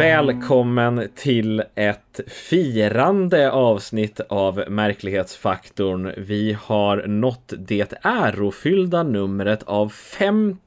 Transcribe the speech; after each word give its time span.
Välkommen 0.00 1.08
till 1.14 1.62
ett 1.74 2.20
firande 2.26 3.50
avsnitt 3.50 4.20
av 4.28 4.64
Märklighetsfaktorn. 4.68 6.12
Vi 6.16 6.56
har 6.62 7.06
nått 7.06 7.52
det 7.58 7.92
ärofyllda 8.02 9.02
numret 9.02 9.62
av 9.62 9.88
50 9.88 10.58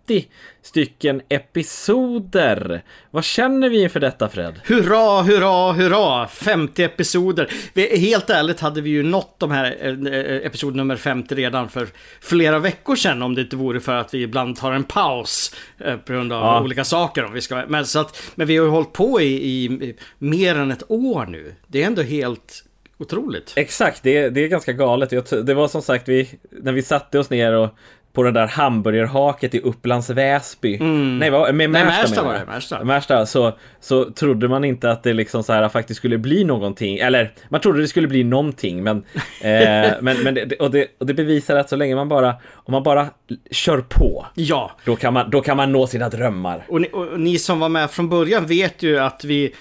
stycken 0.62 1.22
episoder. 1.30 2.84
Vad 3.12 3.24
känner 3.24 3.70
vi 3.70 3.84
inför 3.84 4.00
detta 4.00 4.30
Fred? 4.30 4.62
Hurra, 4.66 5.22
hurra, 5.22 5.72
hurra! 5.72 6.28
50 6.28 6.84
episoder. 6.84 7.52
Vi, 7.74 7.98
helt 7.98 8.30
ärligt 8.30 8.60
hade 8.60 8.82
vi 8.82 8.90
ju 8.90 9.04
nått 9.04 9.36
de 9.40 9.52
här 9.52 9.78
eh, 9.82 10.46
episod 10.46 10.76
nummer 10.76 10.96
50 10.96 11.36
redan 11.36 11.70
för 11.70 11.88
flera 12.22 12.60
veckor 12.60 12.96
sedan 12.96 13.22
om 13.22 13.36
det 13.36 13.42
inte 13.42 13.56
vore 13.56 13.80
för 13.80 13.96
att 13.96 14.14
vi 14.14 14.22
ibland 14.22 14.58
tar 14.58 14.72
en 14.72 14.84
paus 14.84 15.56
eh, 15.78 15.98
på 15.98 16.14
grund 16.14 16.34
av 16.34 16.42
ja. 16.42 16.62
olika 16.62 16.84
saker. 16.84 17.26
Om 17.26 17.34
vi 17.34 17.42
ska, 17.42 17.64
men, 17.68 17.86
så 17.86 18.00
att, 18.00 18.22
men 18.36 18.48
vi 18.48 18.58
har 18.58 18.66
ju 18.66 18.72
hållit 18.72 18.94
på 18.94 19.22
i, 19.22 19.26
i 19.26 19.96
mer 20.18 20.56
än 20.56 20.72
ett 20.72 20.92
år 20.92 21.26
nu. 21.26 21.56
Det 21.68 21.84
är 21.84 21.88
ändå 21.88 22.02
helt 22.02 22.64
otroligt. 22.98 23.54
Exakt, 23.56 24.04
det, 24.04 24.30
det 24.30 24.44
är 24.44 24.48
ganska 24.48 24.74
galet. 24.74 25.10
Det 25.46 25.54
var 25.54 25.68
som 25.68 25.82
sagt, 25.82 26.08
vi, 26.08 26.30
när 26.52 26.72
vi 26.72 26.82
satte 26.82 27.20
oss 27.20 27.30
ner 27.30 27.54
och 27.54 27.70
på 28.14 28.24
det 28.24 28.32
där 28.32 28.48
hamburgerhaket 28.48 29.56
i 29.56 29.60
Upplands 29.60 30.10
Väsby. 30.10 30.76
Mm. 30.76 31.20
Nej, 31.20 31.30
vad, 31.30 31.56
med 31.56 31.70
Märsta, 31.70 32.02
Märsta 32.02 32.24
var 32.24 32.34
det. 32.34 32.46
Märsta. 32.46 32.84
Märsta. 32.84 33.26
Så, 33.26 33.58
så 33.80 34.12
trodde 34.12 34.48
man 34.48 34.64
inte 34.64 34.92
att 34.92 35.04
det 35.04 35.14
liksom 35.14 35.44
så 35.44 35.54
här 35.54 35.70
faktiskt 35.70 35.98
skulle 35.98 36.18
bli 36.18 36.44
någonting. 36.44 36.98
Eller 36.98 37.34
man 37.50 37.62
trodde 37.62 37.82
det 37.82 37.88
skulle 37.88 38.08
bli 38.08 38.24
någonting. 38.24 38.84
Men, 38.84 38.98
eh, 39.42 39.92
men, 40.02 40.24
men 40.24 40.34
det, 40.34 40.56
och, 40.60 40.72
det, 40.72 40.88
och 41.00 41.06
det 41.06 41.14
bevisar 41.14 41.56
att 41.56 41.70
så 41.70 41.76
länge 41.76 41.96
man 41.96 42.10
bara, 42.10 42.36
om 42.54 42.72
man 42.72 42.84
bara 42.84 43.08
kör 43.52 43.82
på. 43.82 44.26
Ja. 44.36 44.72
Då 44.86 44.96
kan 44.96 45.14
man, 45.14 45.30
då 45.30 45.42
kan 45.42 45.58
man 45.58 45.72
nå 45.72 45.88
sina 45.88 46.10
drömmar. 46.10 46.66
Och 46.68 46.82
ni, 46.82 46.90
och 46.94 47.20
ni 47.20 47.40
som 47.40 47.60
var 47.60 47.70
med 47.70 47.92
från 47.92 48.10
början 48.10 48.46
vet 48.46 48.84
ju 48.84 49.00
att 49.00 49.24
vi 49.24 49.54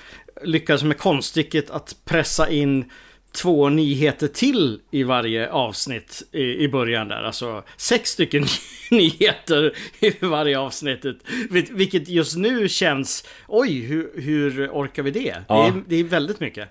lyckades 0.45 0.83
med 0.83 0.99
konststycket 0.99 1.71
att 1.71 1.97
pressa 2.05 2.49
in 2.49 2.85
två 3.33 3.69
nyheter 3.69 4.29
till 4.29 4.81
i 4.91 5.03
varje 5.03 5.51
avsnitt 5.51 6.23
i, 6.33 6.43
i 6.43 6.69
början 6.69 7.09
där. 7.09 7.23
Alltså 7.23 7.63
sex 7.77 8.11
stycken 8.11 8.45
nyheter 8.91 9.77
i 10.01 10.15
varje 10.21 10.59
avsnitt. 10.59 11.05
Vilket 11.71 12.09
just 12.09 12.37
nu 12.37 12.69
känns, 12.69 13.29
oj, 13.49 13.81
hur, 13.81 14.21
hur 14.21 14.69
orkar 14.69 15.03
vi 15.03 15.11
det? 15.11 15.37
Ja. 15.49 15.63
Det, 15.63 15.79
är, 15.79 15.83
det 15.89 15.97
är 15.97 16.05
väldigt 16.05 16.41
mycket. 16.41 16.69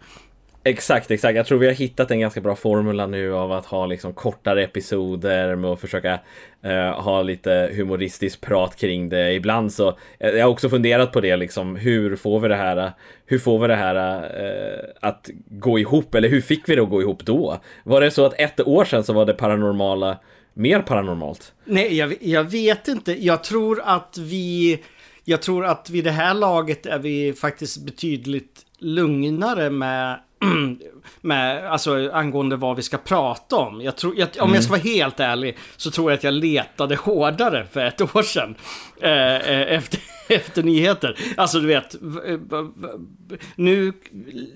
Exakt, 0.64 1.12
exakt. 1.12 1.36
Jag 1.36 1.46
tror 1.46 1.60
vi 1.60 1.68
har 1.68 1.74
hittat 1.74 2.12
en 2.12 2.20
ganska 2.20 2.42
bra 2.42 2.56
formula 2.56 3.08
nu 3.08 3.34
av 3.34 3.52
att 3.52 3.66
ha 3.66 3.86
liksom 3.86 4.14
kortare 4.14 4.64
episoder 4.64 5.56
med 5.56 5.70
att 5.70 5.82
försöka 5.82 6.20
eh, 6.64 7.02
ha 7.02 7.22
lite 7.22 7.72
humoristiskt 7.76 8.42
prat 8.42 8.76
kring 8.76 9.10
det. 9.10 9.34
Ibland 9.34 9.74
så, 9.74 9.98
eh, 10.20 10.30
jag 10.30 10.46
har 10.46 10.52
också 10.52 10.70
funderat 10.70 11.12
på 11.12 11.22
det 11.22 11.38
liksom, 11.38 11.76
hur 11.76 12.16
får 12.16 12.40
vi 12.40 12.48
det 12.48 12.56
här, 12.56 12.92
hur 13.26 13.40
får 13.40 13.60
vi 13.60 13.68
det 13.68 13.76
här 13.76 14.24
eh, 14.24 14.90
att 15.00 15.30
gå 15.50 15.80
ihop? 15.80 16.16
Eller 16.16 16.30
hur 16.30 16.42
fick 16.42 16.70
vi 16.70 16.76
det 16.76 16.82
att 16.82 16.90
gå 16.90 17.02
ihop 17.02 17.26
då? 17.26 17.58
Var 17.84 18.02
det 18.02 18.12
så 18.12 18.26
att 18.26 18.40
ett 18.40 18.62
år 18.62 18.86
sedan 18.86 19.04
så 19.04 19.14
var 19.14 19.26
det 19.26 19.34
paranormala 19.34 20.18
mer 20.54 20.80
paranormalt? 20.80 21.54
Nej, 21.66 21.98
jag, 21.98 22.16
jag 22.22 22.44
vet 22.44 22.88
inte. 22.88 23.26
Jag 23.26 23.44
tror 23.44 23.82
att 23.86 24.18
vi 24.18 24.80
jag 25.24 25.42
tror 25.42 25.66
att 25.66 25.90
vid 25.90 26.04
det 26.04 26.12
här 26.12 26.34
laget 26.34 26.86
är 26.86 27.00
vi 27.00 27.34
faktiskt 27.34 27.86
betydligt 27.86 28.66
lugnare 28.80 29.70
med 29.70 30.20
med, 31.22 31.72
alltså 31.72 32.12
angående 32.14 32.56
vad 32.56 32.76
vi 32.76 32.82
ska 32.82 32.98
prata 32.98 33.56
om. 33.56 33.82
Jag 33.82 33.96
tror, 33.96 34.16
jag, 34.18 34.30
om 34.38 34.44
mm. 34.44 34.56
jag 34.56 34.64
ska 34.64 34.72
vara 34.72 34.82
helt 34.82 35.20
ärlig 35.20 35.58
så 35.78 35.92
tror 35.92 36.12
jag 36.12 36.18
att 36.18 36.24
jag 36.24 36.34
letade 36.34 36.96
hårdare 36.96 37.68
för 37.72 37.86
ett 37.86 38.16
år 38.16 38.24
sedan. 38.24 38.56
Eh, 39.02 39.36
eh 39.36 39.76
efter, 39.76 40.00
efter 40.30 40.64
nyheter. 40.64 41.20
Alltså 41.38 41.60
du 41.60 41.68
vet, 41.68 41.96
nu 43.56 43.94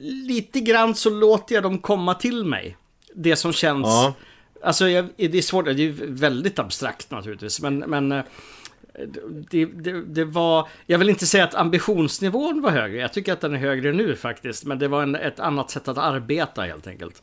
lite 0.02 0.60
grann 0.60 0.96
så 0.96 1.10
låter 1.10 1.56
jag 1.56 1.64
dem 1.64 1.80
komma 1.80 2.14
till 2.14 2.46
mig. 2.46 2.78
Det 3.16 3.36
som 3.36 3.54
känns... 3.54 3.88
Ja. 3.88 4.14
Alltså 4.64 4.90
jag, 4.90 5.06
det 5.18 5.38
är 5.38 5.42
svårt, 5.42 5.66
det 5.66 5.72
är 5.72 6.08
väldigt 6.08 6.60
abstrakt 6.60 7.12
naturligtvis. 7.12 7.62
Men, 7.62 7.78
men 7.78 8.12
eh, 8.12 8.24
det, 9.50 9.66
det, 9.66 10.02
det, 10.02 10.26
var, 10.26 10.68
jag 10.86 11.00
vill 11.00 11.10
inte 11.10 11.26
säga 11.26 11.44
att 11.44 11.56
ambitionsnivån 11.56 12.62
var 12.62 12.72
högre. 12.72 13.02
Jag 13.02 13.14
tycker 13.14 13.34
att 13.34 13.42
den 13.42 13.54
är 13.54 13.58
högre 13.58 13.94
nu 13.94 14.16
faktiskt. 14.16 14.66
Men 14.66 14.80
det 14.80 14.88
var 14.88 15.04
en, 15.04 15.16
ett 15.16 15.40
annat 15.40 15.72
sätt 15.72 15.88
att 15.88 15.98
arbeta 15.98 16.62
helt 16.62 16.88
enkelt. 16.88 17.22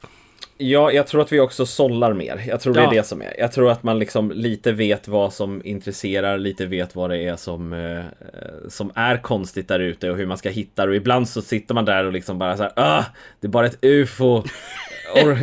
Ja, 0.58 0.92
jag 0.92 1.06
tror 1.06 1.20
att 1.20 1.32
vi 1.32 1.40
också 1.40 1.66
sållar 1.66 2.12
mer. 2.12 2.44
Jag 2.48 2.60
tror 2.60 2.74
det 2.74 2.80
är 2.80 2.90
det 2.90 3.06
som 3.06 3.22
är. 3.22 3.34
Jag 3.38 3.52
tror 3.52 3.70
att 3.70 3.82
man 3.82 3.98
liksom 3.98 4.30
lite 4.30 4.72
vet 4.72 5.08
vad 5.08 5.32
som 5.32 5.62
intresserar, 5.64 6.38
lite 6.38 6.66
vet 6.66 6.96
vad 6.96 7.10
det 7.10 7.18
är 7.18 7.36
som, 7.36 7.72
eh, 7.72 8.04
som 8.68 8.92
är 8.94 9.16
konstigt 9.16 9.68
där 9.68 9.80
ute 9.80 10.10
och 10.10 10.16
hur 10.16 10.26
man 10.26 10.38
ska 10.38 10.50
hitta 10.50 10.86
det. 10.86 10.90
Och 10.90 10.96
ibland 10.96 11.28
så 11.28 11.42
sitter 11.42 11.74
man 11.74 11.84
där 11.84 12.04
och 12.04 12.12
liksom 12.12 12.38
bara 12.38 12.56
så 12.56 12.62
här, 12.62 12.72
ah, 12.76 13.04
det 13.40 13.46
är 13.46 13.50
bara 13.50 13.66
ett 13.66 13.78
ufo. 13.82 14.42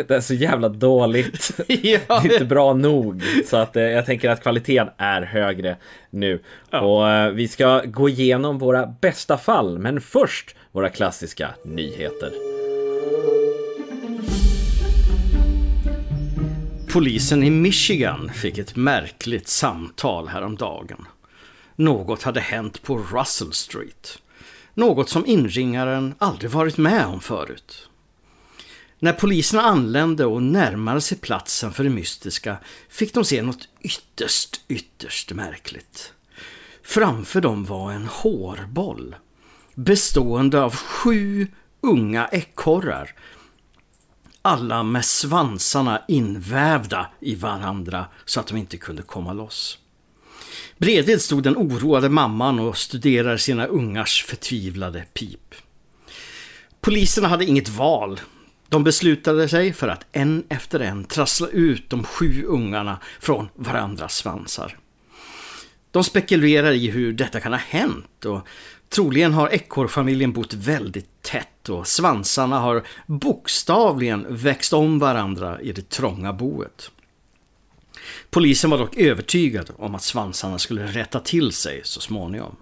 Det 0.07 0.11
är 0.11 0.21
så 0.21 0.33
jävla 0.33 0.69
dåligt. 0.69 1.51
ja. 1.67 1.99
Det 2.07 2.13
är 2.13 2.31
inte 2.33 2.45
bra 2.45 2.73
nog. 2.73 3.23
Så 3.45 3.57
att 3.57 3.75
eh, 3.75 3.83
jag 3.83 4.05
tänker 4.05 4.29
att 4.29 4.41
kvaliteten 4.41 4.89
är 4.97 5.21
högre 5.21 5.77
nu. 6.09 6.43
Ja. 6.69 6.81
Och 6.81 7.09
eh, 7.09 7.31
vi 7.31 7.47
ska 7.47 7.81
gå 7.85 8.09
igenom 8.09 8.57
våra 8.57 8.87
bästa 9.01 9.37
fall, 9.37 9.79
men 9.79 10.01
först 10.01 10.55
våra 10.71 10.89
klassiska 10.89 11.49
nyheter. 11.65 12.31
Polisen 16.93 17.43
i 17.43 17.49
Michigan 17.49 18.31
fick 18.33 18.57
ett 18.57 18.75
märkligt 18.75 19.47
samtal 19.47 20.27
häromdagen. 20.27 21.05
Något 21.75 22.23
hade 22.23 22.39
hänt 22.39 22.83
på 22.83 22.97
Russell 22.97 23.53
Street. 23.53 24.19
Något 24.73 25.09
som 25.09 25.25
inringaren 25.25 26.15
aldrig 26.17 26.51
varit 26.51 26.77
med 26.77 27.05
om 27.05 27.19
förut. 27.19 27.88
När 28.99 29.13
poliserna 29.13 29.61
anlände 29.61 30.25
och 30.25 30.43
närmade 30.43 31.01
sig 31.01 31.17
platsen 31.17 31.71
för 31.71 31.83
det 31.83 31.89
mystiska 31.89 32.57
fick 32.89 33.13
de 33.13 33.25
se 33.25 33.41
något 33.41 33.67
ytterst, 33.81 34.61
ytterst 34.67 35.31
märkligt. 35.31 36.13
Framför 36.83 37.41
dem 37.41 37.65
var 37.65 37.91
en 37.91 38.05
hårboll 38.05 39.15
bestående 39.75 40.61
av 40.61 40.75
sju 40.75 41.47
unga 41.81 42.27
ekorrar. 42.27 43.15
Alla 44.41 44.83
med 44.83 45.05
svansarna 45.05 46.01
invävda 46.07 47.09
i 47.19 47.35
varandra 47.35 48.05
så 48.25 48.39
att 48.39 48.47
de 48.47 48.57
inte 48.57 48.77
kunde 48.77 49.01
komma 49.01 49.33
loss. 49.33 49.77
Bredvid 50.77 51.21
stod 51.21 51.43
den 51.43 51.57
oroade 51.57 52.09
mamman 52.09 52.59
och 52.59 52.77
studerade 52.77 53.37
sina 53.37 53.65
ungars 53.65 54.23
förtvivlade 54.23 55.05
pip. 55.13 55.55
Poliserna 56.81 57.27
hade 57.27 57.45
inget 57.45 57.69
val 57.69 58.19
de 58.69 58.83
beslutade 58.83 59.49
sig 59.49 59.73
för 59.73 59.87
att 59.87 60.05
en 60.11 60.43
efter 60.49 60.79
en 60.79 61.03
trassla 61.03 61.47
ut 61.47 61.89
de 61.89 62.03
sju 62.03 62.43
ungarna 62.43 62.97
från 63.19 63.49
varandras 63.55 64.15
svansar. 64.15 64.77
De 65.91 66.03
spekulerar 66.03 66.71
i 66.71 66.89
hur 66.89 67.13
detta 67.13 67.39
kan 67.39 67.51
ha 67.51 67.59
hänt 67.59 68.25
och 68.25 68.47
troligen 68.89 69.33
har 69.33 69.49
ekorrfamiljen 69.49 70.33
bott 70.33 70.53
väldigt 70.53 71.21
tätt 71.21 71.69
och 71.69 71.87
svansarna 71.87 72.59
har 72.59 72.83
bokstavligen 73.05 74.25
växt 74.29 74.73
om 74.73 74.99
varandra 74.99 75.61
i 75.61 75.71
det 75.71 75.89
trånga 75.89 76.33
boet. 76.33 76.91
Polisen 78.29 78.69
var 78.69 78.77
dock 78.77 78.97
övertygad 78.97 79.71
om 79.77 79.95
att 79.95 80.03
svansarna 80.03 80.59
skulle 80.59 80.85
rätta 80.85 81.19
till 81.19 81.51
sig 81.51 81.81
så 81.83 82.01
småningom. 82.01 82.55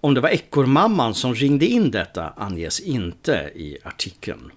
Om 0.00 0.14
det 0.14 0.20
var 0.20 0.28
ekorrmamman 0.28 1.14
som 1.14 1.34
ringde 1.34 1.66
in 1.66 1.90
detta 1.90 2.32
anges 2.36 2.80
inte 2.80 3.32
i 3.54 3.78
artikeln. 3.84 4.50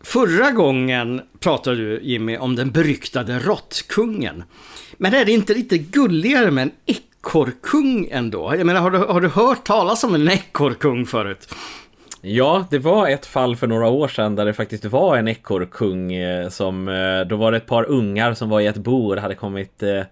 Förra 0.00 0.50
gången 0.50 1.20
pratade 1.40 1.76
du 1.76 2.00
Jimmy 2.02 2.36
om 2.36 2.56
den 2.56 2.70
beryktade 2.70 3.38
råttkungen. 3.38 4.44
Men 4.96 5.14
är 5.14 5.24
det 5.24 5.32
inte 5.32 5.54
lite 5.54 5.78
gulligare 5.78 6.50
med 6.50 6.62
en 6.62 6.72
ekorrkung 6.86 8.08
ändå? 8.10 8.54
Jag 8.56 8.66
menar, 8.66 8.80
har 8.80 8.90
du, 8.90 8.98
har 8.98 9.20
du 9.20 9.28
hört 9.28 9.64
talas 9.64 10.04
om 10.04 10.14
en 10.14 10.28
ekorrkung 10.28 11.06
förut? 11.06 11.54
Ja, 12.22 12.66
det 12.70 12.78
var 12.78 13.08
ett 13.08 13.26
fall 13.26 13.56
för 13.56 13.66
några 13.66 13.88
år 13.88 14.08
sedan 14.08 14.36
där 14.36 14.44
det 14.44 14.52
faktiskt 14.52 14.84
var 14.84 15.16
en 15.16 15.28
ekorrkung 15.28 16.12
eh, 16.12 16.48
som, 16.48 16.88
eh, 16.88 17.20
då 17.28 17.36
var 17.36 17.52
det 17.52 17.56
ett 17.56 17.66
par 17.66 17.90
ungar 17.90 18.34
som 18.34 18.48
var 18.48 18.60
i 18.60 18.66
ett 18.66 18.76
bo 18.76 19.12
och 19.12 19.20
hade 19.20 19.34
kommit 19.34 19.82
eh, 19.82 20.02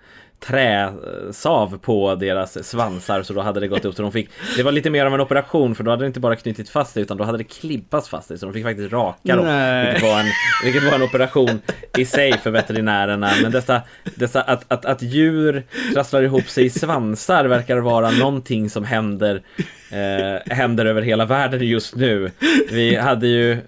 träsav 0.41 1.79
på 1.79 2.15
deras 2.15 2.69
svansar 2.69 3.23
så 3.23 3.33
då 3.33 3.41
hade 3.41 3.61
det 3.61 3.69
gått 3.69 3.85
upp. 3.85 3.95
Så 3.95 4.03
de 4.03 4.13
fick 4.13 4.31
Det 4.57 4.63
var 4.63 4.73
lite 4.73 4.91
mer 4.91 5.07
av 5.07 5.15
en 5.15 5.21
operation 5.21 5.75
för 5.75 5.85
då 5.85 5.91
hade 5.91 6.05
det 6.05 6.07
inte 6.07 6.21
bara 6.21 6.37
knutit 6.37 6.69
fast 6.69 6.93
sig 6.93 7.03
utan 7.03 7.17
då 7.17 7.25
hade 7.25 7.39
det 7.39 7.45
klippats 7.45 8.09
fast 8.09 8.29
sig 8.29 8.39
så 8.39 8.47
de 8.47 8.53
fick 8.53 8.65
faktiskt 8.65 8.93
raka 8.93 9.37
dem 9.37 9.47
vilket 9.87 10.03
var, 10.03 10.21
en, 10.21 10.27
vilket 10.65 10.85
var 10.85 10.93
en 10.93 11.03
operation 11.03 11.61
i 11.99 12.05
sig 12.05 12.39
för 12.39 12.51
veterinärerna. 12.51 13.31
Men 13.43 13.53
dessa, 13.53 13.83
dessa 14.15 14.43
att, 14.43 14.65
att, 14.69 14.85
att 14.85 15.03
djur 15.03 15.67
trasslar 15.95 16.23
ihop 16.23 16.49
sig 16.49 16.65
i 16.65 16.71
svansar 16.71 17.45
verkar 17.45 17.77
vara 17.77 18.11
någonting 18.11 18.71
som 18.71 18.85
händer 18.85 19.43
eh, 19.91 20.55
händer 20.55 20.87
över 20.87 21.03
hela 21.03 21.25
världen 21.25 21.67
just 21.67 21.97
nu. 21.97 22.31
Vi 22.71 22.97
hade 22.97 23.27
ju 23.27 23.59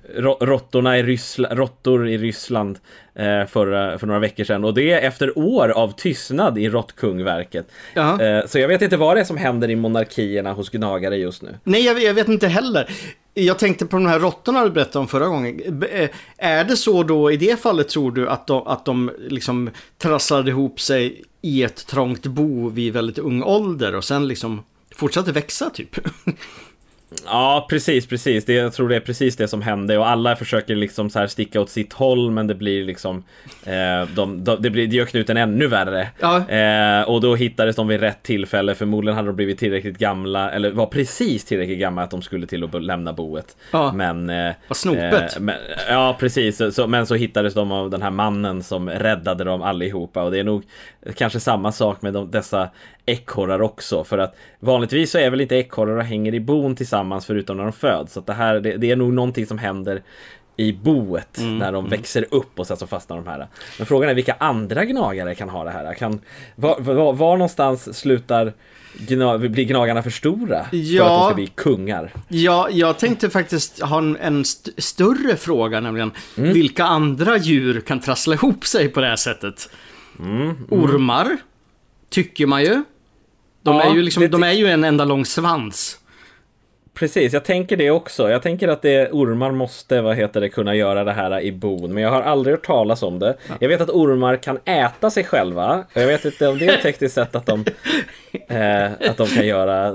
råttorna 0.40 0.98
i 0.98 1.02
Ryssland, 1.02 1.58
råttor 1.58 2.08
i 2.08 2.18
Ryssland 2.18 2.78
eh, 3.14 3.46
förra, 3.46 3.98
för 3.98 4.06
några 4.06 4.20
veckor 4.20 4.44
sedan 4.44 4.64
och 4.64 4.74
det 4.74 4.90
är 4.92 5.08
efter 5.08 5.38
år 5.38 5.68
av 5.68 5.92
tystnad 5.96 6.58
i 6.58 6.68
råttkungverket. 6.68 7.66
Eh, 7.94 8.46
så 8.46 8.58
jag 8.58 8.68
vet 8.68 8.82
inte 8.82 8.96
vad 8.96 9.16
det 9.16 9.20
är 9.20 9.24
som 9.24 9.36
händer 9.36 9.70
i 9.70 9.76
monarkierna 9.76 10.52
hos 10.52 10.70
gnagare 10.70 11.16
just 11.16 11.42
nu. 11.42 11.54
Nej, 11.64 11.84
jag, 11.84 12.02
jag 12.02 12.14
vet 12.14 12.28
inte 12.28 12.48
heller. 12.48 12.90
Jag 13.34 13.58
tänkte 13.58 13.86
på 13.86 13.96
de 13.96 14.06
här 14.06 14.18
råttorna 14.18 14.64
du 14.64 14.70
berättade 14.70 14.98
om 14.98 15.08
förra 15.08 15.26
gången. 15.26 15.82
Eh, 15.92 16.08
är 16.36 16.64
det 16.64 16.76
så 16.76 17.02
då 17.02 17.30
i 17.32 17.36
det 17.36 17.60
fallet 17.60 17.88
tror 17.88 18.12
du 18.12 18.28
att 18.28 18.46
de, 18.46 18.66
att 18.66 18.84
de 18.84 19.10
liksom 19.28 19.70
trasslade 19.98 20.50
ihop 20.50 20.80
sig 20.80 21.22
i 21.42 21.62
ett 21.62 21.86
trångt 21.86 22.26
bo 22.26 22.68
vid 22.68 22.92
väldigt 22.92 23.18
ung 23.18 23.42
ålder 23.42 23.94
och 23.94 24.04
sen 24.04 24.28
liksom 24.28 24.62
fortsatte 25.00 25.32
växa 25.32 25.70
typ? 25.70 25.96
Ja, 27.24 27.66
precis, 27.70 28.06
precis. 28.06 28.44
Det, 28.44 28.52
jag 28.52 28.72
tror 28.72 28.88
det 28.88 28.96
är 28.96 29.00
precis 29.00 29.36
det 29.36 29.48
som 29.48 29.62
hände 29.62 29.98
och 29.98 30.08
alla 30.08 30.36
försöker 30.36 30.76
liksom 30.76 31.10
så 31.10 31.18
här 31.18 31.26
sticka 31.26 31.60
åt 31.60 31.70
sitt 31.70 31.92
håll 31.92 32.30
men 32.30 32.46
det 32.46 32.54
blir 32.54 32.84
liksom 32.84 33.24
eh, 33.64 34.08
de, 34.14 34.44
de, 34.44 34.62
det, 34.62 34.70
blir, 34.70 34.86
det 34.86 34.96
gör 34.96 35.04
knuten 35.04 35.36
ännu 35.36 35.66
värre. 35.66 36.08
Ja. 36.20 36.48
Eh, 36.48 37.02
och 37.02 37.20
då 37.20 37.34
hittades 37.34 37.76
de 37.76 37.88
vid 37.88 38.00
rätt 38.00 38.22
tillfälle. 38.22 38.74
Förmodligen 38.74 39.16
hade 39.16 39.28
de 39.28 39.36
blivit 39.36 39.58
tillräckligt 39.58 39.98
gamla 39.98 40.50
eller 40.50 40.70
var 40.70 40.86
precis 40.86 41.44
tillräckligt 41.44 41.78
gamla 41.78 42.02
att 42.02 42.10
de 42.10 42.22
skulle 42.22 42.46
till 42.46 42.64
att 42.64 42.82
lämna 42.82 43.12
boet. 43.12 43.56
Ja. 43.70 43.92
Men... 43.92 44.30
Eh, 44.30 44.52
Vad 44.68 44.76
snopet. 44.76 45.36
Eh, 45.36 45.40
men, 45.40 45.54
ja, 45.88 46.16
precis. 46.20 46.62
Så, 46.74 46.86
men 46.86 47.06
så 47.06 47.14
hittades 47.14 47.54
de 47.54 47.72
av 47.72 47.90
den 47.90 48.02
här 48.02 48.10
mannen 48.10 48.62
som 48.62 48.90
räddade 48.90 49.44
dem 49.44 49.62
allihopa 49.62 50.22
och 50.22 50.30
det 50.30 50.38
är 50.38 50.44
nog 50.44 50.62
kanske 51.16 51.40
samma 51.40 51.72
sak 51.72 52.02
med 52.02 52.12
de, 52.12 52.30
dessa 52.30 52.70
ekorrar 53.06 53.62
också 53.62 54.04
för 54.04 54.18
att 54.18 54.36
vanligtvis 54.58 55.10
så 55.10 55.18
är 55.18 55.30
väl 55.30 55.40
inte 55.40 55.56
ekorrar 55.56 55.96
och 55.96 56.04
hänger 56.04 56.34
i 56.34 56.40
bon 56.40 56.76
tillsammans 56.76 56.99
förutom 57.26 57.56
när 57.56 57.64
de 57.64 57.72
föds. 57.72 58.12
Så 58.12 58.20
att 58.20 58.26
det 58.26 58.32
här 58.32 58.60
det, 58.60 58.76
det 58.76 58.90
är 58.90 58.96
nog 58.96 59.12
någonting 59.12 59.46
som 59.46 59.58
händer 59.58 60.02
i 60.56 60.72
boet 60.72 61.38
mm, 61.38 61.58
när 61.58 61.72
de 61.72 61.78
mm. 61.78 61.90
växer 61.90 62.26
upp 62.30 62.58
och 62.58 62.66
sen 62.66 62.76
så 62.76 62.86
fastnar 62.86 63.16
de 63.16 63.26
här. 63.26 63.46
Men 63.78 63.86
frågan 63.86 64.10
är 64.10 64.14
vilka 64.14 64.36
andra 64.38 64.84
gnagare 64.84 65.34
kan 65.34 65.48
ha 65.48 65.64
det 65.64 65.70
här? 65.70 65.94
Kan, 65.94 66.20
var, 66.56 66.80
var, 66.80 67.12
var 67.12 67.36
någonstans 67.36 67.98
slutar 67.98 68.52
gna, 68.98 69.38
blir 69.38 69.64
gnagarna 69.64 70.02
för 70.02 70.10
stora 70.10 70.66
ja, 70.72 71.04
för 71.04 71.14
att 71.14 71.20
de 71.20 71.26
ska 71.26 71.34
bli 71.34 71.46
kungar? 71.46 72.12
Ja, 72.28 72.68
jag 72.70 72.98
tänkte 72.98 73.30
faktiskt 73.30 73.82
ha 73.82 73.98
en, 73.98 74.16
en 74.16 74.40
st 74.40 74.70
större 74.78 75.36
fråga, 75.36 75.80
nämligen 75.80 76.12
mm. 76.36 76.52
vilka 76.52 76.84
andra 76.84 77.36
djur 77.36 77.80
kan 77.80 78.00
trassla 78.00 78.34
ihop 78.34 78.66
sig 78.66 78.88
på 78.88 79.00
det 79.00 79.06
här 79.06 79.16
sättet? 79.16 79.70
Mm, 80.18 80.40
mm. 80.40 80.56
Ormar, 80.70 81.36
tycker 82.10 82.46
man 82.46 82.62
ju. 82.62 82.82
De, 83.62 83.76
ja, 83.76 83.82
är 83.82 83.94
ju 83.94 84.02
liksom, 84.02 84.20
det... 84.20 84.28
de 84.28 84.42
är 84.42 84.52
ju 84.52 84.66
en 84.66 84.84
enda 84.84 85.04
lång 85.04 85.24
svans. 85.24 85.99
Precis, 87.00 87.32
jag 87.32 87.44
tänker 87.44 87.76
det 87.76 87.90
också. 87.90 88.30
Jag 88.30 88.42
tänker 88.42 88.68
att 88.68 88.82
det, 88.82 89.10
ormar 89.12 89.50
måste, 89.50 90.00
vad 90.00 90.16
heter 90.16 90.40
det, 90.40 90.48
kunna 90.48 90.74
göra 90.74 91.04
det 91.04 91.12
här 91.12 91.40
i 91.40 91.52
bon. 91.52 91.94
Men 91.94 92.02
jag 92.02 92.10
har 92.10 92.22
aldrig 92.22 92.56
hört 92.56 92.66
talas 92.66 93.02
om 93.02 93.18
det. 93.18 93.36
Ja. 93.48 93.54
Jag 93.60 93.68
vet 93.68 93.80
att 93.80 93.90
ormar 93.90 94.36
kan 94.36 94.58
äta 94.64 95.10
sig 95.10 95.24
själva. 95.24 95.84
Jag 95.92 96.06
vet 96.06 96.24
inte 96.24 96.48
om 96.48 96.58
det 96.58 96.66
är 96.66 96.76
tekniskt 96.76 97.14
sett 97.14 97.34
att 97.34 97.46
de, 97.46 97.60
eh, 98.48 99.10
att 99.10 99.16
de 99.16 99.26
kan 99.26 99.46
göra, 99.46 99.90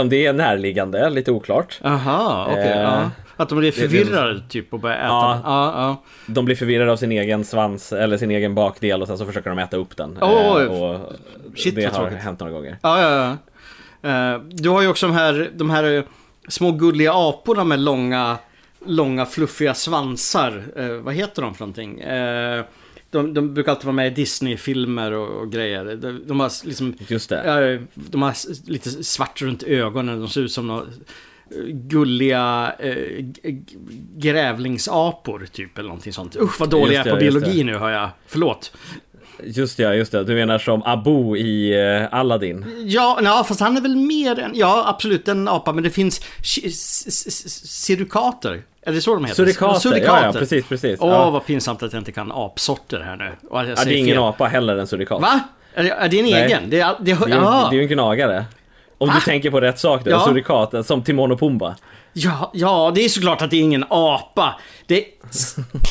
om 0.00 0.08
det 0.08 0.26
är 0.26 0.32
närliggande, 0.32 1.10
lite 1.10 1.32
oklart. 1.32 1.80
Aha, 1.82 2.46
okej. 2.50 2.60
Okay, 2.60 2.72
eh, 2.72 2.82
ja. 2.82 3.10
Att 3.36 3.48
de 3.48 3.58
blir 3.58 3.72
förvirrade 3.72 4.42
typ 4.48 4.72
och 4.72 4.80
börjar 4.80 4.96
äta. 4.96 5.06
Ja, 5.08 5.40
ja, 5.44 5.72
ja. 5.76 6.02
De 6.26 6.44
blir 6.44 6.56
förvirrade 6.56 6.92
av 6.92 6.96
sin 6.96 7.12
egen 7.12 7.44
svans 7.44 7.92
eller 7.92 8.16
sin 8.16 8.30
egen 8.30 8.54
bakdel 8.54 9.02
och 9.02 9.08
sen 9.08 9.18
så 9.18 9.26
försöker 9.26 9.50
de 9.50 9.58
äta 9.58 9.76
upp 9.76 9.96
den. 9.96 10.18
Oh, 10.20 10.64
och 10.64 11.12
shit, 11.56 11.74
det 11.74 11.84
har 11.84 11.90
tråkigt. 11.90 12.18
hänt 12.18 12.40
några 12.40 12.52
gånger. 12.52 12.78
Ja, 12.82 13.00
ja, 13.00 13.16
ja. 13.16 13.36
Uh, 14.04 14.40
du 14.50 14.68
har 14.68 14.82
ju 14.82 14.88
också 14.88 15.06
de 15.06 15.12
här, 15.12 15.50
de 15.54 15.70
här 15.70 16.04
små 16.48 16.72
gulliga 16.72 17.12
aporna 17.14 17.64
med 17.64 17.80
långa, 17.80 18.38
långa 18.86 19.26
fluffiga 19.26 19.74
svansar. 19.74 20.64
Uh, 20.78 20.92
vad 20.92 21.14
heter 21.14 21.42
de 21.42 21.54
för 21.54 21.60
någonting? 21.60 22.02
Uh, 22.02 22.64
de, 23.10 23.34
de 23.34 23.54
brukar 23.54 23.72
alltid 23.72 23.84
vara 23.84 23.96
med 23.96 24.06
i 24.06 24.14
Disney-filmer 24.14 25.12
och, 25.12 25.40
och, 25.42 25.52
grejer. 25.52 25.84
De, 25.84 26.22
de, 26.26 26.40
har 26.40 26.66
liksom... 26.66 26.94
Just 27.08 27.28
det. 27.28 27.82
de 27.94 28.22
har 28.22 28.34
lite 28.70 28.90
svart 29.04 29.42
runt 29.42 29.62
ögonen. 29.62 30.20
De 30.20 30.28
ser 30.28 30.40
ut 30.40 30.52
som 30.52 30.66
några 30.66 30.86
gulliga 31.68 32.74
eh, 32.78 33.24
grävlingsapor 34.16 35.46
typ 35.52 35.78
eller 35.78 35.88
någonting 35.88 36.12
sånt. 36.12 36.36
Usch 36.36 36.60
vad 36.60 36.70
dålig 36.70 36.96
jag 36.96 37.06
är 37.06 37.10
på 37.10 37.16
biologi 37.16 37.64
nu 37.64 37.76
hör 37.76 37.90
jag. 37.90 38.10
Förlåt. 38.26 38.76
Just 39.44 39.76
det, 39.76 39.94
just 39.94 40.12
det. 40.12 40.24
Du 40.24 40.34
menar 40.34 40.58
som 40.58 40.82
Abu 40.82 41.36
i 41.36 41.80
uh, 42.00 42.14
Aladdin? 42.14 42.84
Ja, 42.84 43.18
ja, 43.22 43.44
fast 43.48 43.60
han 43.60 43.76
är 43.76 43.80
väl 43.80 43.96
mer 43.96 44.38
än... 44.38 44.50
Ja, 44.54 44.84
absolut 44.88 45.28
en 45.28 45.48
apa, 45.48 45.72
men 45.72 45.84
det 45.84 45.90
finns 45.90 46.20
sirukater. 46.42 48.62
Är 48.82 48.92
det 48.92 49.00
så 49.00 49.14
de 49.14 49.24
heter? 49.24 49.36
Surikater, 49.36 49.80
surikater. 49.80 50.22
Ja, 50.22 50.26
ja, 50.26 50.32
precis, 50.32 50.68
precis. 50.68 51.00
Åh, 51.00 51.10
ja. 51.10 51.30
vad 51.30 51.46
pinsamt 51.46 51.82
att 51.82 51.92
jag 51.92 52.00
inte 52.00 52.12
kan 52.12 52.32
apsorter 52.32 53.00
här 53.00 53.16
nu. 53.16 53.32
ja, 53.50 53.62
det 53.62 53.72
är 53.72 53.92
ingen 53.92 54.16
fel. 54.16 54.24
apa 54.24 54.46
heller, 54.46 54.76
en 54.76 54.86
surikat. 54.86 55.22
Va? 55.22 55.40
Är 55.74 55.82
det, 55.82 55.90
är 55.90 56.08
det 56.08 56.18
en 56.18 56.24
Nej. 56.24 56.42
egen? 56.42 56.70
Det 56.70 56.80
är, 56.80 56.94
det, 56.98 57.04
det, 57.04 57.10
är, 57.10 57.70
det 57.70 57.76
är 57.76 57.78
ju 57.78 57.82
en 57.82 57.88
gnagare. 57.88 58.44
Om 58.98 59.08
Va? 59.08 59.14
du 59.14 59.20
tänker 59.20 59.50
på 59.50 59.60
rätt 59.60 59.78
sak, 59.78 60.02
ja. 60.04 60.20
surikaten, 60.20 60.84
som 60.84 61.02
Timon 61.02 61.32
och 61.32 61.38
Pumba. 61.38 61.76
Ja, 62.12 62.50
ja, 62.54 62.92
det 62.94 63.04
är 63.04 63.08
såklart 63.08 63.42
att 63.42 63.50
det 63.50 63.56
är 63.56 63.60
ingen 63.60 63.84
apa. 63.88 64.60
Det... 64.86 65.04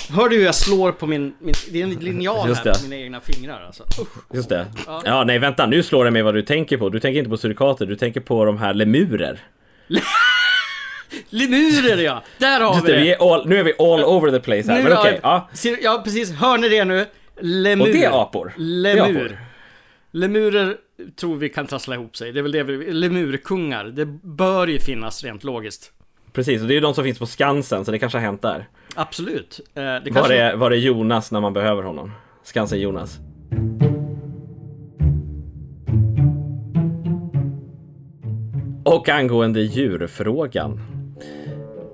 Hör 0.09 0.29
du 0.29 0.37
hur 0.37 0.45
jag 0.45 0.55
slår 0.55 0.91
på 0.91 1.07
min... 1.07 1.33
min 1.39 1.53
det 1.71 1.79
är 1.79 1.83
en 1.83 1.89
linjal 1.89 2.55
här 2.55 2.73
på 2.73 2.83
mina 2.83 2.95
egna 2.95 3.21
fingrar 3.21 3.65
alltså. 3.65 3.83
Just 4.33 4.49
det. 4.49 4.65
Ja. 4.87 5.01
ja, 5.05 5.23
nej 5.23 5.39
vänta, 5.39 5.65
nu 5.65 5.83
slår 5.83 6.05
det 6.05 6.11
mig 6.11 6.21
vad 6.21 6.33
du 6.33 6.41
tänker 6.41 6.77
på. 6.77 6.89
Du 6.89 6.99
tänker 6.99 7.19
inte 7.19 7.29
på 7.29 7.37
surikater, 7.37 7.85
du 7.85 7.95
tänker 7.95 8.19
på 8.19 8.45
de 8.45 8.57
här 8.57 8.73
lemurer. 8.73 9.39
Lemurer 11.29 11.97
ja! 11.97 12.23
Där 12.37 12.61
har 12.61 12.73
Just 12.73 12.87
vi 12.87 12.91
det! 12.91 12.99
Vi 12.99 13.13
är 13.13 13.33
all, 13.33 13.47
nu 13.47 13.59
är 13.59 13.63
vi 13.63 13.73
all 13.79 14.03
over 14.03 14.31
the 14.31 14.39
place 14.39 14.71
här, 14.71 14.77
nu, 14.77 14.83
men 14.83 14.97
okej. 14.97 15.19
Okay, 15.19 15.19
ja. 15.23 15.77
ja, 15.81 16.01
precis. 16.03 16.31
Hör 16.31 16.57
ni 16.57 16.69
det 16.69 16.85
nu? 16.85 17.05
Lemur. 17.41 17.85
Och 17.85 17.93
det 17.93 18.03
är 18.03 18.21
apor. 18.21 18.53
Lemur. 18.57 19.13
Det 19.13 19.19
är 19.19 19.25
apor. 19.25 19.37
Lemurer 20.11 20.77
tror 21.19 21.37
vi 21.37 21.49
kan 21.49 21.67
trassla 21.67 21.95
ihop 21.95 22.17
sig. 22.17 22.31
Det 22.31 22.39
är 22.39 22.43
väl 22.43 22.51
det 22.51 22.63
vi... 22.63 22.93
Lemurkungar. 22.93 23.85
Det 23.85 24.05
bör 24.23 24.67
ju 24.67 24.79
finnas 24.79 25.23
rent 25.23 25.43
logiskt. 25.43 25.91
Precis, 26.33 26.61
och 26.61 26.67
det 26.67 26.73
är 26.73 26.75
ju 26.75 26.81
de 26.81 26.93
som 26.93 27.03
finns 27.03 27.19
på 27.19 27.25
Skansen, 27.25 27.85
så 27.85 27.91
det 27.91 27.99
kanske 27.99 28.17
har 28.17 28.25
hänt 28.25 28.41
där. 28.41 28.67
Absolut. 28.95 29.59
Eh, 29.73 29.81
det 29.83 30.01
kanske... 30.03 30.21
var, 30.21 30.29
är, 30.31 30.55
var 30.55 30.71
är 30.71 30.75
Jonas 30.75 31.31
när 31.31 31.41
man 31.41 31.53
behöver 31.53 31.83
honom? 31.83 32.11
Skansen-Jonas. 32.43 33.19
Och 38.85 39.09
angående 39.09 39.61
djurfrågan. 39.61 40.79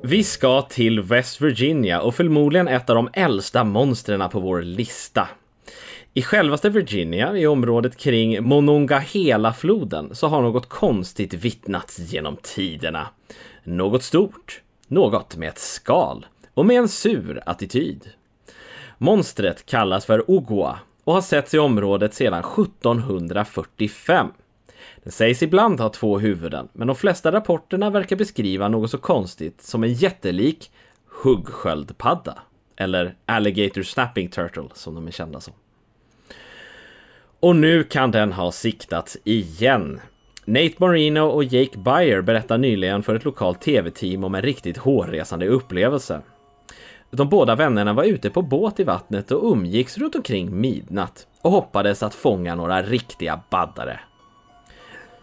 Vi 0.03 0.23
ska 0.23 0.61
till 0.61 1.01
West 1.01 1.41
Virginia 1.41 2.01
och 2.01 2.15
förmodligen 2.15 2.67
ett 2.67 2.89
av 2.89 2.95
de 2.95 3.09
äldsta 3.13 3.63
monstren 3.63 4.29
på 4.29 4.39
vår 4.39 4.61
lista. 4.61 5.27
I 6.13 6.21
självaste 6.21 6.69
Virginia, 6.69 7.37
i 7.37 7.47
området 7.47 7.97
kring 7.97 8.43
Monongahela-floden, 8.43 10.15
så 10.15 10.27
har 10.27 10.41
något 10.41 10.69
konstigt 10.69 11.33
vittnats 11.33 11.99
genom 11.99 12.37
tiderna. 12.41 13.07
Något 13.69 14.03
stort, 14.03 14.61
något 14.87 15.35
med 15.35 15.49
ett 15.49 15.57
skal 15.57 16.25
och 16.53 16.65
med 16.65 16.77
en 16.77 16.89
sur 16.89 17.41
attityd. 17.45 18.09
Monstret 18.97 19.65
kallas 19.65 20.05
för 20.05 20.31
Ogua 20.31 20.79
och 21.03 21.13
har 21.13 21.21
setts 21.21 21.53
i 21.53 21.59
området 21.59 22.13
sedan 22.13 22.43
1745. 22.43 24.27
Den 25.03 25.11
sägs 25.11 25.43
ibland 25.43 25.79
ha 25.79 25.89
två 25.89 26.19
huvuden, 26.19 26.67
men 26.73 26.87
de 26.87 26.95
flesta 26.95 27.31
rapporterna 27.31 27.89
verkar 27.89 28.15
beskriva 28.15 28.67
något 28.67 28.91
så 28.91 28.97
konstigt 28.97 29.61
som 29.61 29.83
en 29.83 29.93
jättelik 29.93 30.71
huggsköldpadda. 31.23 32.37
Eller 32.75 33.15
Alligator 33.25 33.83
Snapping 33.83 34.29
Turtle 34.29 34.69
som 34.73 34.95
de 34.95 35.07
är 35.07 35.11
kända 35.11 35.39
som. 35.39 35.53
Och 37.39 37.55
nu 37.55 37.83
kan 37.83 38.11
den 38.11 38.33
ha 38.33 38.51
siktats 38.51 39.17
igen. 39.23 40.01
Nate 40.49 40.75
Marino 40.77 41.19
och 41.19 41.43
Jake 41.43 41.77
Byer 41.77 42.21
berättar 42.21 42.57
nyligen 42.57 43.03
för 43.03 43.15
ett 43.15 43.25
lokalt 43.25 43.61
tv-team 43.61 44.23
om 44.23 44.35
en 44.35 44.41
riktigt 44.41 44.77
hårresande 44.77 45.47
upplevelse. 45.47 46.21
De 47.11 47.29
båda 47.29 47.55
vännerna 47.55 47.93
var 47.93 48.03
ute 48.03 48.29
på 48.29 48.41
båt 48.41 48.79
i 48.79 48.83
vattnet 48.83 49.31
och 49.31 49.51
umgicks 49.51 49.97
runt 49.97 50.15
omkring 50.15 50.59
midnatt 50.61 51.27
och 51.41 51.51
hoppades 51.51 52.03
att 52.03 52.13
fånga 52.13 52.55
några 52.55 52.81
riktiga 52.81 53.41
baddare. 53.49 53.99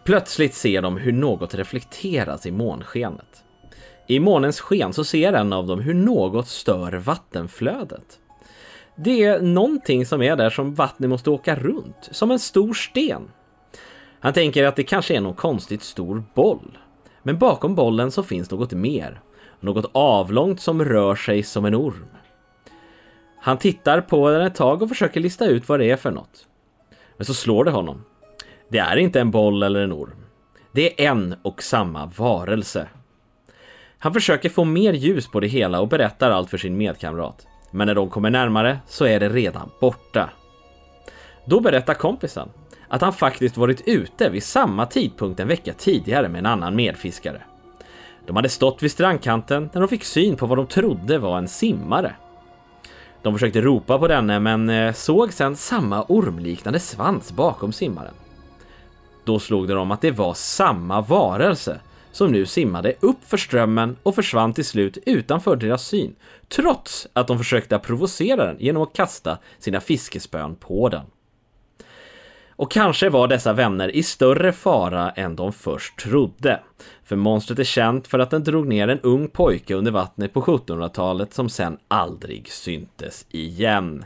Plötsligt 0.03 0.53
ser 0.53 0.81
de 0.81 0.97
hur 0.97 1.11
något 1.11 1.55
reflekteras 1.55 2.45
i 2.45 2.51
månskenet. 2.51 3.43
I 4.07 4.19
månens 4.19 4.59
sken 4.59 4.93
så 4.93 5.03
ser 5.03 5.33
en 5.33 5.53
av 5.53 5.67
dem 5.67 5.79
hur 5.79 5.93
något 5.93 6.47
stör 6.47 6.91
vattenflödet. 6.91 8.19
Det 8.95 9.23
är 9.23 9.41
någonting 9.41 10.05
som 10.05 10.21
är 10.21 10.35
där 10.35 10.49
som 10.49 10.73
vattnet 10.73 11.09
måste 11.09 11.29
åka 11.29 11.55
runt, 11.55 12.09
som 12.11 12.31
en 12.31 12.39
stor 12.39 12.73
sten. 12.73 13.21
Han 14.25 14.33
tänker 14.33 14.63
att 14.63 14.75
det 14.75 14.83
kanske 14.83 15.15
är 15.15 15.21
någon 15.21 15.33
konstigt 15.33 15.83
stor 15.83 16.23
boll. 16.33 16.77
Men 17.23 17.37
bakom 17.37 17.75
bollen 17.75 18.11
så 18.11 18.23
finns 18.23 18.51
något 18.51 18.71
mer. 18.71 19.21
Något 19.59 19.85
avlångt 19.91 20.61
som 20.61 20.85
rör 20.85 21.15
sig 21.15 21.43
som 21.43 21.65
en 21.65 21.75
orm. 21.75 22.05
Han 23.39 23.57
tittar 23.57 24.01
på 24.01 24.29
den 24.29 24.41
ett 24.41 24.55
tag 24.55 24.81
och 24.81 24.89
försöker 24.89 25.19
lista 25.19 25.45
ut 25.45 25.69
vad 25.69 25.79
det 25.79 25.91
är 25.91 25.95
för 25.95 26.11
något. 26.11 26.47
Men 27.17 27.25
så 27.25 27.33
slår 27.33 27.65
det 27.65 27.71
honom. 27.71 28.03
Det 28.69 28.77
är 28.77 28.97
inte 28.97 29.19
en 29.19 29.31
boll 29.31 29.63
eller 29.63 29.81
en 29.81 29.93
orm. 29.93 30.25
Det 30.71 31.01
är 31.01 31.11
en 31.11 31.35
och 31.41 31.63
samma 31.63 32.05
varelse. 32.05 32.87
Han 33.97 34.13
försöker 34.13 34.49
få 34.49 34.63
mer 34.63 34.93
ljus 34.93 35.27
på 35.27 35.39
det 35.39 35.47
hela 35.47 35.79
och 35.79 35.87
berättar 35.87 36.31
allt 36.31 36.49
för 36.49 36.57
sin 36.57 36.77
medkamrat. 36.77 37.47
Men 37.71 37.87
när 37.87 37.95
de 37.95 38.09
kommer 38.09 38.29
närmare 38.29 38.79
så 38.87 39.05
är 39.05 39.19
det 39.19 39.29
redan 39.29 39.69
borta. 39.81 40.29
Då 41.45 41.59
berättar 41.59 41.93
kompisen 41.93 42.49
att 42.87 43.01
han 43.01 43.13
faktiskt 43.13 43.57
varit 43.57 43.81
ute 43.85 44.29
vid 44.29 44.43
samma 44.43 44.85
tidpunkt 44.85 45.39
en 45.39 45.47
vecka 45.47 45.73
tidigare 45.73 46.29
med 46.29 46.39
en 46.39 46.45
annan 46.45 46.75
medfiskare. 46.75 47.41
De 48.25 48.35
hade 48.35 48.49
stått 48.49 48.83
vid 48.83 48.91
strandkanten 48.91 49.69
när 49.73 49.81
de 49.81 49.87
fick 49.87 50.03
syn 50.03 50.35
på 50.35 50.45
vad 50.45 50.57
de 50.57 50.67
trodde 50.67 51.17
var 51.17 51.37
en 51.37 51.47
simmare. 51.47 52.15
De 53.21 53.33
försökte 53.33 53.61
ropa 53.61 53.99
på 53.99 54.07
denne 54.07 54.39
men 54.39 54.69
eh, 54.69 54.93
såg 54.93 55.33
sedan 55.33 55.55
samma 55.55 56.05
ormliknande 56.07 56.79
svans 56.79 57.31
bakom 57.31 57.73
simmaren. 57.73 58.13
Då 59.25 59.39
slog 59.39 59.67
det 59.67 59.73
dem 59.73 59.91
att 59.91 60.01
det 60.01 60.11
var 60.11 60.33
samma 60.33 61.01
varelse 61.01 61.79
som 62.11 62.31
nu 62.31 62.45
simmade 62.45 62.93
upp 62.99 63.23
för 63.23 63.37
strömmen 63.37 63.97
och 64.03 64.15
försvann 64.15 64.53
till 64.53 64.65
slut 64.65 64.97
utanför 65.05 65.55
deras 65.55 65.87
syn, 65.87 66.15
trots 66.49 67.07
att 67.13 67.27
de 67.27 67.37
försökte 67.37 67.79
provocera 67.79 68.45
den 68.45 68.57
genom 68.59 68.83
att 68.83 68.93
kasta 68.93 69.37
sina 69.59 69.81
fiskespön 69.81 70.55
på 70.55 70.89
den. 70.89 71.05
Och 72.55 72.71
kanske 72.71 73.09
var 73.09 73.27
dessa 73.27 73.53
vänner 73.53 73.95
i 73.95 74.03
större 74.03 74.51
fara 74.51 75.11
än 75.11 75.35
de 75.35 75.53
först 75.53 75.99
trodde. 75.99 76.59
För 77.03 77.15
monstret 77.15 77.59
är 77.59 77.63
känt 77.63 78.07
för 78.07 78.19
att 78.19 78.29
den 78.29 78.43
drog 78.43 78.67
ner 78.67 78.87
en 78.87 78.99
ung 78.99 79.27
pojke 79.27 79.73
under 79.73 79.91
vattnet 79.91 80.33
på 80.33 80.41
1700-talet 80.41 81.33
som 81.33 81.49
sen 81.49 81.77
aldrig 81.87 82.51
syntes 82.51 83.25
igen. 83.29 84.05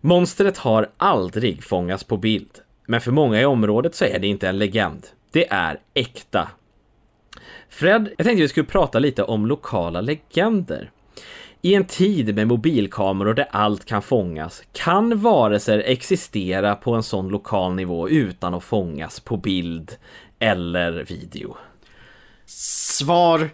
Monstret 0.00 0.58
har 0.58 0.90
aldrig 0.96 1.64
fångats 1.64 2.04
på 2.04 2.16
bild, 2.16 2.58
men 2.86 3.00
för 3.00 3.12
många 3.12 3.40
i 3.40 3.44
området 3.44 3.94
så 3.94 4.04
är 4.04 4.18
det 4.18 4.26
inte 4.26 4.48
en 4.48 4.58
legend. 4.58 5.06
Det 5.30 5.52
är 5.52 5.80
äkta. 5.94 6.48
Fred, 7.68 8.08
jag 8.18 8.26
tänkte 8.26 8.42
vi 8.42 8.48
skulle 8.48 8.66
prata 8.66 8.98
lite 8.98 9.22
om 9.22 9.46
lokala 9.46 10.00
legender. 10.00 10.90
I 11.62 11.74
en 11.74 11.84
tid 11.84 12.34
med 12.34 12.48
mobilkameror 12.48 13.34
där 13.34 13.48
allt 13.50 13.84
kan 13.84 14.02
fångas 14.02 14.62
kan 14.72 15.20
varelser 15.20 15.82
existera 15.86 16.74
på 16.74 16.94
en 16.94 17.02
sån 17.02 17.28
lokal 17.28 17.74
nivå 17.74 18.08
utan 18.08 18.54
att 18.54 18.64
fångas 18.64 19.20
på 19.20 19.36
bild 19.36 19.96
eller 20.38 20.92
video? 20.92 21.56
Svar 22.46 23.50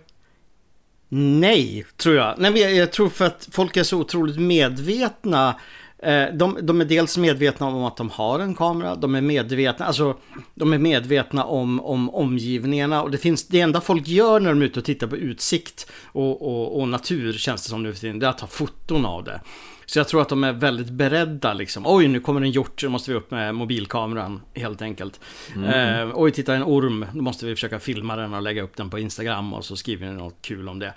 nej, 1.09 1.87
tror 1.97 2.17
jag. 2.17 2.35
Nej, 2.39 2.77
jag 2.77 2.93
tror 2.93 3.09
för 3.09 3.25
att 3.25 3.49
folk 3.53 3.77
är 3.77 3.83
så 3.83 3.99
otroligt 3.99 4.41
medvetna 4.41 5.49
Eh, 5.49 5.86
Eh, 6.07 6.33
de, 6.33 6.59
de, 6.63 6.81
är 6.81 6.85
dels 6.85 7.19
medvetna 7.19 7.67
om 7.67 7.85
att 7.85 7.97
de 7.97 8.11
har 8.11 8.39
en 8.39 8.55
kamera, 8.55 8.95
de 8.95 9.15
är 9.15 9.21
medvetna, 9.21 9.87
alltså, 9.87 10.17
de 10.55 10.73
är 10.73 10.79
medvetna 10.79 11.45
om, 11.45 11.81
om 11.81 12.15
omgivningarna 12.15 13.03
och 13.03 13.11
det 13.11 13.19
finns, 13.19 13.49
det 13.49 13.61
enda 13.61 13.81
folk 13.81 14.09
gör 14.09 14.41
när 14.41 14.49
de 14.49 14.63
är 14.63 14.67
ute 14.67 14.79
och 14.79 14.85
tittar 14.85 15.07
på 15.07 15.17
utsikt 15.17 15.91
och, 16.05 16.43
och, 16.43 16.81
och 16.81 16.89
natur 16.89 17.33
känns 17.33 17.63
det 17.63 17.69
som 17.69 17.83
nu 17.83 17.93
för 17.93 18.01
tiden, 18.01 18.19
det 18.19 18.27
är 18.27 18.31
att 18.31 18.39
ta 18.39 18.47
foton 18.47 19.07
av 19.07 19.25
det. 19.25 19.41
Så 19.87 19.99
jag 19.99 20.09
tror 20.09 20.23
att 20.23 20.29
de 20.29 20.45
är 20.45 20.53
väldigt 20.53 20.91
beredda 20.91 21.53
liksom. 21.55 21.83
Oj, 21.87 22.09
nu 22.09 22.21
kommer 22.21 22.41
en 22.41 22.51
hjort, 22.51 22.83
då 22.83 22.89
måste 22.89 23.11
vi 23.11 23.17
upp 23.17 23.31
med 23.31 23.55
mobilkameran 23.55 24.41
helt 24.55 24.83
enkelt. 24.83 25.21
Mm. 25.55 26.09
Eh, 26.09 26.13
oj, 26.15 26.31
titta 26.31 26.55
en 26.55 26.63
orm, 26.63 27.07
då 27.13 27.23
måste 27.23 27.47
vi 27.47 27.55
försöka 27.55 27.79
filma 27.79 28.17
den 28.17 28.35
och 28.35 28.43
lägga 28.43 28.63
upp 28.63 28.77
den 28.77 28.91
på 28.91 28.99
Instagram 28.99 29.55
och 29.55 29.65
så 29.65 29.77
skriver 29.77 30.07
vi 30.07 30.13
något 30.13 30.43
kul 30.43 30.69
om 30.69 30.79
det. 30.79 30.95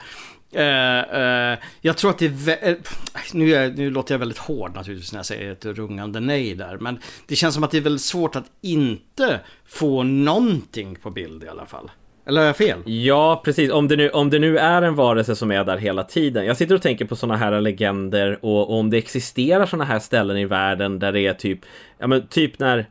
Uh, 0.56 1.22
uh, 1.22 1.58
jag 1.82 1.98
tror 1.98 2.12
att 2.12 2.18
det 2.18 2.26
är... 2.26 2.70
Uh, 2.70 2.78
nu, 3.34 3.54
är, 3.54 3.72
nu 3.72 3.90
låter 3.90 4.14
jag 4.14 4.20
väldigt 4.20 4.38
hård 4.38 4.76
naturligtvis 4.76 5.12
när 5.12 5.20
jag 5.20 5.26
säger 5.26 5.52
ett 5.52 5.66
rungande 5.66 6.20
nej 6.20 6.56
där. 6.56 6.78
Men 6.78 7.00
det 7.28 7.36
känns 7.36 7.56
som 7.56 7.64
att 7.64 7.72
det 7.72 7.78
är 7.78 7.82
väldigt 7.82 8.02
svårt 8.02 8.36
att 8.36 8.52
inte 8.62 9.40
få 9.66 10.04
någonting 10.04 10.96
på 10.96 11.10
bild 11.10 11.44
i 11.44 11.48
alla 11.48 11.66
fall. 11.66 11.92
Eller 12.30 12.42
har 12.42 12.48
jag 12.48 12.58
fel? 12.58 12.80
Ja, 12.86 13.42
precis. 13.46 13.72
Om 13.72 13.88
det, 13.88 13.96
nu, 13.96 14.10
om 14.10 14.30
det 14.30 14.40
nu 14.40 14.58
är 14.58 14.82
en 14.82 14.96
varelse 14.96 15.36
som 15.36 15.52
är 15.52 15.64
där 15.64 15.78
hela 15.78 16.04
tiden. 16.04 16.46
Jag 16.46 16.58
sitter 16.58 16.76
och 16.76 16.82
tänker 16.82 17.06
på 17.06 17.16
sådana 17.16 17.38
här 17.38 17.62
legender 17.62 18.40
och, 18.42 18.70
och 18.70 18.80
om 18.80 18.90
det 18.90 18.98
existerar 18.98 19.66
sådana 19.66 19.86
här 19.86 20.00
ställen 20.00 20.38
i 20.38 20.46
världen 20.46 21.00
där 21.00 21.12
det 21.12 21.22
är 21.22 21.34
typ, 21.34 21.60
ja 21.98 22.08
men 22.08 22.28
typ 22.28 22.60
när 22.60 22.86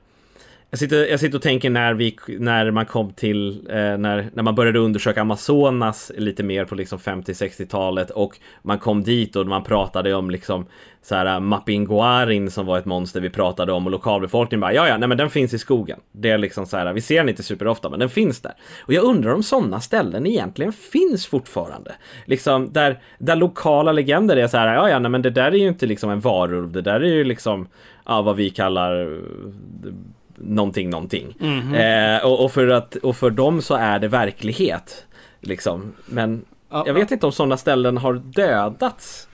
jag 0.70 0.78
sitter, 0.78 1.06
jag 1.06 1.20
sitter 1.20 1.38
och 1.38 1.42
tänker 1.42 1.70
när, 1.70 1.94
vi, 1.94 2.16
när 2.26 2.70
man 2.70 2.86
kom 2.86 3.12
till, 3.12 3.66
eh, 3.68 3.74
när, 3.74 4.30
när 4.32 4.42
man 4.42 4.54
började 4.54 4.78
undersöka 4.78 5.20
Amazonas 5.20 6.12
lite 6.16 6.42
mer 6.42 6.64
på 6.64 6.74
liksom 6.74 6.98
50-60-talet 6.98 8.10
och 8.10 8.38
man 8.62 8.78
kom 8.78 9.02
dit 9.02 9.36
och 9.36 9.46
man 9.46 9.64
pratade 9.64 10.14
om 10.14 10.30
liksom 10.30 10.66
så 11.02 11.14
här 11.14 11.26
eh, 11.26 11.40
Mapinguarin 11.40 12.50
som 12.50 12.66
var 12.66 12.78
ett 12.78 12.84
monster 12.84 13.20
vi 13.20 13.30
pratade 13.30 13.72
om 13.72 13.86
och 13.86 13.92
lokalbefolkningen 13.92 14.60
bara 14.60 14.72
ja 14.72 14.88
ja, 14.88 14.98
nej 14.98 15.08
men 15.08 15.18
den 15.18 15.30
finns 15.30 15.54
i 15.54 15.58
skogen. 15.58 16.00
Det 16.12 16.30
är 16.30 16.38
liksom 16.38 16.66
så 16.66 16.76
här, 16.76 16.92
vi 16.92 17.00
ser 17.00 17.16
den 17.16 17.28
inte 17.28 17.42
superofta 17.42 17.90
men 17.90 18.00
den 18.00 18.10
finns 18.10 18.40
där. 18.40 18.52
Och 18.80 18.92
jag 18.92 19.04
undrar 19.04 19.34
om 19.34 19.42
sådana 19.42 19.80
ställen 19.80 20.26
egentligen 20.26 20.72
finns 20.72 21.26
fortfarande. 21.26 21.94
Liksom 22.26 22.72
där, 22.72 23.00
där 23.18 23.36
lokala 23.36 23.92
legender 23.92 24.36
är 24.36 24.46
så 24.46 24.56
här, 24.56 24.74
ja 24.74 24.90
ja, 24.90 24.98
nej 24.98 25.10
men 25.10 25.22
det 25.22 25.30
där 25.30 25.52
är 25.52 25.58
ju 25.58 25.68
inte 25.68 25.86
liksom 25.86 26.10
en 26.10 26.20
varulv, 26.20 26.72
det 26.72 26.82
där 26.82 27.00
är 27.00 27.14
ju 27.14 27.24
liksom 27.24 27.68
ja, 28.06 28.22
vad 28.22 28.36
vi 28.36 28.50
kallar 28.50 29.00
eh, 29.00 29.92
någonting, 30.40 30.90
någonting. 30.90 31.36
Mm 31.40 31.60
-hmm. 31.60 32.16
eh, 32.16 32.24
och, 32.24 32.44
och, 32.44 32.52
för 32.52 32.68
att, 32.68 32.96
och 32.96 33.16
för 33.16 33.30
dem 33.30 33.62
så 33.62 33.74
är 33.74 33.98
det 33.98 34.08
verklighet. 34.08 35.04
Liksom. 35.40 35.92
Men 36.06 36.44
ja, 36.70 36.82
jag 36.86 36.94
vet 36.94 37.10
ja. 37.10 37.14
inte 37.14 37.26
om 37.26 37.32
sådana 37.32 37.56
ställen 37.56 37.96
har 37.96 38.14
dödats 38.14 39.28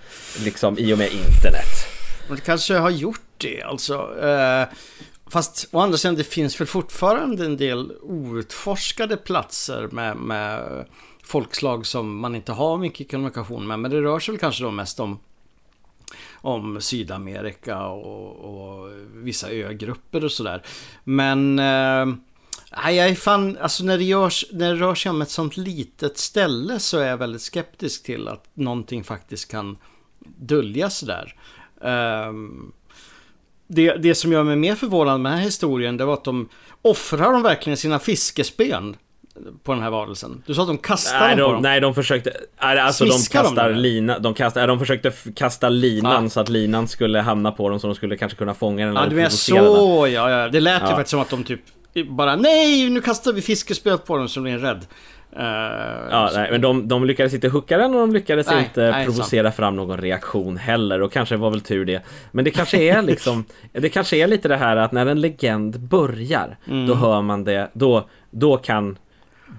liksom 0.44 0.78
i 0.78 0.94
och 0.94 0.98
med 0.98 1.06
internet. 1.12 1.94
Men 2.28 2.36
det 2.36 2.42
kanske 2.42 2.74
har 2.74 2.90
gjort 2.90 3.20
det 3.36 3.62
alltså. 3.62 4.20
Eh, 4.22 4.68
fast 5.26 5.68
å 5.72 5.80
andra 5.80 5.98
sidan 5.98 6.14
det 6.14 6.24
finns 6.24 6.60
väl 6.60 6.66
fortfarande 6.66 7.44
en 7.44 7.56
del 7.56 7.92
outforskade 8.02 9.16
platser 9.16 9.88
med, 9.92 10.16
med 10.16 10.84
folkslag 11.24 11.86
som 11.86 12.18
man 12.18 12.34
inte 12.34 12.52
har 12.52 12.78
mycket 12.78 13.10
kommunikation 13.10 13.66
med. 13.66 13.78
Men 13.78 13.90
det 13.90 14.00
rör 14.00 14.18
sig 14.18 14.32
väl 14.32 14.40
kanske 14.40 14.64
då 14.64 14.70
mest 14.70 15.00
om 15.00 15.18
om 16.44 16.80
Sydamerika 16.80 17.86
och, 17.86 18.36
och 18.36 18.90
vissa 19.14 19.50
ögrupper 19.50 20.24
och 20.24 20.32
sådär. 20.32 20.62
Men 21.04 21.58
eh, 21.58 22.06
Nej, 22.76 22.96
jag 22.96 23.08
är 23.08 23.14
fan, 23.14 23.58
alltså 23.60 23.84
när 23.84 23.98
det, 23.98 24.04
görs, 24.04 24.44
när 24.52 24.74
det 24.74 24.80
rör 24.80 24.94
sig 24.94 25.10
om 25.10 25.22
ett 25.22 25.30
sånt 25.30 25.56
litet 25.56 26.18
ställe 26.18 26.78
så 26.78 26.98
är 26.98 27.08
jag 27.08 27.16
väldigt 27.16 27.42
skeptisk 27.42 28.02
till 28.02 28.28
att 28.28 28.44
någonting 28.54 29.04
faktiskt 29.04 29.50
kan 29.50 29.76
döljas 30.36 31.00
där. 31.00 31.34
Um, 31.80 31.88
ehm, 31.90 32.72
det, 33.66 33.96
det 33.96 34.14
som 34.14 34.32
gör 34.32 34.42
mig 34.42 34.56
mer 34.56 34.74
förvånad 34.74 35.20
med 35.20 35.32
den 35.32 35.38
här 35.38 35.44
historien, 35.44 35.96
det 35.96 36.04
var 36.04 36.14
att 36.14 36.24
de 36.24 36.48
offrar 36.82 37.32
de 37.32 37.42
verkligen 37.42 37.76
sina 37.76 37.98
fiskespön 37.98 38.96
på 39.62 39.72
den 39.72 39.82
här 39.82 39.90
varelsen? 39.90 40.42
Du 40.46 40.54
sa 40.54 40.62
att 40.62 40.68
de 40.68 40.78
kastade 40.78 41.26
nej, 41.26 41.36
dem 41.36 41.46
på 41.46 41.52
dem? 41.52 41.62
Nej, 41.62 41.80
de 41.80 41.94
försökte... 41.94 42.32
Alltså 42.56 43.04
de 43.04 43.18
kastar 43.30 43.70
de 43.70 43.76
lina, 43.76 44.18
de, 44.18 44.34
kastar, 44.34 44.66
de 44.66 44.78
försökte 44.78 45.12
kasta 45.34 45.68
linan 45.68 46.26
ah. 46.26 46.28
så 46.28 46.40
att 46.40 46.48
linan 46.48 46.88
skulle 46.88 47.20
hamna 47.20 47.52
på 47.52 47.68
dem 47.68 47.80
så 47.80 47.86
de 47.86 47.94
skulle 47.96 48.16
kanske 48.16 48.38
kunna 48.38 48.54
fånga 48.54 48.86
den. 48.86 48.94
Ja, 48.94 49.06
du 49.06 49.16
menar 49.16 49.30
så 49.30 50.08
ja, 50.08 50.30
ja. 50.30 50.48
Det 50.48 50.60
lät 50.60 50.82
ja. 50.82 50.88
ju 50.88 50.94
faktiskt 50.94 51.10
som 51.10 51.20
att 51.20 51.30
de 51.30 51.44
typ 51.44 51.60
bara 52.08 52.36
nej, 52.36 52.90
nu 52.90 53.00
kastar 53.00 53.32
vi 53.32 53.42
fiskespöet 53.42 54.06
på 54.06 54.16
dem 54.16 54.28
så 54.28 54.40
blir 54.40 54.58
rädd. 54.58 54.86
Uh, 55.36 55.42
ja, 56.10 56.30
nej, 56.34 56.50
men 56.50 56.60
de, 56.60 56.88
de 56.88 57.04
lyckades 57.04 57.34
inte 57.34 57.48
hooka 57.48 57.78
den 57.78 57.94
och 57.94 58.00
de 58.00 58.12
lyckades 58.12 58.46
nej, 58.46 58.64
inte 58.64 58.90
nej, 58.90 59.04
provocera 59.04 59.46
sant. 59.46 59.56
fram 59.56 59.76
någon 59.76 59.98
reaktion 59.98 60.56
heller 60.56 61.02
och 61.02 61.12
kanske 61.12 61.36
var 61.36 61.50
väl 61.50 61.60
tur 61.60 61.84
det. 61.84 62.02
Men 62.32 62.44
det 62.44 62.50
kanske 62.50 62.78
är 62.78 63.02
liksom, 63.12 63.44
det 63.72 63.88
kanske 63.88 64.16
är 64.16 64.26
lite 64.26 64.48
det 64.48 64.56
här 64.56 64.76
att 64.76 64.92
när 64.92 65.06
en 65.06 65.20
legend 65.20 65.80
börjar, 65.80 66.56
mm. 66.68 66.86
då 66.86 66.94
hör 66.94 67.22
man 67.22 67.44
det, 67.44 67.70
då, 67.72 68.08
då 68.30 68.56
kan 68.56 68.98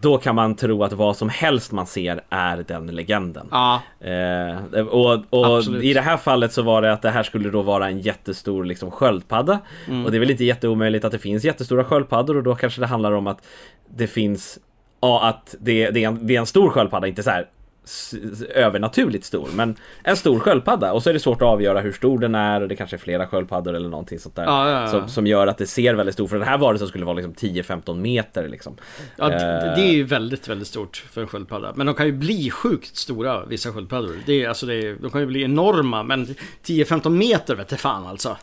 då 0.01 0.17
kan 0.17 0.35
man 0.35 0.55
tro 0.55 0.83
att 0.83 0.93
vad 0.93 1.17
som 1.17 1.29
helst 1.29 1.71
man 1.71 1.85
ser 1.85 2.21
är 2.29 2.65
den 2.67 2.87
legenden. 2.87 3.47
Ja. 3.51 3.81
Eh, 3.99 4.87
och, 4.87 5.23
och 5.29 5.63
i 5.83 5.93
det 5.93 6.01
här 6.01 6.17
fallet 6.17 6.53
så 6.53 6.61
var 6.61 6.81
det 6.81 6.93
att 6.93 7.01
det 7.01 7.11
här 7.11 7.23
skulle 7.23 7.49
då 7.49 7.61
vara 7.61 7.87
en 7.87 7.99
jättestor 7.99 8.65
liksom, 8.65 8.91
sköldpadda. 8.91 9.59
Mm. 9.87 10.05
Och 10.05 10.11
det 10.11 10.17
är 10.17 10.19
väl 10.19 10.31
inte 10.31 10.45
jätteomöjligt 10.45 11.05
att 11.05 11.11
det 11.11 11.19
finns 11.19 11.43
jättestora 11.43 11.83
sköldpaddor 11.83 12.37
och 12.37 12.43
då 12.43 12.55
kanske 12.55 12.81
det 12.81 12.87
handlar 12.87 13.11
om 13.11 13.27
att 13.27 13.47
det 13.95 14.07
finns 14.07 14.59
Ja, 15.05 15.27
att 15.27 15.55
det, 15.59 15.89
det, 15.89 16.03
är 16.03 16.07
en, 16.07 16.27
det 16.27 16.35
är 16.35 16.39
en 16.39 16.45
stor 16.45 16.69
sköldpadda, 16.69 17.07
inte 17.07 17.23
så 17.23 17.29
här 17.29 17.45
övernaturligt 18.49 19.25
stor, 19.25 19.49
men 19.53 19.75
en 20.03 20.17
stor 20.17 20.39
sköldpadda. 20.39 20.93
Och 20.93 21.03
så 21.03 21.09
är 21.09 21.13
det 21.13 21.19
svårt 21.19 21.41
att 21.41 21.47
avgöra 21.47 21.81
hur 21.81 21.91
stor 21.91 22.19
den 22.19 22.35
är 22.35 22.61
och 22.61 22.67
det 22.67 22.75
kanske 22.75 22.95
är 22.95 22.97
flera 22.97 23.27
sköldpaddor 23.27 23.73
eller 23.73 23.89
någonting 23.89 24.19
sånt 24.19 24.35
där. 24.35 24.43
Ja, 24.43 24.69
ja, 24.69 24.81
ja. 24.81 24.87
Som, 24.87 25.09
som, 25.09 25.27
gör 25.27 25.47
att 25.47 25.57
det 25.57 25.67
ser 25.67 25.93
väldigt 25.93 26.15
stort. 26.15 26.29
För 26.29 26.37
den 26.37 26.47
här 26.47 26.57
varelsen 26.57 26.87
skulle 26.87 27.05
vara 27.05 27.15
liksom 27.15 27.33
10-15 27.33 27.95
meter 27.95 28.47
liksom. 28.49 28.77
Ja, 29.15 29.29
det, 29.29 29.73
det 29.75 29.81
är 29.81 29.93
ju 29.93 30.03
väldigt, 30.03 30.47
väldigt 30.47 30.67
stort 30.67 31.05
för 31.11 31.21
en 31.21 31.27
sköldpadda. 31.27 31.73
Men 31.75 31.85
de 31.85 31.95
kan 31.95 32.05
ju 32.05 32.11
bli 32.11 32.49
sjukt 32.49 32.97
stora, 32.97 33.45
vissa 33.45 33.71
sköldpaddor. 33.71 34.15
Det 34.25 34.43
är, 34.43 34.49
alltså 34.49 34.65
det 34.65 34.75
är, 34.75 34.95
de 35.01 35.11
kan 35.11 35.21
ju 35.21 35.27
bli 35.27 35.43
enorma, 35.43 36.03
men 36.03 36.25
10-15 36.65 37.09
meter 37.09 37.55
vet 37.55 37.79
fan 37.79 38.07
alltså. 38.07 38.37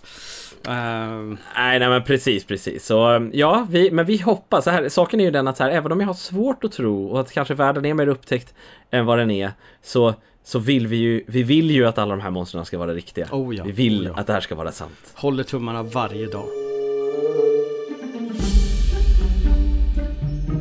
Uh... 0.68 1.36
Nej, 1.56 1.78
nej 1.78 1.88
men 1.88 2.04
precis, 2.04 2.44
precis. 2.44 2.86
Så 2.86 3.30
ja, 3.32 3.66
vi, 3.70 3.90
men 3.90 4.06
vi 4.06 4.16
hoppas. 4.16 4.64
Så 4.64 4.70
här, 4.70 4.88
saken 4.88 5.20
är 5.20 5.24
ju 5.24 5.30
den 5.30 5.48
att 5.48 5.56
så 5.56 5.62
här, 5.62 5.70
även 5.70 5.92
om 5.92 6.00
jag 6.00 6.06
har 6.06 6.14
svårt 6.14 6.64
att 6.64 6.72
tro 6.72 7.06
och 7.06 7.20
att 7.20 7.32
kanske 7.32 7.54
världen 7.54 7.84
är 7.84 7.94
mer 7.94 8.06
upptäckt 8.06 8.54
än 8.90 9.06
vad 9.06 9.18
den 9.18 9.30
är, 9.30 9.52
så, 9.82 10.14
så 10.44 10.58
vill 10.58 10.86
vi 10.86 10.96
ju, 10.96 11.24
vi 11.26 11.42
vill 11.42 11.70
ju 11.70 11.86
att 11.86 11.98
alla 11.98 12.16
de 12.16 12.20
här 12.20 12.30
monstren 12.30 12.64
ska 12.64 12.78
vara 12.78 12.94
riktiga. 12.94 13.28
Oh 13.32 13.56
ja, 13.56 13.64
vi 13.64 13.72
vill 13.72 14.06
oh 14.06 14.06
ja. 14.06 14.20
att 14.20 14.26
det 14.26 14.32
här 14.32 14.40
ska 14.40 14.54
vara 14.54 14.72
sant. 14.72 15.12
Håller 15.14 15.44
tummarna 15.44 15.82
varje 15.82 16.26
dag. 16.26 16.46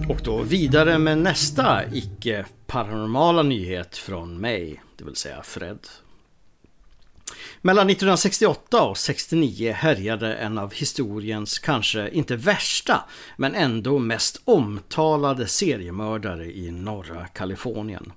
Och 0.09 0.19
då 0.23 0.41
vidare 0.41 0.97
med 0.99 1.17
nästa 1.17 1.79
icke 1.93 2.45
paranormala 2.67 3.43
nyhet 3.43 3.97
från 3.97 4.37
mig, 4.37 4.81
det 4.97 5.03
vill 5.03 5.15
säga 5.15 5.41
Fred. 5.43 5.79
Mellan 7.63 7.89
1968 7.89 8.81
och 8.81 8.97
69 8.97 9.71
härjade 9.71 10.35
en 10.35 10.57
av 10.57 10.73
historiens 10.73 11.59
kanske 11.59 12.09
inte 12.09 12.35
värsta 12.35 13.03
men 13.37 13.55
ändå 13.55 13.99
mest 13.99 14.41
omtalade 14.45 15.47
seriemördare 15.47 16.45
i 16.45 16.71
norra 16.71 17.27
Kalifornien. 17.27 18.13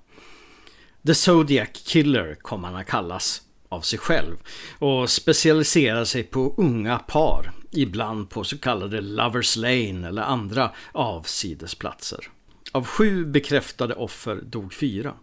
The 1.07 1.15
Zodiac 1.15 1.69
Killer 1.73 2.35
kom 2.35 2.63
han 2.63 2.75
att 2.75 2.87
kallas 2.87 3.41
av 3.69 3.81
sig 3.81 3.99
själv 3.99 4.35
och 4.79 5.09
specialiserade 5.09 6.05
sig 6.05 6.23
på 6.23 6.55
unga 6.57 6.97
par, 6.97 7.51
ibland 7.71 8.29
på 8.29 8.43
så 8.43 8.57
kallade 8.57 9.01
Lovers 9.01 9.55
Lane 9.55 10.07
eller 10.07 10.21
andra 10.21 10.71
avsidesplatser. 10.91 12.27
Av 12.71 12.85
sju 12.85 13.25
bekräftade 13.25 13.93
offer 13.93 14.35
dog 14.35 14.73
fyra. 14.73 15.13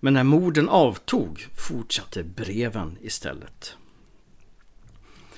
Men 0.00 0.14
när 0.14 0.24
morden 0.24 0.68
avtog 0.68 1.46
fortsatte 1.56 2.22
breven 2.22 2.98
istället. 3.00 3.76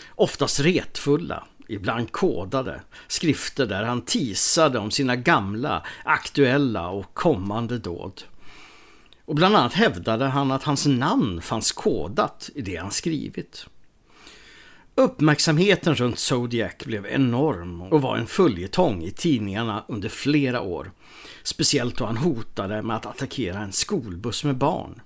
Oftast 0.09 0.61
retfulla, 0.61 1.45
ibland 1.69 2.13
kodade, 2.13 2.83
skrifter 3.09 3.67
där 3.67 3.85
han 3.85 4.03
tisade 4.03 4.79
om 4.79 4.91
sina 4.91 5.17
gamla, 5.17 5.87
aktuella 6.05 6.89
och 6.89 7.15
kommande 7.15 7.79
dåd. 7.79 8.23
Och 9.25 9.35
bland 9.35 9.57
annat 9.57 9.73
hävdade 9.73 10.25
han 10.25 10.51
att 10.51 10.63
hans 10.63 10.87
namn 10.87 11.43
fanns 11.43 11.73
kodat 11.73 12.51
i 12.55 12.63
det 12.63 12.77
han 12.77 12.91
skrivit. 12.91 13.67
Uppmärksamheten 14.95 15.95
runt 15.95 16.19
Zodiac 16.19 16.73
blev 16.85 17.07
enorm 17.07 17.83
och 17.83 18.03
var 18.03 18.17
en 18.17 18.27
följetong 18.27 19.03
i 19.03 19.11
tidningarna 19.11 19.85
under 19.89 20.09
flera 20.09 20.61
år. 20.61 20.93
Speciellt 21.43 21.99
då 21.99 22.07
han 22.07 22.17
hotade 22.17 22.83
med 22.83 22.97
att 22.97 23.07
attackera 23.07 23.59
en 23.59 23.73
skolbuss 23.73 24.45
med 24.45 24.57
barn. 24.57 25.01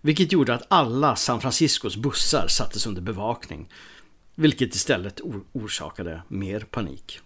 Vilket 0.00 0.32
gjorde 0.32 0.54
att 0.54 0.66
alla 0.68 1.16
San 1.16 1.40
Franciscos 1.40 1.96
bussar 1.96 2.48
sattes 2.48 2.86
under 2.86 3.02
bevakning. 3.02 3.68
Vilket 4.34 4.74
istället 4.74 5.20
orsakade 5.52 6.22
mer 6.28 6.60
panik. 6.60 7.20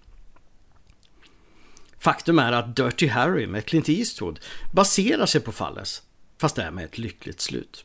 Faktum 1.99 2.39
är 2.39 2.53
att 2.53 2.77
Dirty 2.77 3.07
Harry 3.07 3.47
med 3.47 3.67
Clint 3.67 3.89
Eastwood 3.89 4.41
baserar 4.73 5.27
sig 5.27 5.41
på 5.41 5.53
fallet, 5.53 6.03
fast 6.39 6.57
det 6.57 6.63
är 6.63 6.71
med 6.71 6.85
ett 6.85 6.99
lyckligt 6.99 7.41
slut. 7.41 7.85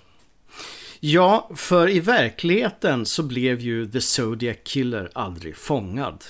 Ja, 0.99 1.49
för 1.55 1.89
i 1.89 1.99
verkligheten 1.99 3.05
så 3.05 3.23
blev 3.23 3.59
ju 3.59 3.91
The 3.91 4.01
Zodiac 4.01 4.57
Killer 4.63 5.09
aldrig 5.13 5.57
fångad. 5.57 6.23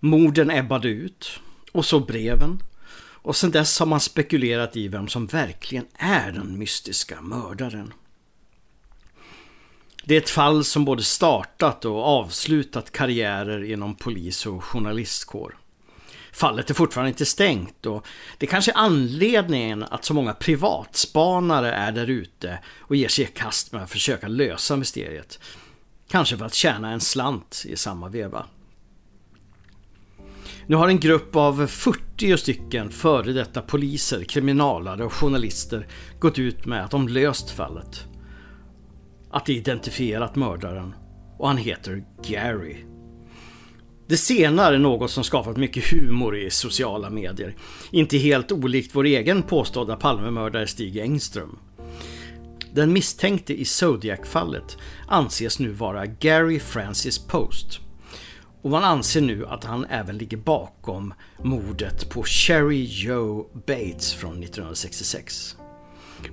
Morden 0.00 0.50
ebbade 0.50 0.88
ut 0.88 1.40
och 1.72 1.84
så 1.84 2.00
breven. 2.00 2.62
Och 3.22 3.36
sedan 3.36 3.50
dess 3.50 3.78
har 3.78 3.86
man 3.86 4.00
spekulerat 4.00 4.76
i 4.76 4.88
vem 4.88 5.08
som 5.08 5.26
verkligen 5.26 5.86
är 5.94 6.32
den 6.32 6.58
mystiska 6.58 7.20
mördaren. 7.20 7.92
Det 10.04 10.14
är 10.14 10.18
ett 10.18 10.30
fall 10.30 10.64
som 10.64 10.84
både 10.84 11.02
startat 11.02 11.84
och 11.84 12.04
avslutat 12.04 12.92
karriärer 12.92 13.64
inom 13.72 13.94
polis 13.94 14.46
och 14.46 14.64
journalistkår. 14.64 15.58
Fallet 16.32 16.70
är 16.70 16.74
fortfarande 16.74 17.08
inte 17.08 17.26
stängt 17.26 17.86
och 17.86 18.06
det 18.38 18.46
är 18.46 18.50
kanske 18.50 18.72
är 18.72 18.76
anledningen 18.76 19.82
att 19.82 20.04
så 20.04 20.14
många 20.14 20.34
privatspanare 20.34 21.72
är 21.72 21.92
där 21.92 22.10
ute 22.10 22.58
och 22.80 22.96
ger 22.96 23.08
sig 23.08 23.24
i 23.24 23.26
kast 23.26 23.72
med 23.72 23.82
att 23.82 23.90
försöka 23.90 24.28
lösa 24.28 24.76
mysteriet. 24.76 25.40
Kanske 26.08 26.36
för 26.36 26.44
att 26.44 26.54
tjäna 26.54 26.90
en 26.90 27.00
slant 27.00 27.64
i 27.68 27.76
samma 27.76 28.08
veva. 28.08 28.46
Nu 30.68 30.76
har 30.76 30.88
en 30.88 31.00
grupp 31.00 31.36
av 31.36 31.66
40 31.66 32.36
stycken 32.36 32.90
före 32.90 33.32
detta 33.32 33.62
poliser, 33.62 34.24
kriminalare 34.24 35.04
och 35.04 35.12
journalister 35.12 35.86
gått 36.20 36.38
ut 36.38 36.66
med 36.66 36.84
att 36.84 36.90
de 36.90 37.08
löst 37.08 37.50
fallet. 37.50 38.06
Att 39.30 39.46
de 39.46 39.52
identifierat 39.52 40.36
mördaren 40.36 40.94
och 41.38 41.48
han 41.48 41.56
heter 41.56 42.04
Gary. 42.28 42.76
Det 44.08 44.16
senare 44.16 44.74
är 44.74 44.78
något 44.78 45.10
som 45.10 45.24
skapat 45.24 45.56
mycket 45.56 45.92
humor 45.92 46.36
i 46.36 46.50
sociala 46.50 47.10
medier. 47.10 47.56
Inte 47.90 48.18
helt 48.18 48.52
olikt 48.52 48.94
vår 48.94 49.04
egen 49.04 49.42
påstådda 49.42 49.96
Palmemördare 49.96 50.66
Stig 50.66 50.96
Engström. 50.96 51.58
Den 52.74 52.92
misstänkte 52.92 53.60
i 53.60 53.64
Zodiac-fallet 53.64 54.78
anses 55.06 55.58
nu 55.58 55.72
vara 55.72 56.06
Gary 56.06 56.60
Francis 56.60 57.18
Post. 57.18 57.87
Och 58.62 58.70
man 58.70 58.84
anser 58.84 59.20
nu 59.20 59.46
att 59.46 59.64
han 59.64 59.84
även 59.84 60.18
ligger 60.18 60.36
bakom 60.36 61.14
mordet 61.42 62.10
på 62.10 62.22
Sherry 62.22 62.84
Joe 62.84 63.50
Bates 63.66 64.14
från 64.14 64.42
1966. 64.42 65.56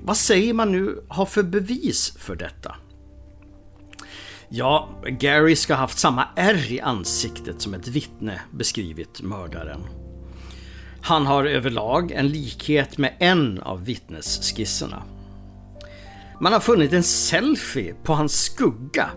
Vad 0.04 0.18
säger 0.18 0.54
man 0.54 0.72
nu 0.72 1.04
har 1.08 1.26
för 1.26 1.44
bevis 1.44 2.18
för 2.18 2.36
detta? 2.36 2.76
Ja, 4.50 4.90
Gary 5.20 5.56
ska 5.56 5.74
ha 5.74 5.80
haft 5.80 6.00
samma 6.00 6.28
ärr 6.36 6.72
i 6.72 6.82
ansiktet 6.82 7.62
som 7.62 7.74
ett 7.74 7.88
vittne 7.88 8.42
beskrivit 8.52 9.22
mördaren. 9.22 9.82
Han 11.02 11.26
har 11.26 11.46
överlag 11.46 12.12
en 12.12 12.28
likhet 12.28 12.98
med 12.98 13.14
en 13.20 13.60
av 13.62 13.86
vittnesskisserna. 13.86 15.04
Man 16.42 16.54
har 16.54 16.60
funnit 16.60 16.94
en 16.94 17.04
selfie 17.04 17.96
på 18.04 18.14
hans 18.14 18.42
skugga 18.42 19.10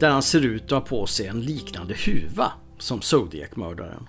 där 0.00 0.10
han 0.10 0.22
ser 0.22 0.44
ut 0.44 0.64
att 0.64 0.70
ha 0.70 0.80
på 0.80 1.06
sig 1.06 1.26
en 1.26 1.40
liknande 1.40 1.94
huva 1.94 2.52
som 2.78 3.02
Zodiac-mördaren. 3.02 4.08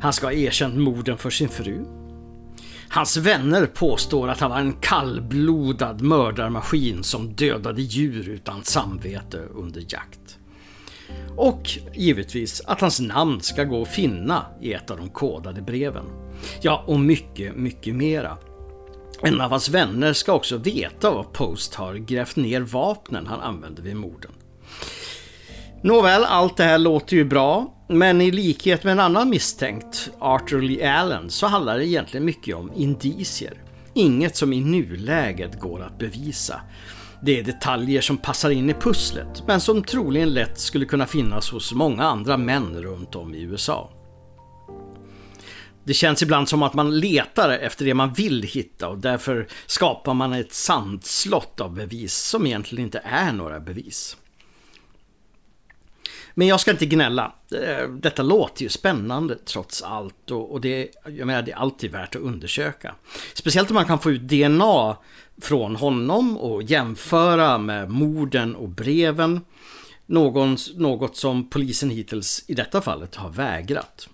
Han 0.00 0.12
ska 0.12 0.26
ha 0.26 0.32
erkänt 0.32 0.76
morden 0.76 1.18
för 1.18 1.30
sin 1.30 1.48
fru 1.48 1.84
Hans 2.90 3.16
vänner 3.16 3.66
påstår 3.66 4.28
att 4.28 4.40
han 4.40 4.50
var 4.50 4.58
en 4.58 4.72
kallblodad 4.72 6.00
mördarmaskin 6.00 7.04
som 7.04 7.32
dödade 7.32 7.82
djur 7.82 8.28
utan 8.28 8.64
samvete 8.64 9.38
under 9.38 9.84
jakt. 9.88 10.38
Och 11.36 11.70
givetvis 11.94 12.60
att 12.66 12.80
hans 12.80 13.00
namn 13.00 13.40
ska 13.40 13.64
gå 13.64 13.82
att 13.82 13.88
finna 13.88 14.46
i 14.60 14.72
ett 14.72 14.90
av 14.90 14.96
de 14.96 15.08
kodade 15.08 15.62
breven. 15.62 16.04
Ja, 16.60 16.84
och 16.86 17.00
mycket, 17.00 17.56
mycket 17.56 17.94
mera. 17.94 18.36
En 19.22 19.40
av 19.40 19.50
hans 19.50 19.68
vänner 19.68 20.12
ska 20.12 20.32
också 20.32 20.56
veta 20.56 21.10
var 21.10 21.24
Post 21.24 21.74
har 21.74 21.94
grävt 21.94 22.36
ner 22.36 22.60
vapnen 22.60 23.26
han 23.26 23.40
använde 23.40 23.82
vid 23.82 23.96
morden. 23.96 24.32
Nåväl, 25.82 26.24
allt 26.24 26.56
det 26.56 26.64
här 26.64 26.78
låter 26.78 27.16
ju 27.16 27.24
bra, 27.24 27.74
men 27.88 28.20
i 28.20 28.30
likhet 28.30 28.84
med 28.84 28.92
en 28.92 29.00
annan 29.00 29.30
misstänkt, 29.30 30.10
Arthur 30.18 30.62
Lee 30.62 30.92
Allen, 30.92 31.30
så 31.30 31.46
handlar 31.46 31.78
det 31.78 31.86
egentligen 31.86 32.26
mycket 32.26 32.56
om 32.56 32.72
indicier. 32.74 33.62
Inget 33.94 34.36
som 34.36 34.52
i 34.52 34.60
nuläget 34.60 35.60
går 35.60 35.82
att 35.82 35.98
bevisa. 35.98 36.60
Det 37.22 37.38
är 37.38 37.42
detaljer 37.42 38.00
som 38.00 38.16
passar 38.16 38.50
in 38.50 38.70
i 38.70 38.74
pusslet, 38.74 39.42
men 39.46 39.60
som 39.60 39.82
troligen 39.82 40.30
lätt 40.34 40.58
skulle 40.58 40.84
kunna 40.84 41.06
finnas 41.06 41.50
hos 41.50 41.72
många 41.72 42.04
andra 42.04 42.36
män 42.36 42.82
runt 42.82 43.14
om 43.14 43.34
i 43.34 43.42
USA. 43.42 43.90
Det 45.84 45.94
känns 45.94 46.22
ibland 46.22 46.48
som 46.48 46.62
att 46.62 46.74
man 46.74 47.00
letar 47.00 47.50
efter 47.50 47.84
det 47.84 47.94
man 47.94 48.12
vill 48.12 48.42
hitta 48.42 48.88
och 48.88 48.98
därför 48.98 49.48
skapar 49.66 50.14
man 50.14 50.32
ett 50.32 50.52
sandslott 50.52 51.60
av 51.60 51.74
bevis 51.74 52.14
som 52.14 52.46
egentligen 52.46 52.84
inte 52.84 53.02
är 53.04 53.32
några 53.32 53.60
bevis. 53.60 54.16
Men 56.38 56.46
jag 56.46 56.60
ska 56.60 56.70
inte 56.70 56.86
gnälla. 56.86 57.32
Eh, 57.52 57.88
detta 57.88 58.22
låter 58.22 58.62
ju 58.62 58.68
spännande 58.68 59.34
trots 59.44 59.82
allt 59.82 60.30
och 60.30 60.60
det, 60.60 60.88
jag 61.04 61.26
menar, 61.26 61.42
det 61.42 61.52
är 61.52 61.56
alltid 61.56 61.92
värt 61.92 62.16
att 62.16 62.22
undersöka. 62.22 62.94
Speciellt 63.34 63.70
om 63.70 63.74
man 63.74 63.84
kan 63.84 63.98
få 63.98 64.10
ut 64.10 64.22
DNA 64.22 64.96
från 65.40 65.76
honom 65.76 66.38
och 66.38 66.62
jämföra 66.62 67.58
med 67.58 67.90
morden 67.90 68.56
och 68.56 68.68
breven. 68.68 69.40
Någon, 70.06 70.56
något 70.76 71.16
som 71.16 71.50
polisen 71.50 71.90
hittills 71.90 72.44
i 72.46 72.54
detta 72.54 72.80
fallet 72.80 73.14
har 73.14 73.30
vägrat. 73.30 74.08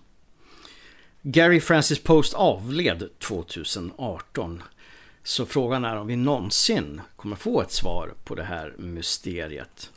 Gary 1.22 1.60
Francis 1.60 2.02
Post 2.02 2.34
avled 2.34 3.08
2018. 3.18 4.62
Så 5.24 5.46
frågan 5.46 5.84
är 5.84 5.96
om 5.96 6.06
vi 6.06 6.16
någonsin 6.16 7.00
kommer 7.16 7.36
få 7.36 7.60
ett 7.60 7.72
svar 7.72 8.14
på 8.24 8.34
det 8.34 8.44
här 8.44 8.74
mysteriet. 8.78 9.90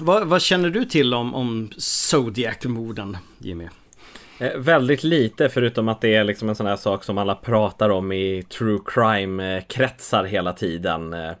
Vad, 0.00 0.28
vad, 0.28 0.42
känner 0.42 0.70
du 0.70 0.84
till 0.84 1.14
om, 1.14 1.34
om 1.34 1.70
Zodiac-morden, 1.76 3.16
Jimmy? 3.38 3.68
Eh, 4.38 4.56
väldigt 4.56 5.04
lite 5.04 5.48
förutom 5.48 5.88
att 5.88 6.00
det 6.00 6.14
är 6.14 6.24
liksom 6.24 6.48
en 6.48 6.54
sån 6.54 6.66
här 6.66 6.76
sak 6.76 7.04
som 7.04 7.18
alla 7.18 7.34
pratar 7.34 7.90
om 7.90 8.12
i 8.12 8.42
true 8.42 8.78
crime-kretsar 8.86 10.24
hela 10.24 10.52
tiden. 10.52 11.12
Eh, 11.12 11.32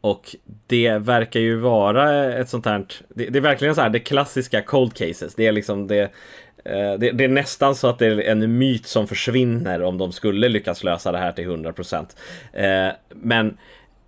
och 0.00 0.36
det 0.66 0.98
verkar 0.98 1.40
ju 1.40 1.56
vara 1.56 2.34
ett 2.34 2.48
sånt 2.48 2.66
här, 2.66 2.86
det, 3.08 3.26
det 3.26 3.38
är 3.38 3.42
verkligen 3.42 3.74
så 3.74 3.80
här 3.80 3.88
det 3.88 3.98
klassiska 3.98 4.62
cold 4.62 4.94
cases. 4.94 5.34
Det 5.34 5.46
är 5.46 5.52
liksom 5.52 5.86
det, 5.86 6.02
eh, 6.64 6.92
det, 6.98 7.10
det, 7.10 7.24
är 7.24 7.28
nästan 7.28 7.74
så 7.74 7.88
att 7.88 7.98
det 7.98 8.06
är 8.06 8.20
en 8.20 8.58
myt 8.58 8.86
som 8.86 9.06
försvinner 9.06 9.82
om 9.82 9.98
de 9.98 10.12
skulle 10.12 10.48
lyckas 10.48 10.84
lösa 10.84 11.12
det 11.12 11.18
här 11.18 11.32
till 11.32 11.48
100%. 11.48 12.06
Eh, 12.52 12.94
men 13.10 13.56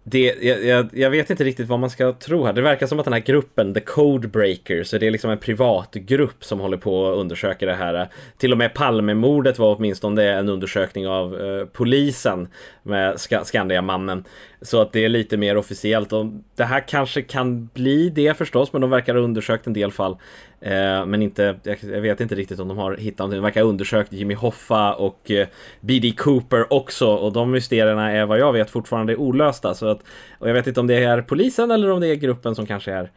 det, 0.04 0.34
jag, 0.42 0.64
jag, 0.64 0.88
jag, 0.92 1.10
vet 1.10 1.30
inte 1.30 1.44
riktigt 1.44 1.68
vad 1.68 1.78
man 1.78 1.90
ska 1.90 2.12
tro 2.12 2.44
här. 2.44 2.52
Det 2.52 2.62
verkar 2.62 2.86
som 2.86 2.98
att 2.98 3.04
den 3.04 3.12
här 3.12 3.20
gruppen, 3.20 3.74
The 3.74 3.80
Codebreakers, 3.80 4.86
så 4.86 4.98
det 4.98 5.06
är 5.06 5.10
liksom 5.10 5.30
en 5.30 5.38
privatgrupp 5.38 6.44
som 6.44 6.60
håller 6.60 6.76
på 6.76 7.12
att 7.12 7.18
undersöka 7.18 7.66
det 7.66 7.74
här. 7.74 8.08
Till 8.38 8.52
och 8.52 8.58
med 8.58 8.74
Palmemordet 8.74 9.58
var 9.58 9.76
åtminstone 9.76 10.32
en 10.32 10.48
undersökning 10.48 11.08
av 11.08 11.40
eh, 11.40 11.66
polisen 11.66 12.48
med 12.82 13.20
Skandiamannen. 13.20 14.24
Så 14.62 14.80
att 14.80 14.92
det 14.92 15.04
är 15.04 15.08
lite 15.08 15.36
mer 15.36 15.56
officiellt 15.56 16.12
och 16.12 16.26
det 16.56 16.64
här 16.64 16.88
kanske 16.88 17.22
kan 17.22 17.66
bli 17.74 18.08
det 18.08 18.36
förstås, 18.36 18.72
men 18.72 18.80
de 18.80 18.90
verkar 18.90 19.14
ha 19.14 19.20
undersökt 19.20 19.66
en 19.66 19.72
del 19.72 19.92
fall. 19.92 20.16
Eh, 20.60 21.06
men 21.06 21.22
inte, 21.22 21.56
jag 21.64 22.00
vet 22.00 22.20
inte 22.20 22.34
riktigt 22.34 22.60
om 22.60 22.68
de 22.68 22.78
har 22.78 22.96
hittat 22.96 23.18
någonting. 23.18 23.36
De 23.36 23.42
verkar 23.42 23.62
ha 23.62 23.68
undersökt 23.68 24.12
Jimmy 24.12 24.34
Hoffa 24.34 24.94
och 24.94 25.30
eh, 25.30 25.46
B.D. 25.80 26.12
Cooper 26.16 26.72
också 26.72 27.06
och 27.06 27.32
de 27.32 27.50
mysterierna 27.50 28.10
är 28.10 28.26
vad 28.26 28.38
jag 28.38 28.52
vet 28.52 28.70
fortfarande 28.70 29.16
olösta. 29.16 29.74
Så 29.74 29.86
att, 29.86 30.00
och 30.38 30.48
jag 30.48 30.54
vet 30.54 30.66
inte 30.66 30.80
om 30.80 30.86
det 30.86 31.04
är 31.04 31.22
polisen 31.22 31.70
eller 31.70 31.90
om 31.90 32.00
det 32.00 32.08
är 32.08 32.14
gruppen 32.14 32.54
som 32.54 32.66
kanske 32.66 32.92
är 32.92 33.10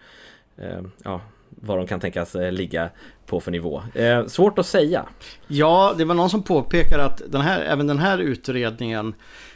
eh, 0.58 0.82
ja, 1.04 1.22
vad 1.50 1.78
de 1.78 1.88
kan 1.88 2.00
tänkas 2.00 2.36
eh, 2.36 2.52
ligga 2.52 2.90
på 3.26 3.40
för 3.40 3.52
nivå. 3.52 3.84
Eh, 3.94 4.26
svårt 4.26 4.60
att 4.60 4.66
säga. 4.66 5.06
Ja, 5.48 5.94
det 5.98 6.06
var 6.06 6.16
någon 6.16 6.30
som 6.30 6.44
påpekade 6.44 7.04
att 7.04 7.22
den 7.28 7.42
här, 7.42 7.62
även 7.62 7.88
den 7.88 8.00
här 8.00 8.18
utredningen 8.18 9.14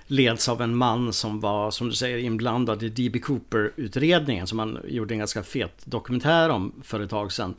leds 0.10 0.50
av 0.50 0.62
en 0.62 0.76
man 0.76 1.13
som 1.13 1.39
var, 1.39 1.72
som 1.72 1.89
du 1.89 1.95
säger, 1.95 2.17
inblandad 2.17 2.84
i 2.84 2.89
D.B. 2.89 3.19
Cooper-utredningen 3.19 4.48
som 4.48 4.60
han 4.60 4.80
gjorde 4.88 5.13
en 5.13 5.19
ganska 5.19 5.43
fet 5.43 5.82
dokumentär 5.86 6.50
om 6.50 6.74
för 6.84 7.00
ett 7.00 7.10
tag 7.10 7.32
sedan. 7.32 7.56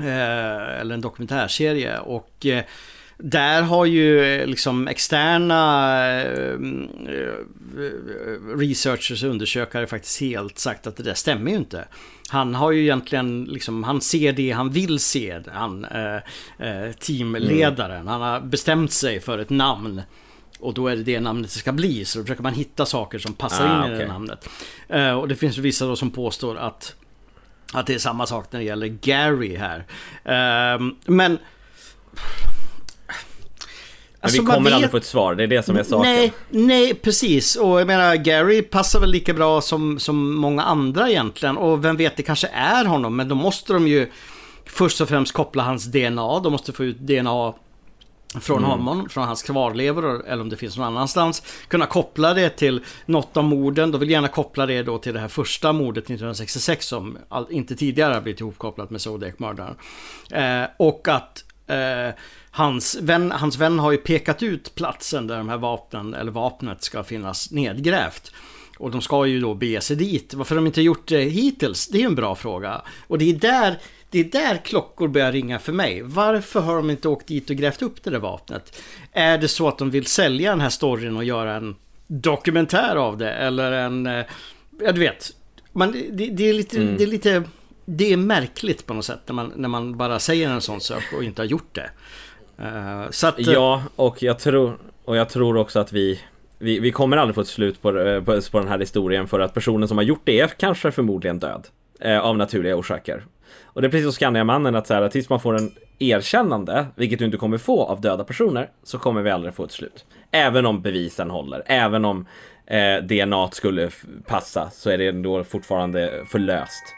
Eh, 0.00 0.80
eller 0.80 0.94
en 0.94 1.00
dokumentärserie 1.00 1.98
och 1.98 2.46
eh, 2.46 2.64
där 3.22 3.62
har 3.62 3.84
ju 3.84 4.24
eh, 4.24 4.46
liksom 4.46 4.88
externa 4.88 5.96
eh, 6.22 6.58
researchers 8.56 9.24
och 9.24 9.30
undersökare 9.30 9.86
faktiskt 9.86 10.20
helt 10.20 10.58
sagt 10.58 10.86
att 10.86 10.96
det 10.96 11.02
där 11.02 11.14
stämmer 11.14 11.50
ju 11.50 11.56
inte. 11.56 11.84
Han 12.28 12.54
har 12.54 12.72
ju 12.72 12.82
egentligen 12.82 13.44
liksom, 13.44 13.84
han 13.84 14.00
ser 14.00 14.32
det 14.32 14.50
han 14.50 14.70
vill 14.70 14.98
se, 14.98 15.40
han 15.46 15.84
eh, 15.84 16.16
eh 16.58 16.92
teamledaren. 16.92 18.00
Mm. 18.00 18.06
Han 18.06 18.20
har 18.20 18.40
bestämt 18.40 18.92
sig 18.92 19.20
för 19.20 19.38
ett 19.38 19.50
namn. 19.50 20.02
Och 20.62 20.74
då 20.74 20.88
är 20.88 20.96
det 20.96 21.02
det 21.02 21.20
namnet 21.20 21.52
det 21.52 21.58
ska 21.58 21.72
bli. 21.72 22.04
Så 22.04 22.18
då 22.18 22.24
försöker 22.24 22.42
man 22.42 22.54
hitta 22.54 22.86
saker 22.86 23.18
som 23.18 23.32
passar 23.32 23.66
ah, 23.66 23.84
in 23.84 23.90
i 23.90 23.94
okay. 23.94 24.06
det 24.06 24.12
namnet. 24.12 24.48
Eh, 24.88 25.12
och 25.12 25.28
det 25.28 25.36
finns 25.36 25.58
vissa 25.58 25.86
då 25.86 25.96
som 25.96 26.10
påstår 26.10 26.56
att, 26.56 26.94
att 27.72 27.86
det 27.86 27.94
är 27.94 27.98
samma 27.98 28.26
sak 28.26 28.46
när 28.50 28.60
det 28.60 28.66
gäller 28.66 28.86
Gary 28.86 29.56
här. 29.56 29.78
Eh, 30.24 30.80
men... 31.06 31.38
Alltså, 34.20 34.42
men 34.42 34.46
vi 34.46 34.52
kommer 34.52 34.70
vet... 34.70 34.74
aldrig 34.74 34.90
få 34.90 34.96
ett 34.96 35.04
svar, 35.04 35.34
det 35.34 35.42
är 35.42 35.46
det 35.46 35.62
som 35.62 35.76
är 35.76 35.82
saken. 35.82 36.12
Nej, 36.12 36.32
nej, 36.50 36.94
precis. 36.94 37.56
Och 37.56 37.80
jag 37.80 37.86
menar, 37.86 38.14
Gary 38.14 38.62
passar 38.62 39.00
väl 39.00 39.10
lika 39.10 39.34
bra 39.34 39.60
som, 39.60 39.98
som 39.98 40.34
många 40.34 40.62
andra 40.62 41.10
egentligen. 41.10 41.56
Och 41.56 41.84
vem 41.84 41.96
vet, 41.96 42.16
det 42.16 42.22
kanske 42.22 42.48
är 42.54 42.84
honom, 42.84 43.16
men 43.16 43.28
då 43.28 43.34
måste 43.34 43.72
de 43.72 43.88
ju 43.88 44.10
först 44.66 45.00
och 45.00 45.08
främst 45.08 45.32
koppla 45.32 45.62
hans 45.62 45.84
DNA. 45.84 46.40
De 46.40 46.52
måste 46.52 46.72
få 46.72 46.84
ut 46.84 46.98
DNA 46.98 47.54
från 48.40 48.58
mm. 48.58 48.70
honom, 48.70 49.08
från 49.08 49.24
hans 49.24 49.42
kvarlevor 49.42 50.26
eller 50.26 50.42
om 50.42 50.48
det 50.48 50.56
finns 50.56 50.76
någon 50.76 50.86
annanstans. 50.86 51.42
Kunna 51.68 51.86
koppla 51.86 52.34
det 52.34 52.50
till 52.50 52.84
något 53.06 53.36
av 53.36 53.44
morden. 53.44 53.90
De 53.90 53.98
vill 54.00 54.10
gärna 54.10 54.28
koppla 54.28 54.66
det 54.66 54.82
då 54.82 54.98
till 54.98 55.14
det 55.14 55.20
här 55.20 55.28
första 55.28 55.72
mordet 55.72 56.04
1966 56.04 56.86
som 56.86 57.18
inte 57.50 57.76
tidigare 57.76 58.14
har 58.14 58.20
blivit 58.20 58.40
ihopkopplat 58.40 58.90
med 58.90 59.00
Zodiac-mördaren. 59.00 59.76
Eh, 60.30 60.68
och 60.76 61.08
att 61.08 61.44
eh, 61.66 62.14
hans, 62.50 62.98
vän, 63.00 63.32
hans 63.32 63.56
vän 63.58 63.78
har 63.78 63.92
ju 63.92 63.98
pekat 63.98 64.42
ut 64.42 64.74
platsen 64.74 65.26
där 65.26 65.36
de 65.36 65.48
här 65.48 65.58
vapnen, 65.58 66.14
eller 66.14 66.32
vapnet 66.32 66.82
ska 66.82 67.02
finnas 67.02 67.50
nedgrävt. 67.50 68.32
Och 68.78 68.90
de 68.90 69.00
ska 69.00 69.26
ju 69.26 69.40
då 69.40 69.54
bege 69.54 69.80
sig 69.80 69.96
dit. 69.96 70.34
Varför 70.34 70.54
de 70.54 70.66
inte 70.66 70.82
gjort 70.82 71.08
det 71.08 71.20
hittills? 71.20 71.88
Det 71.88 72.02
är 72.02 72.06
en 72.06 72.14
bra 72.14 72.34
fråga. 72.34 72.82
Och 73.06 73.18
det 73.18 73.30
är 73.30 73.34
där 73.34 73.78
det 74.12 74.20
är 74.20 74.24
där 74.24 74.56
klockor 74.56 75.08
börjar 75.08 75.32
ringa 75.32 75.58
för 75.58 75.72
mig. 75.72 76.02
Varför 76.02 76.60
har 76.60 76.76
de 76.76 76.90
inte 76.90 77.08
åkt 77.08 77.26
dit 77.26 77.50
och 77.50 77.56
grävt 77.56 77.82
upp 77.82 78.02
det 78.02 78.10
där 78.10 78.18
vapnet? 78.18 78.82
Är 79.12 79.38
det 79.38 79.48
så 79.48 79.68
att 79.68 79.78
de 79.78 79.90
vill 79.90 80.06
sälja 80.06 80.50
den 80.50 80.60
här 80.60 80.68
storyn 80.68 81.16
och 81.16 81.24
göra 81.24 81.54
en 81.54 81.76
dokumentär 82.06 82.96
av 82.96 83.18
det? 83.18 83.32
Eller 83.32 83.72
en... 83.72 84.06
Eh, 84.06 84.24
ja, 84.80 84.92
du 84.92 85.00
vet. 85.00 85.30
Man, 85.72 85.92
det, 85.92 86.26
det, 86.26 86.48
är 86.48 86.52
lite, 86.52 86.76
mm. 86.80 86.96
det 86.96 87.02
är 87.02 87.06
lite... 87.06 87.42
Det 87.84 88.12
är 88.12 88.16
märkligt 88.16 88.86
på 88.86 88.94
något 88.94 89.04
sätt 89.04 89.20
när 89.26 89.34
man, 89.34 89.52
när 89.56 89.68
man 89.68 89.96
bara 89.96 90.18
säger 90.18 90.50
en 90.50 90.60
sån 90.60 90.80
sak 90.80 91.02
och 91.16 91.24
inte 91.24 91.42
har 91.42 91.46
gjort 91.46 91.74
det. 91.74 91.90
Uh, 92.60 93.10
så 93.10 93.26
att, 93.26 93.38
ja, 93.38 93.82
och 93.96 94.22
jag 94.22 94.38
tror, 94.38 94.78
och 95.04 95.16
jag 95.16 95.28
tror 95.28 95.56
också 95.56 95.80
att 95.80 95.92
vi 95.92 96.20
vi, 96.58 96.80
vi 96.80 96.92
kommer 96.92 97.16
aldrig 97.16 97.34
få 97.34 97.40
ett 97.40 97.48
slut 97.48 97.82
på, 97.82 97.92
på, 98.24 98.40
på 98.50 98.58
den 98.58 98.68
här 98.68 98.78
historien 98.78 99.28
för 99.28 99.40
att 99.40 99.54
personen 99.54 99.88
som 99.88 99.98
har 99.98 100.04
gjort 100.04 100.20
det 100.24 100.40
är 100.40 100.46
kanske 100.46 100.92
förmodligen 100.92 101.38
död. 101.38 101.66
Eh, 102.00 102.18
av 102.18 102.36
naturliga 102.36 102.76
orsaker. 102.76 103.24
Och 103.64 103.82
det 103.82 103.88
är 103.88 103.90
precis 103.90 104.04
som 104.04 104.12
Skandiamannen 104.12 104.74
att 104.74 104.86
så 104.86 104.94
här, 104.94 105.08
tills 105.08 105.28
man 105.28 105.40
får 105.40 105.56
en 105.56 105.72
erkännande, 105.98 106.86
vilket 106.94 107.18
du 107.18 107.24
inte 107.24 107.36
kommer 107.36 107.58
få 107.58 107.84
av 107.84 108.00
döda 108.00 108.24
personer, 108.24 108.70
så 108.82 108.98
kommer 108.98 109.22
vi 109.22 109.30
aldrig 109.30 109.54
få 109.54 109.64
ett 109.64 109.72
slut. 109.72 110.04
Även 110.30 110.66
om 110.66 110.82
bevisen 110.82 111.30
håller, 111.30 111.62
även 111.66 112.04
om 112.04 112.26
eh, 112.66 112.96
DNA 112.96 113.50
skulle 113.50 113.90
passa, 114.26 114.70
så 114.70 114.90
är 114.90 114.98
det 114.98 115.08
ändå 115.08 115.44
fortfarande 115.44 116.24
förlöst. 116.26 116.94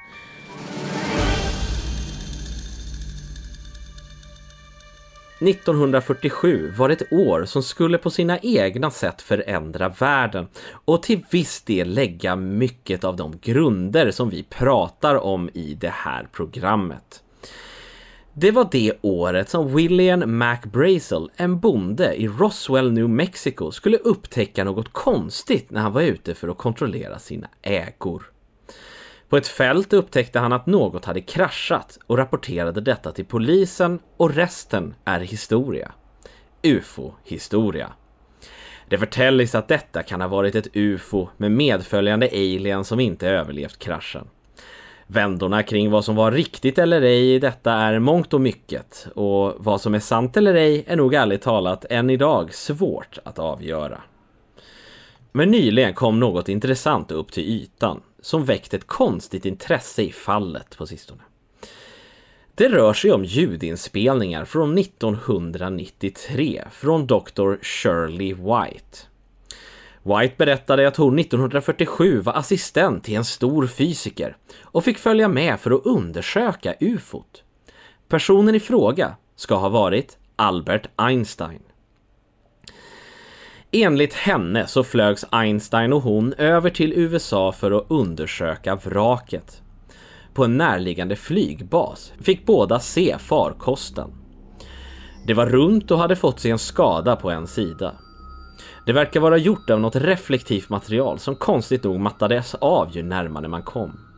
1947 5.49 6.73
var 6.77 6.91
ett 6.91 7.13
år 7.13 7.45
som 7.45 7.63
skulle 7.63 7.99
på 7.99 8.11
sina 8.11 8.39
egna 8.39 8.91
sätt 8.91 9.23
förändra 9.23 9.89
världen 9.89 10.47
och 10.85 11.03
till 11.03 11.25
viss 11.31 11.63
del 11.63 11.95
lägga 11.95 12.37
mycket 12.37 13.05
av 13.05 13.17
de 13.17 13.39
grunder 13.43 14.11
som 14.11 14.31
vi 14.31 14.43
pratar 14.43 15.15
om 15.15 15.51
i 15.55 15.75
det 15.75 15.93
här 15.93 16.29
programmet. 16.33 17.23
Det 18.33 18.51
var 18.51 18.69
det 18.73 18.93
året 19.01 19.49
som 19.49 19.75
William 19.75 20.39
MacBrazel, 20.39 21.31
en 21.37 21.61
bonde 21.61 22.15
i 22.15 22.29
Roswell, 22.29 22.93
New 22.93 23.09
Mexico, 23.09 23.71
skulle 23.71 23.97
upptäcka 23.97 24.65
något 24.65 24.93
konstigt 24.93 25.71
när 25.71 25.81
han 25.81 25.93
var 25.93 26.03
ute 26.03 26.35
för 26.35 26.49
att 26.49 26.59
kontrollera 26.59 27.19
sina 27.19 27.49
ägor. 27.63 28.34
På 29.35 29.39
ett 29.39 29.49
fält 29.49 29.93
upptäckte 29.93 30.39
han 30.39 30.53
att 30.53 30.67
något 30.67 31.05
hade 31.05 31.21
kraschat 31.21 31.99
och 32.07 32.19
rapporterade 32.19 32.81
detta 32.81 33.13
till 33.13 33.25
polisen 33.25 33.99
och 34.17 34.35
resten 34.35 34.95
är 35.05 35.21
historia. 35.21 35.93
UFO-historia. 36.63 37.93
Det 38.89 38.99
förtälls 38.99 39.55
att 39.55 39.69
detta 39.69 40.03
kan 40.03 40.21
ha 40.21 40.29
varit 40.29 40.55
ett 40.55 40.77
UFO 40.77 41.29
med 41.37 41.51
medföljande 41.51 42.29
alien 42.33 42.85
som 42.85 43.01
inte 43.01 43.29
överlevt 43.29 43.79
kraschen. 43.79 44.27
Vändorna 45.07 45.63
kring 45.63 45.91
vad 45.91 46.05
som 46.05 46.17
var 46.17 46.33
riktigt 46.33 46.79
eller 46.79 47.03
ej 47.03 47.35
i 47.35 47.39
detta 47.39 47.73
är 47.73 47.99
mångt 47.99 48.35
och 48.35 48.41
mycket 48.41 49.07
och 49.15 49.55
vad 49.59 49.81
som 49.81 49.95
är 49.95 50.01
sant 50.01 50.37
eller 50.37 50.55
ej 50.55 50.85
är 50.87 50.97
nog 50.97 51.15
ärligt 51.15 51.43
talat 51.43 51.85
än 51.91 52.11
idag 52.11 52.55
svårt 52.55 53.19
att 53.25 53.39
avgöra. 53.39 54.01
Men 55.33 55.51
nyligen 55.51 55.95
kom 55.95 56.21
något 56.21 56.49
intressant 56.49 57.11
upp 57.11 57.33
till 57.33 57.45
ytan 57.45 58.01
som 58.25 58.45
väckt 58.45 58.75
ett 58.75 58.87
konstigt 58.87 59.45
intresse 59.45 60.03
i 60.03 60.13
fallet 60.13 60.77
på 60.77 60.87
sistone. 60.87 61.23
Det 62.55 62.69
rör 62.69 62.93
sig 62.93 63.13
om 63.13 63.25
ljudinspelningar 63.25 64.45
från 64.45 64.79
1993 64.79 66.65
från 66.73 67.07
Dr. 67.07 67.63
Shirley 67.63 68.35
White. 68.35 68.99
White 70.03 70.35
berättade 70.37 70.89
att 70.89 70.97
hon 70.97 71.19
1947 71.19 72.21
var 72.21 72.33
assistent 72.33 73.05
till 73.05 73.17
en 73.17 73.25
stor 73.25 73.67
fysiker 73.67 74.37
och 74.63 74.85
fick 74.85 74.99
följa 74.99 75.29
med 75.29 75.61
för 75.61 75.71
att 75.71 75.87
undersöka 75.87 76.75
ufot. 76.81 77.43
Personen 78.09 78.55
i 78.55 78.61
fråga 78.61 79.17
ska 79.37 79.55
ha 79.55 79.69
varit 79.69 80.19
Albert 80.37 80.89
Einstein. 80.97 81.63
Enligt 83.77 84.15
henne 84.15 84.67
så 84.67 84.85
flögs 84.85 85.25
Einstein 85.31 85.93
och 85.93 86.03
hon 86.03 86.33
över 86.33 86.71
till 86.71 86.93
USA 86.93 87.53
för 87.53 87.71
att 87.71 87.87
undersöka 87.89 88.77
vraket. 88.77 89.63
På 90.35 90.45
en 90.45 90.57
närliggande 90.57 91.17
flygbas 91.17 92.13
fick 92.21 92.47
båda 92.47 92.81
se 92.81 93.17
farkosten. 93.19 94.11
Det 95.27 95.35
var 95.35 95.47
runt 95.47 95.91
och 95.91 95.99
hade 95.99 96.17
fått 96.17 96.41
sig 96.41 96.51
en 96.51 96.59
skada 96.59 97.17
på 97.17 97.31
en 97.31 97.47
sida. 97.47 97.95
Det 98.87 98.93
verkar 98.93 99.21
vara 99.21 99.37
gjort 99.37 99.71
av 99.71 99.81
något 99.81 99.97
reflektivt 99.97 100.69
material 100.69 101.19
som 101.19 101.37
konstigt 101.37 101.85
nog 101.85 102.01
mattades 102.01 102.55
av 102.55 102.97
ju 102.97 103.03
närmare 103.03 103.49
man 103.49 103.63
kom. 103.63 104.14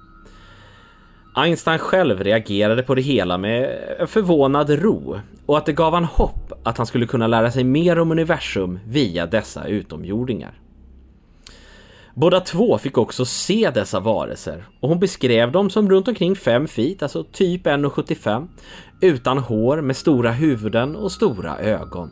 Einstein 1.38 1.78
själv 1.78 2.20
reagerade 2.20 2.82
på 2.82 2.94
det 2.94 3.02
hela 3.02 3.38
med 3.38 3.78
förvånad 4.06 4.70
ro 4.70 5.20
och 5.46 5.58
att 5.58 5.66
det 5.66 5.72
gav 5.72 5.94
han 5.94 6.04
hopp 6.04 6.52
att 6.62 6.78
han 6.78 6.86
skulle 6.86 7.06
kunna 7.06 7.26
lära 7.26 7.50
sig 7.50 7.64
mer 7.64 7.98
om 7.98 8.10
universum 8.10 8.78
via 8.86 9.26
dessa 9.26 9.66
utomjordingar. 9.66 10.60
Båda 12.14 12.40
två 12.40 12.78
fick 12.78 12.98
också 12.98 13.24
se 13.24 13.70
dessa 13.74 14.00
varelser 14.00 14.64
och 14.80 14.88
hon 14.88 15.00
beskrev 15.00 15.52
dem 15.52 15.70
som 15.70 15.90
runt 15.90 16.08
omkring 16.08 16.36
5 16.36 16.68
feet, 16.68 17.02
alltså 17.02 17.24
typ 17.24 17.66
1,75 17.66 18.48
utan 19.00 19.38
hår 19.38 19.80
med 19.80 19.96
stora 19.96 20.32
huvuden 20.32 20.96
och 20.96 21.12
stora 21.12 21.58
ögon. 21.58 22.10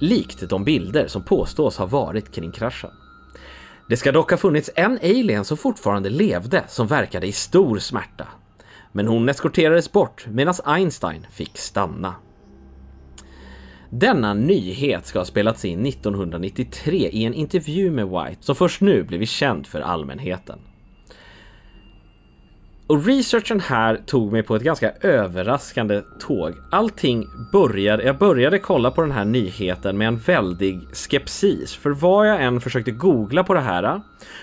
Likt 0.00 0.48
de 0.48 0.64
bilder 0.64 1.06
som 1.08 1.22
påstås 1.22 1.76
ha 1.78 1.86
varit 1.86 2.34
kring 2.34 2.52
kraschen. 2.52 2.90
Det 3.88 3.96
ska 3.96 4.12
dock 4.12 4.30
ha 4.30 4.38
funnits 4.38 4.70
en 4.74 4.98
alien 5.02 5.44
som 5.44 5.56
fortfarande 5.56 6.10
levde 6.10 6.64
som 6.68 6.86
verkade 6.86 7.26
i 7.26 7.32
stor 7.32 7.78
smärta. 7.78 8.28
Men 8.92 9.06
hon 9.06 9.28
eskorterades 9.28 9.92
bort 9.92 10.26
medan 10.30 10.54
Einstein 10.64 11.26
fick 11.30 11.58
stanna. 11.58 12.14
Denna 13.90 14.34
nyhet 14.34 15.06
ska 15.06 15.18
ha 15.18 15.24
spelats 15.24 15.64
in 15.64 15.86
1993 15.86 17.08
i 17.12 17.24
en 17.24 17.34
intervju 17.34 17.90
med 17.90 18.08
White 18.08 18.42
som 18.42 18.54
först 18.54 18.80
nu 18.80 19.02
blivit 19.02 19.28
känd 19.28 19.66
för 19.66 19.80
allmänheten. 19.80 20.58
Och 22.88 23.06
researchen 23.06 23.60
här 23.60 23.96
tog 24.06 24.32
mig 24.32 24.42
på 24.42 24.56
ett 24.56 24.62
ganska 24.62 24.92
överraskande 25.00 26.02
tåg. 26.18 26.54
Allting 26.70 27.28
började, 27.52 28.02
jag 28.02 28.18
började 28.18 28.58
kolla 28.58 28.90
på 28.90 29.00
den 29.00 29.12
här 29.12 29.24
nyheten 29.24 29.98
med 29.98 30.08
en 30.08 30.18
väldig 30.18 30.88
skepsis. 30.92 31.74
För 31.74 31.90
vad 31.90 32.28
jag 32.28 32.42
än 32.42 32.60
försökte 32.60 32.90
googla 32.90 33.44
på 33.44 33.54
det 33.54 33.60
här 33.60 34.00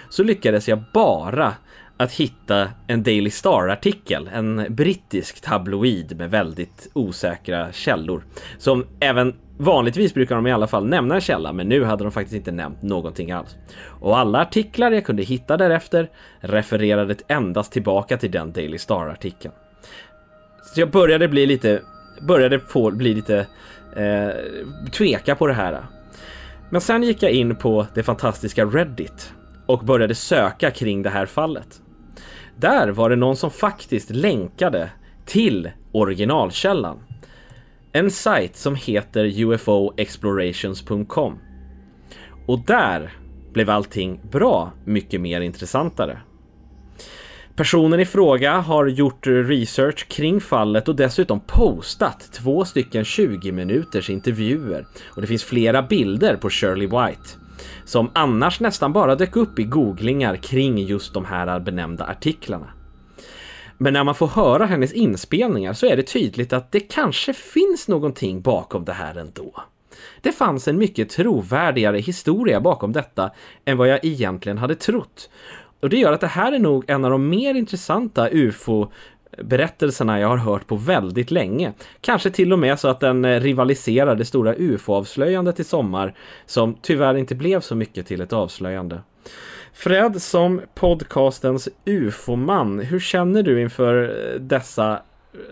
så 0.09 0.23
lyckades 0.23 0.67
jag 0.67 0.83
bara 0.93 1.53
att 1.97 2.11
hitta 2.11 2.69
en 2.87 3.03
Daily 3.03 3.29
Star-artikel, 3.29 4.29
en 4.33 4.65
brittisk 4.69 5.41
tabloid 5.41 6.17
med 6.17 6.29
väldigt 6.29 6.91
osäkra 6.93 7.71
källor. 7.71 8.23
Som 8.57 8.85
även 8.99 9.33
vanligtvis 9.57 10.13
brukar 10.13 10.35
de 10.35 10.47
i 10.47 10.51
alla 10.51 10.67
fall 10.67 10.85
nämna 10.85 11.15
en 11.15 11.21
källa, 11.21 11.53
men 11.53 11.69
nu 11.69 11.83
hade 11.83 12.03
de 12.03 12.11
faktiskt 12.11 12.35
inte 12.35 12.51
nämnt 12.51 12.81
någonting 12.81 13.31
alls. 13.31 13.55
Och 13.85 14.17
alla 14.17 14.41
artiklar 14.41 14.91
jag 14.91 15.05
kunde 15.05 15.23
hitta 15.23 15.57
därefter 15.57 16.09
refererade 16.39 17.15
endast 17.27 17.71
tillbaka 17.71 18.17
till 18.17 18.31
den 18.31 18.51
Daily 18.51 18.77
Star-artikeln. 18.77 19.53
Så 20.73 20.79
jag 20.79 20.91
började 20.91 21.27
bli 21.27 21.45
lite, 21.45 21.81
började 22.21 22.59
få 22.59 22.91
bli 22.91 23.13
lite 23.13 23.47
eh, 23.95 24.29
tveka 24.91 25.35
på 25.35 25.47
det 25.47 25.53
här. 25.53 25.81
Men 26.69 26.81
sen 26.81 27.03
gick 27.03 27.23
jag 27.23 27.31
in 27.31 27.55
på 27.55 27.87
det 27.93 28.03
fantastiska 28.03 28.65
Reddit 28.65 29.33
och 29.65 29.85
började 29.85 30.15
söka 30.15 30.71
kring 30.71 31.01
det 31.01 31.09
här 31.09 31.25
fallet. 31.25 31.82
Där 32.57 32.87
var 32.87 33.09
det 33.09 33.15
någon 33.15 33.35
som 33.35 33.51
faktiskt 33.51 34.09
länkade 34.09 34.89
till 35.25 35.71
originalkällan. 35.91 36.99
En 37.91 38.11
sajt 38.11 38.55
som 38.55 38.75
heter 38.75 39.23
ufoexplorations.com. 39.23 41.39
Och 42.47 42.59
där 42.59 43.13
blev 43.53 43.69
allting 43.69 44.19
bra 44.31 44.71
mycket 44.85 45.21
mer 45.21 45.41
intressantare. 45.41 46.19
Personen 47.55 47.99
i 47.99 48.05
fråga 48.05 48.57
har 48.57 48.87
gjort 48.87 49.27
research 49.27 50.07
kring 50.07 50.41
fallet 50.41 50.87
och 50.87 50.95
dessutom 50.95 51.39
postat 51.39 52.29
två 52.33 52.65
stycken 52.65 53.05
20 53.05 53.51
minuters 53.51 54.09
intervjuer. 54.09 54.85
Och 55.05 55.21
det 55.21 55.27
finns 55.27 55.43
flera 55.43 55.81
bilder 55.81 56.35
på 56.35 56.49
Shirley 56.49 56.87
White 56.87 57.42
som 57.85 58.11
annars 58.13 58.59
nästan 58.59 58.93
bara 58.93 59.15
dök 59.15 59.35
upp 59.35 59.59
i 59.59 59.63
googlingar 59.63 60.35
kring 60.35 60.77
just 60.77 61.13
de 61.13 61.25
här 61.25 61.59
benämnda 61.59 62.05
artiklarna. 62.05 62.67
Men 63.77 63.93
när 63.93 64.03
man 64.03 64.15
får 64.15 64.27
höra 64.27 64.65
hennes 64.65 64.93
inspelningar 64.93 65.73
så 65.73 65.85
är 65.85 65.97
det 65.97 66.03
tydligt 66.03 66.53
att 66.53 66.71
det 66.71 66.79
kanske 66.79 67.33
finns 67.33 67.87
någonting 67.87 68.41
bakom 68.41 68.85
det 68.85 68.93
här 68.93 69.15
ändå. 69.15 69.63
Det 70.21 70.31
fanns 70.31 70.67
en 70.67 70.77
mycket 70.77 71.09
trovärdigare 71.09 71.97
historia 71.97 72.61
bakom 72.61 72.91
detta 72.91 73.31
än 73.65 73.77
vad 73.77 73.87
jag 73.87 74.05
egentligen 74.05 74.57
hade 74.57 74.75
trott. 74.75 75.29
Och 75.79 75.89
det 75.89 75.97
gör 75.97 76.11
att 76.11 76.21
det 76.21 76.27
här 76.27 76.51
är 76.51 76.59
nog 76.59 76.85
en 76.87 77.05
av 77.05 77.11
de 77.11 77.29
mer 77.29 77.53
intressanta 77.55 78.29
UFO 78.31 78.91
berättelserna 79.37 80.19
jag 80.19 80.27
har 80.27 80.37
hört 80.37 80.67
på 80.67 80.75
väldigt 80.75 81.31
länge. 81.31 81.73
Kanske 82.01 82.29
till 82.29 82.53
och 82.53 82.59
med 82.59 82.79
så 82.79 82.87
att 82.87 82.99
den 82.99 83.25
eh, 83.25 83.39
rivaliserar 83.41 84.15
det 84.15 84.25
stora 84.25 84.55
UFO-avslöjandet 84.55 85.59
i 85.59 85.63
sommar 85.63 86.15
som 86.45 86.77
tyvärr 86.81 87.17
inte 87.17 87.35
blev 87.35 87.61
så 87.61 87.75
mycket 87.75 88.07
till 88.07 88.21
ett 88.21 88.33
avslöjande. 88.33 89.01
Fred, 89.73 90.21
som 90.21 90.61
podcastens 90.75 91.69
UFO-man, 91.85 92.79
hur 92.79 92.99
känner 92.99 93.43
du 93.43 93.61
inför 93.61 94.03
eh, 94.03 94.39
dessa, 94.39 95.01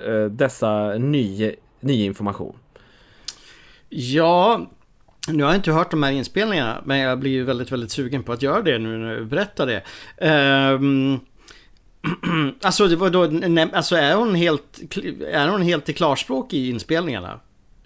eh, 0.08 0.26
dessa 0.26 0.98
ny, 0.98 1.56
ny 1.80 2.06
information? 2.06 2.56
Ja, 3.90 4.62
nu 5.28 5.44
har 5.44 5.52
jag 5.52 5.58
inte 5.58 5.72
hört 5.72 5.92
de 5.92 6.04
här 6.04 6.12
inspelningarna, 6.12 6.82
men 6.86 6.98
jag 6.98 7.20
blir 7.20 7.32
ju 7.32 7.44
väldigt, 7.44 7.72
väldigt 7.72 7.92
sugen 7.92 8.24
på 8.24 8.32
att 8.32 8.42
göra 8.42 8.62
det 8.62 8.80
nu 8.80 8.98
när 8.98 9.16
du 9.16 9.26
berättar 9.26 9.68
det. 9.68 9.84
Um, 10.76 11.20
alltså, 12.62 12.88
det 12.88 12.96
var 12.96 13.10
då, 13.10 13.22
alltså 13.78 13.96
är, 13.96 14.16
hon 14.16 14.36
helt, 14.36 14.96
är 15.32 15.48
hon 15.48 15.62
helt 15.62 15.90
i 15.90 15.94
klarspråk 15.94 16.54
i 16.54 16.70
inspelningarna? 16.70 17.40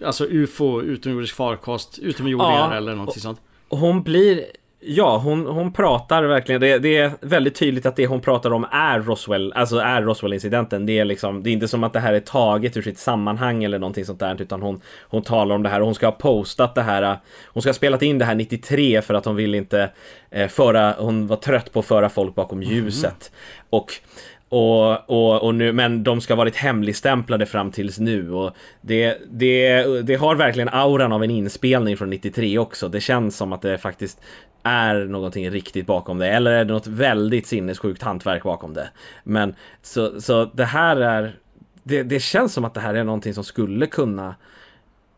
Alltså 0.04 0.26
UFO, 0.26 0.82
utomjordisk 0.82 1.34
farkost, 1.34 1.98
utomjordingar 1.98 2.70
ja, 2.70 2.74
eller 2.74 2.94
någonting 2.94 3.22
sånt? 3.22 3.40
Hon 3.68 4.02
blir 4.02 4.44
Ja, 4.88 5.18
hon, 5.18 5.46
hon 5.46 5.72
pratar 5.72 6.22
verkligen. 6.22 6.60
Det, 6.60 6.78
det, 6.78 6.96
är 6.96 7.12
väldigt 7.20 7.54
tydligt 7.54 7.86
att 7.86 7.96
det 7.96 8.06
hon 8.06 8.20
pratar 8.20 8.52
om 8.52 8.66
är 8.72 9.00
Roswell, 9.00 9.52
alltså 9.52 9.78
är 9.78 10.02
Roswell-incidenten. 10.02 10.86
Det 10.86 10.98
är 10.98 11.04
liksom, 11.04 11.42
det 11.42 11.50
är 11.50 11.52
inte 11.52 11.68
som 11.68 11.84
att 11.84 11.92
det 11.92 12.00
här 12.00 12.12
är 12.12 12.20
taget 12.20 12.76
ur 12.76 12.82
sitt 12.82 12.98
sammanhang 12.98 13.64
eller 13.64 13.78
någonting 13.78 14.04
sånt 14.04 14.20
där, 14.20 14.42
utan 14.42 14.62
hon, 14.62 14.80
hon 15.02 15.22
talar 15.22 15.54
om 15.54 15.62
det 15.62 15.68
här 15.68 15.80
och 15.80 15.86
hon 15.86 15.94
ska 15.94 16.06
ha 16.06 16.12
postat 16.12 16.74
det 16.74 16.82
här. 16.82 17.18
Hon 17.46 17.62
ska 17.62 17.68
ha 17.68 17.74
spelat 17.74 18.02
in 18.02 18.18
det 18.18 18.24
här 18.24 18.34
93 18.34 19.02
för 19.02 19.14
att 19.14 19.24
hon 19.24 19.36
vill 19.36 19.54
inte 19.54 19.90
eh, 20.30 20.48
föra, 20.48 20.94
hon 20.98 21.26
var 21.26 21.36
trött 21.36 21.72
på 21.72 21.80
att 21.80 21.86
föra 21.86 22.08
folk 22.08 22.34
bakom 22.34 22.62
ljuset. 22.62 23.04
Mm. 23.04 23.66
Och 23.70 23.92
och, 24.48 25.10
och, 25.10 25.42
och 25.42 25.54
nu, 25.54 25.72
men 25.72 26.02
de 26.02 26.20
ska 26.20 26.34
ha 26.34 26.36
varit 26.36 26.56
hemligstämplade 26.56 27.46
fram 27.46 27.70
tills 27.70 27.98
nu 27.98 28.32
och 28.32 28.56
det, 28.80 29.18
det, 29.30 29.82
det 30.02 30.14
har 30.14 30.34
verkligen 30.34 30.68
auran 30.68 31.12
av 31.12 31.24
en 31.24 31.30
inspelning 31.30 31.96
från 31.96 32.10
93 32.10 32.58
också. 32.58 32.88
Det 32.88 33.00
känns 33.00 33.36
som 33.36 33.52
att 33.52 33.62
det 33.62 33.78
faktiskt 33.78 34.20
är 34.62 35.04
någonting 35.04 35.50
riktigt 35.50 35.86
bakom 35.86 36.18
det 36.18 36.28
eller 36.28 36.50
är 36.50 36.64
det 36.64 36.72
något 36.72 36.86
väldigt 36.86 37.46
sinnessjukt 37.46 38.02
hantverk 38.02 38.42
bakom 38.42 38.74
det. 38.74 38.88
Men 39.24 39.54
så, 39.82 40.20
så 40.20 40.44
det 40.44 40.64
här 40.64 40.96
är 40.96 41.38
det, 41.82 42.02
det 42.02 42.20
känns 42.20 42.52
som 42.52 42.64
att 42.64 42.74
det 42.74 42.80
här 42.80 42.94
är 42.94 43.04
någonting 43.04 43.34
som 43.34 43.44
skulle 43.44 43.86
kunna 43.86 44.34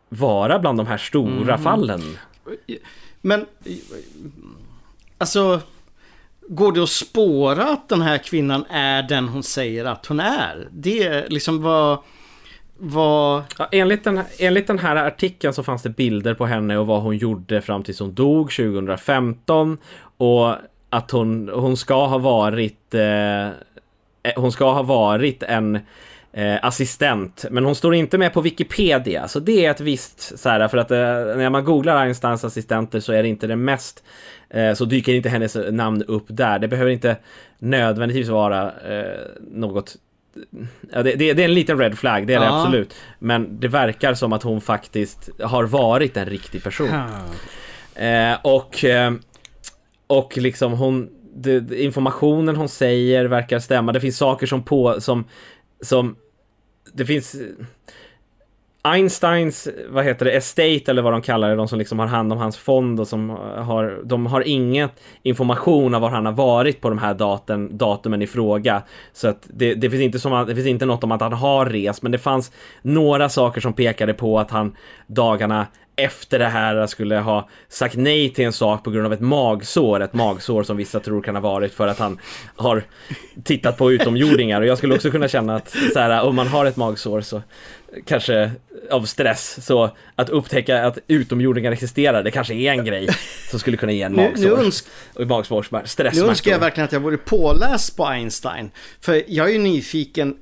vara 0.09 0.59
bland 0.59 0.79
de 0.79 0.87
här 0.87 0.99
stora 0.99 1.55
mm. 1.55 1.59
fallen. 1.59 2.01
Men 3.21 3.47
alltså 5.19 5.61
Går 6.51 6.73
det 6.73 6.83
att 6.83 6.89
spåra 6.89 7.65
att 7.65 7.89
den 7.89 8.03
här 8.03 8.19
kvinnan 8.19 8.65
är 8.71 9.03
den 9.03 9.29
hon 9.29 9.43
säger 9.43 9.85
att 9.85 10.07
hon 10.07 10.21
är? 10.21 10.69
Det 10.71 11.03
är 11.03 11.29
liksom 11.29 11.63
vad... 11.63 11.99
vad... 12.77 13.43
Ja, 13.59 13.69
enligt, 13.73 14.05
den, 14.05 14.21
enligt 14.39 14.67
den 14.67 14.79
här 14.79 14.97
artikeln 14.97 15.55
så 15.55 15.63
fanns 15.63 15.83
det 15.83 15.91
bilder 15.91 16.35
på 16.35 16.47
henne 16.47 16.79
och 16.79 16.87
vad 16.87 17.03
hon 17.03 17.17
gjorde 17.17 17.63
fram 17.63 17.83
tills 17.83 18.01
hon 18.01 18.15
dog 18.15 18.51
2015. 18.51 19.79
Och 20.17 20.55
att 20.91 21.11
hon, 21.11 21.51
hon 21.55 21.77
ska 21.77 22.07
ha 22.07 22.19
varit... 22.19 22.95
Eh, 22.95 23.47
eh 23.47 23.53
hon 24.37 24.53
ska 24.53 24.73
ha 24.73 24.83
varit 24.83 25.43
en 25.43 25.79
eh, 26.33 26.57
assistent, 26.62 27.45
men 27.51 27.64
hon 27.64 27.75
står 27.75 27.95
inte 27.95 28.19
med 28.19 28.33
på 28.33 28.41
Wikipedia, 28.41 29.29
så 29.29 29.41
det 29.41 29.67
är 29.67 29.71
ett 29.71 29.81
visst 29.81 30.38
så 30.38 30.49
här, 30.49 30.69
för 30.69 30.79
att 30.79 30.91
eh, 30.91 30.99
när 31.37 31.51
man 31.51 31.64
googlar 31.64 31.97
Einsteins 31.97 32.45
assistenter 32.45 33.01
så 33.01 33.12
är 33.12 33.23
det 33.23 33.29
inte 33.29 33.47
det 33.47 33.57
mest 33.57 34.05
Eh, 34.51 34.75
så 34.75 34.85
dyker 34.85 35.14
inte 35.14 35.29
hennes 35.29 35.57
namn 35.71 36.03
upp 36.03 36.25
där. 36.29 36.59
Det 36.59 36.69
behöver 36.69 36.91
inte 36.91 37.17
nödvändigtvis 37.59 38.29
vara 38.29 38.64
eh, 38.67 39.21
något 39.51 39.97
Ja, 40.93 41.03
det, 41.03 41.14
det, 41.14 41.33
det, 41.33 41.43
är 41.43 41.49
en 41.49 41.55
liten 41.55 41.79
red 41.79 41.99
flag, 41.99 42.27
det 42.27 42.35
är 42.35 42.35
ja. 42.35 42.43
det 42.43 42.61
absolut. 42.61 42.95
Men 43.19 43.61
det 43.61 43.69
verkar 43.69 44.14
som 44.14 44.33
att 44.33 44.43
hon 44.43 44.61
faktiskt 44.61 45.31
har 45.43 45.64
varit 45.64 46.17
en 46.17 46.27
riktig 46.27 46.62
person. 46.62 46.88
Eh, 47.95 48.37
och, 48.43 48.85
eh, 48.85 49.12
och 50.07 50.37
liksom 50.37 50.73
hon, 50.73 51.09
informationen 51.77 52.57
hon 52.57 52.69
säger 52.69 53.25
verkar 53.25 53.59
stämma. 53.59 53.93
Det 53.93 54.01
finns 54.01 54.19
saker 54.19 54.47
som 54.47 54.62
på, 54.62 55.01
som, 55.01 55.25
som 55.83 56.17
det 56.93 57.05
finns 57.05 57.37
Einsteins, 58.83 59.69
vad 59.88 60.05
heter 60.05 60.25
det, 60.25 60.33
estate 60.33 60.91
eller 60.91 61.03
vad 61.03 61.12
de 61.12 61.23
kallar 61.23 61.49
det, 61.49 61.57
de 61.57 61.69
som 61.69 61.79
liksom 61.79 61.99
har 61.99 62.07
hand 62.07 62.33
om 62.33 62.38
hans 62.38 62.57
fond 62.57 63.01
och 63.01 63.09
som 63.09 63.31
har, 63.57 64.01
de 64.05 64.27
har 64.27 64.49
inget 64.49 65.01
information 65.23 65.95
av 65.95 66.01
var 66.01 66.11
han 66.11 66.27
har 66.27 66.33
varit 66.33 66.81
på 66.81 66.88
de 66.88 66.99
här 66.99 67.14
daten, 67.14 67.79
datumen 67.79 68.23
i 68.23 68.27
fråga. 68.27 68.83
Så 69.12 69.29
att 69.29 69.49
det, 69.55 69.75
det, 69.75 69.91
finns 69.91 70.03
inte 70.03 70.19
som 70.19 70.47
det 70.47 70.55
finns 70.55 70.67
inte 70.67 70.87
något 70.87 71.05
om 71.05 71.12
att 71.12 71.21
han 71.21 71.33
har 71.33 71.67
rest, 71.67 72.03
men 72.03 72.12
det 72.12 72.19
fanns 72.19 72.53
några 72.83 73.29
saker 73.29 73.61
som 73.61 73.73
pekade 73.73 74.14
på 74.14 74.38
att 74.38 74.51
han 74.51 74.77
dagarna 75.07 75.67
efter 75.99 76.39
det 76.39 76.49
här 76.49 76.87
skulle 76.87 77.17
ha 77.17 77.49
sagt 77.69 77.97
nej 77.97 78.33
till 78.33 78.45
en 78.45 78.53
sak 78.53 78.85
på 78.85 78.91
grund 78.91 79.07
av 79.07 79.13
ett 79.13 79.21
magsår. 79.21 80.01
Ett 80.01 80.15
magsår 80.15 80.63
som 80.63 80.77
vissa 80.77 81.01
tror 81.01 81.23
kan 81.23 81.35
ha 81.35 81.43
varit 81.43 81.75
för 81.75 81.89
att 81.89 81.99
han 81.99 82.19
har 82.57 82.83
tittat 83.45 83.77
på 83.77 83.93
utomjordingar. 83.93 84.61
Och 84.61 84.67
jag 84.67 84.79
skulle 84.79 84.95
också 84.95 85.11
kunna 85.11 85.29
känna 85.29 85.57
att 85.57 85.77
så 85.93 85.99
här, 85.99 86.23
om 86.23 86.35
man 86.37 86.47
har 86.47 86.67
ett 86.67 86.77
magsår 86.77 87.21
så 87.21 87.43
kanske 88.05 88.51
av 88.91 89.05
stress. 89.05 89.67
Så 89.67 89.91
att 90.15 90.29
upptäcka 90.29 90.87
att 90.87 90.99
utomjordingar 91.07 91.73
existerar, 91.73 92.23
det 92.23 92.31
kanske 92.31 92.55
är 92.55 92.73
en 92.73 92.85
grej 92.85 93.09
som 93.51 93.59
skulle 93.61 93.77
kunna 93.77 93.93
ge 93.93 94.03
en 94.03 94.17
magsår. 94.17 94.57
Nu, 94.57 94.71
nu, 95.17 95.23
och 95.23 95.29
magsår, 95.29 95.67
nu 96.15 96.29
önskar 96.29 96.51
jag 96.51 96.59
verkligen 96.59 96.85
att 96.85 96.93
jag 96.93 97.01
vore 97.01 97.17
påläst 97.17 97.97
på 97.97 98.07
Einstein. 98.07 98.71
För 99.01 99.23
jag 99.29 99.49
är 99.49 99.53
ju 99.53 99.59
nyfiken. 99.59 100.37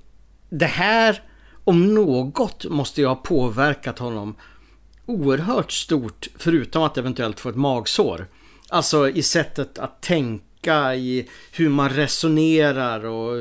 Det 0.51 0.67
här 0.67 1.23
om 1.65 1.95
något 1.95 2.65
måste 2.65 3.01
ju 3.01 3.07
ha 3.07 3.15
påverkat 3.15 3.99
honom 3.99 4.37
oerhört 5.07 5.73
stort, 5.73 6.29
förutom 6.39 6.83
att 6.83 6.99
eventuellt 6.99 7.41
få 7.41 7.49
ett 7.49 7.57
magsår. 7.57 8.27
Alltså 8.69 9.09
i 9.09 9.23
sättet 9.23 9.79
att 9.79 10.03
tänka, 10.03 10.95
i 10.95 11.29
hur 11.53 11.69
man 11.69 11.91
resonerar 11.91 13.05
och 13.05 13.39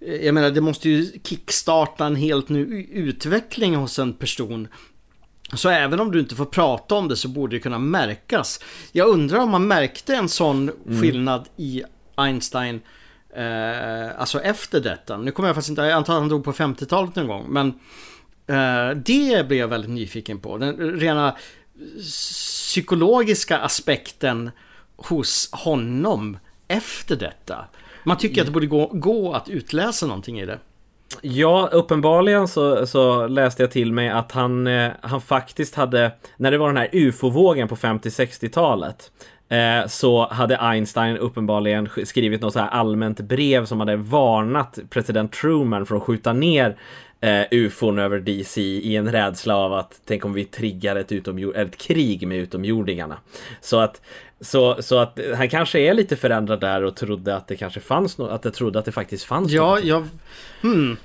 eh, 0.00 0.14
jag 0.24 0.34
menar 0.34 0.50
det 0.50 0.60
måste 0.60 0.88
ju 0.88 1.12
kickstarta 1.24 2.06
en 2.06 2.16
helt 2.16 2.48
ny 2.48 2.86
utveckling 2.92 3.74
hos 3.74 3.98
en 3.98 4.12
person. 4.12 4.68
Så 5.52 5.68
även 5.68 6.00
om 6.00 6.12
du 6.12 6.20
inte 6.20 6.34
får 6.34 6.44
prata 6.44 6.94
om 6.94 7.08
det 7.08 7.16
så 7.16 7.28
borde 7.28 7.56
det 7.56 7.60
kunna 7.60 7.78
märkas. 7.78 8.60
Jag 8.92 9.08
undrar 9.08 9.38
om 9.38 9.50
man 9.50 9.66
märkte 9.66 10.14
en 10.14 10.28
sån 10.28 10.68
mm. 10.68 11.00
skillnad 11.00 11.48
i 11.56 11.82
Einstein 12.14 12.80
eh, 13.36 14.20
Alltså 14.20 14.40
efter 14.40 14.80
detta. 14.80 15.16
Nu 15.16 15.30
kommer 15.30 15.48
jag 15.48 15.56
faktiskt 15.56 15.70
inte, 15.70 15.82
jag 15.82 15.92
antar 15.92 16.14
att 16.14 16.20
han 16.20 16.28
dog 16.28 16.44
på 16.44 16.52
50-talet 16.52 17.16
någon 17.16 17.26
gång. 17.26 17.46
Men 17.48 17.74
Eh, 18.48 18.96
det 18.96 19.48
blev 19.48 19.60
jag 19.60 19.68
väldigt 19.68 19.90
nyfiken 19.90 20.38
på. 20.38 20.58
Den 20.58 20.76
rena 20.76 21.36
psykologiska 22.00 23.58
aspekten 23.58 24.50
hos 24.96 25.48
honom 25.52 26.38
efter 26.68 27.16
detta. 27.16 27.64
Man 28.04 28.16
tycker 28.16 28.40
att 28.40 28.46
det 28.46 28.52
borde 28.52 28.66
gå, 28.66 28.90
gå 28.92 29.32
att 29.32 29.48
utläsa 29.48 30.06
någonting 30.06 30.40
i 30.40 30.46
det. 30.46 30.58
Ja, 31.22 31.68
uppenbarligen 31.72 32.48
så, 32.48 32.86
så, 32.86 33.26
läste 33.26 33.62
jag 33.62 33.70
till 33.70 33.92
mig 33.92 34.08
att 34.08 34.32
han, 34.32 34.66
eh, 34.66 34.90
han 35.00 35.20
faktiskt 35.20 35.74
hade, 35.74 36.12
när 36.36 36.50
det 36.50 36.58
var 36.58 36.66
den 36.66 36.76
här 36.76 36.88
ufo-vågen 36.92 37.68
på 37.68 37.76
50-60-talet, 37.76 39.10
eh, 39.48 39.86
så 39.88 40.28
hade 40.28 40.58
Einstein 40.58 41.16
uppenbarligen 41.16 41.88
skrivit 42.04 42.40
något 42.40 42.52
så 42.52 42.58
här 42.58 42.68
allmänt 42.68 43.20
brev 43.20 43.66
som 43.66 43.80
hade 43.80 43.96
varnat 43.96 44.78
president 44.90 45.32
Truman 45.32 45.86
för 45.86 45.96
att 45.96 46.02
skjuta 46.02 46.32
ner 46.32 46.76
eh, 47.20 47.42
ufon 47.50 47.98
över 47.98 48.18
DC 48.18 48.60
i 48.60 48.96
en 48.96 49.12
rädsla 49.12 49.56
av 49.56 49.72
att 49.72 50.00
tänk 50.04 50.24
om 50.24 50.32
vi 50.32 50.44
triggar 50.44 50.96
ett, 50.96 51.12
utomjord, 51.12 51.56
ett 51.56 51.78
krig 51.78 52.28
med 52.28 52.38
utomjordingarna. 52.38 53.18
Så 53.60 53.80
att, 53.80 54.00
så, 54.40 54.82
så 54.82 54.98
att 54.98 55.18
han 55.36 55.48
kanske 55.48 55.78
är 55.78 55.94
lite 55.94 56.16
förändrad 56.16 56.60
där 56.60 56.82
och 56.82 56.96
trodde 56.96 57.36
att 57.36 57.48
det 57.48 57.56
kanske 57.56 57.80
fanns 57.80 58.18
något, 58.18 58.30
att 58.30 58.42
det 58.42 58.50
trodde 58.50 58.78
att 58.78 58.84
det 58.84 58.92
faktiskt 58.92 59.24
fanns 59.24 59.52
Ja, 59.52 59.74
något. 59.74 59.84
jag... 59.84 60.08
Hmm. 60.60 60.96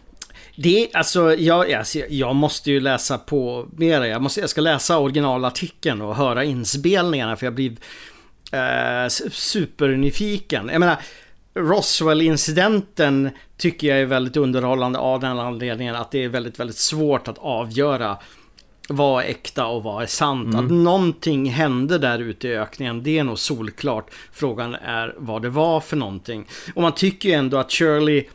Det, 0.56 0.90
alltså, 0.94 1.36
jag, 1.36 1.74
alltså, 1.74 2.00
jag 2.10 2.36
måste 2.36 2.72
ju 2.72 2.80
läsa 2.80 3.18
på 3.18 3.68
mer. 3.78 4.02
Jag, 4.04 4.22
måste, 4.22 4.40
jag 4.40 4.50
ska 4.50 4.62
läsa 4.62 4.98
originalartikeln 5.00 6.02
och 6.02 6.16
höra 6.16 6.44
inspelningarna 6.44 7.36
för 7.36 7.46
jag 7.46 7.54
blir 7.54 7.72
eh, 8.52 9.08
supernyfiken. 9.32 10.70
Jag 10.72 10.80
menar, 10.80 10.98
Roswell-incidenten 11.56 13.30
tycker 13.58 13.88
jag 13.88 14.00
är 14.00 14.06
väldigt 14.06 14.38
underhållande 14.38 15.00
av 15.00 15.20
den 15.20 15.40
anledningen 15.40 15.96
att 15.96 16.12
det 16.12 16.24
är 16.24 16.30
väldigt, 16.30 16.60
väldigt 16.60 16.78
svårt 16.78 17.28
att 17.28 17.38
avgöra 17.38 18.18
vad 18.90 19.24
är 19.24 19.28
äkta 19.28 19.66
och 19.66 19.84
vad 19.84 20.04
är 20.04 20.08
sant. 20.08 20.54
Mm. 20.54 20.66
Att 20.66 20.72
någonting 20.72 21.50
hände 21.50 21.98
där 21.98 22.20
ute 22.20 22.48
i 22.48 22.58
ökningen, 22.58 23.04
det 23.04 23.20
är 23.20 23.24
nog 23.24 23.40
solklart. 23.40 24.12
Frågan 24.32 24.76
är 24.76 25.16
vad 25.18 25.42
det 25.42 25.50
var 25.50 25.80
för 25.80 25.98
någonting. 25.98 26.48
Och 26.76 26.82
man 26.82 26.92
tycker 26.92 27.30
ju 27.30 27.36
ändå 27.36 27.58
att 27.58 27.72
Shirley 27.72 28.26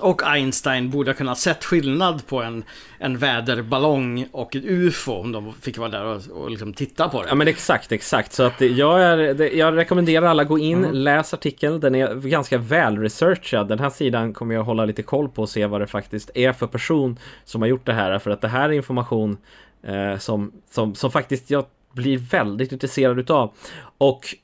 och 0.00 0.22
Einstein 0.22 0.90
borde 0.90 1.10
ha 1.10 1.16
kunnat 1.16 1.38
sett 1.38 1.64
skillnad 1.64 2.26
på 2.26 2.42
en, 2.42 2.64
en 2.98 3.18
väderballong 3.18 4.28
och 4.32 4.56
ett 4.56 4.64
UFO 4.64 5.12
om 5.12 5.32
de 5.32 5.52
fick 5.52 5.78
vara 5.78 5.88
där 5.88 6.04
och, 6.04 6.42
och 6.42 6.50
liksom 6.50 6.72
titta 6.72 7.08
på 7.08 7.22
det. 7.22 7.28
Ja 7.28 7.34
men 7.34 7.48
exakt, 7.48 7.92
exakt. 7.92 8.32
Så 8.32 8.42
att 8.42 8.60
jag, 8.60 9.02
är, 9.02 9.54
jag 9.54 9.76
rekommenderar 9.76 10.26
alla 10.26 10.44
gå 10.44 10.58
in, 10.58 10.78
mm. 10.78 10.92
läs 10.92 11.34
artikeln. 11.34 11.80
Den 11.80 11.94
är 11.94 12.14
ganska 12.14 12.58
väl 12.58 12.98
researchad. 12.98 13.68
Den 13.68 13.78
här 13.78 13.90
sidan 13.90 14.32
kommer 14.32 14.54
jag 14.54 14.62
hålla 14.64 14.84
lite 14.84 15.02
koll 15.02 15.28
på 15.28 15.42
och 15.42 15.48
se 15.48 15.66
vad 15.66 15.80
det 15.80 15.86
faktiskt 15.86 16.30
är 16.34 16.52
för 16.52 16.66
person 16.66 17.18
som 17.44 17.62
har 17.62 17.68
gjort 17.68 17.86
det 17.86 17.92
här. 17.92 18.18
För 18.18 18.30
att 18.30 18.40
det 18.40 18.48
här 18.48 18.68
är 18.68 18.72
information 18.72 19.36
eh, 19.82 20.18
som, 20.18 20.52
som, 20.70 20.94
som 20.94 21.10
faktiskt 21.10 21.50
jag 21.50 21.64
blir 21.92 22.18
väldigt 22.18 22.72
intresserad 22.72 23.18
utav. 23.18 23.52
Och 23.98 24.34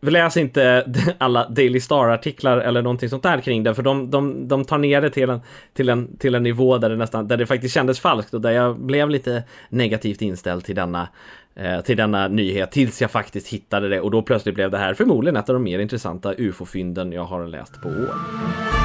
Läs 0.00 0.36
inte 0.36 0.86
alla 1.18 1.48
Daily 1.48 1.80
Star-artiklar 1.80 2.58
eller 2.58 2.82
någonting 2.82 3.08
sånt 3.08 3.22
där 3.22 3.40
kring 3.40 3.62
det, 3.62 3.74
för 3.74 3.82
de, 3.82 4.10
de, 4.10 4.48
de 4.48 4.64
tar 4.64 4.78
ner 4.78 5.00
det 5.00 5.10
till 5.10 5.30
en, 5.30 5.40
till, 5.72 5.88
en, 5.88 6.16
till 6.16 6.34
en 6.34 6.42
nivå 6.42 6.78
där 6.78 6.90
det 6.90 6.96
nästan, 6.96 7.28
där 7.28 7.36
det 7.36 7.46
faktiskt 7.46 7.74
kändes 7.74 8.00
falskt 8.00 8.34
och 8.34 8.40
där 8.40 8.50
jag 8.50 8.80
blev 8.80 9.10
lite 9.10 9.42
negativt 9.68 10.22
inställd 10.22 10.64
till 10.64 10.74
denna, 10.74 11.08
eh, 11.54 11.80
till 11.80 11.96
denna 11.96 12.28
nyhet 12.28 12.72
tills 12.72 13.00
jag 13.00 13.10
faktiskt 13.10 13.48
hittade 13.48 13.88
det 13.88 14.00
och 14.00 14.10
då 14.10 14.22
plötsligt 14.22 14.54
blev 14.54 14.70
det 14.70 14.78
här 14.78 14.94
förmodligen 14.94 15.36
ett 15.36 15.48
av 15.48 15.54
de 15.54 15.62
mer 15.62 15.78
intressanta 15.78 16.34
ufo-fynden 16.38 17.12
jag 17.12 17.24
har 17.24 17.46
läst 17.46 17.82
på 17.82 17.88
år. 17.88 18.79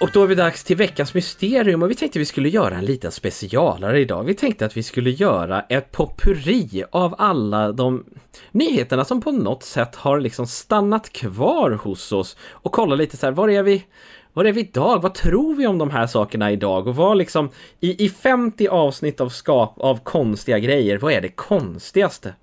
Och 0.00 0.10
då 0.12 0.22
är 0.22 0.28
det 0.28 0.34
dags 0.34 0.64
till 0.64 0.76
veckans 0.76 1.14
mysterium 1.14 1.82
och 1.82 1.90
vi 1.90 1.94
tänkte 1.94 2.18
vi 2.18 2.24
skulle 2.24 2.48
göra 2.48 2.74
en 2.74 2.84
liten 2.84 3.12
specialare 3.12 4.00
idag. 4.00 4.24
Vi 4.24 4.34
tänkte 4.34 4.66
att 4.66 4.76
vi 4.76 4.82
skulle 4.82 5.10
göra 5.10 5.60
ett 5.60 5.92
potpurri 5.92 6.84
av 6.90 7.14
alla 7.18 7.72
de 7.72 8.04
nyheterna 8.50 9.04
som 9.04 9.20
på 9.20 9.32
något 9.32 9.62
sätt 9.62 9.94
har 9.96 10.20
liksom 10.20 10.46
stannat 10.46 11.12
kvar 11.12 11.70
hos 11.70 12.12
oss 12.12 12.36
och 12.50 12.72
kolla 12.72 12.94
lite 12.94 13.16
så 13.16 13.26
här, 13.26 13.32
var 13.32 13.48
är 13.48 13.62
vi? 13.62 13.84
Var 14.32 14.44
är 14.44 14.52
vi 14.52 14.60
idag? 14.60 15.02
Vad 15.02 15.14
tror 15.14 15.54
vi 15.54 15.66
om 15.66 15.78
de 15.78 15.90
här 15.90 16.06
sakerna 16.06 16.52
idag? 16.52 16.86
Och 16.86 16.96
vad 16.96 17.16
liksom 17.16 17.50
i, 17.80 18.04
i 18.04 18.08
50 18.08 18.68
avsnitt 18.68 19.20
av 19.20 19.28
skap 19.28 19.74
av 19.78 19.98
konstiga 20.02 20.58
grejer, 20.58 20.98
vad 20.98 21.12
är 21.12 21.20
det 21.20 21.28
konstigaste? 21.28 22.34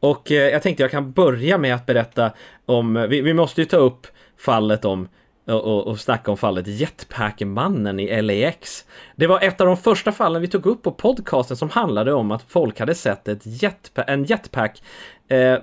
Och 0.00 0.32
eh, 0.32 0.50
jag 0.50 0.62
tänkte 0.62 0.82
jag 0.82 0.90
kan 0.90 1.12
börja 1.12 1.58
med 1.58 1.74
att 1.74 1.86
berätta 1.86 2.30
om, 2.66 3.06
vi, 3.10 3.20
vi 3.20 3.34
måste 3.34 3.60
ju 3.60 3.64
ta 3.64 3.76
upp 3.76 4.06
fallet 4.38 4.84
om 4.84 5.08
och, 5.54 5.86
och 5.86 6.00
snacka 6.00 6.30
om 6.30 6.36
fallet 6.36 6.66
Jetpack-mannen 6.66 8.00
i 8.00 8.22
LAX. 8.22 8.84
Det 9.16 9.26
var 9.26 9.40
ett 9.40 9.60
av 9.60 9.66
de 9.66 9.76
första 9.76 10.12
fallen 10.12 10.42
vi 10.42 10.48
tog 10.48 10.66
upp 10.66 10.82
på 10.82 10.92
podcasten 10.92 11.56
som 11.56 11.70
handlade 11.70 12.12
om 12.12 12.30
att 12.30 12.42
folk 12.42 12.80
hade 12.80 12.94
sett 12.94 13.28
ett 13.28 13.40
jetpa 13.44 14.02
en 14.02 14.24
jetpack 14.24 14.82
eh, 15.28 15.58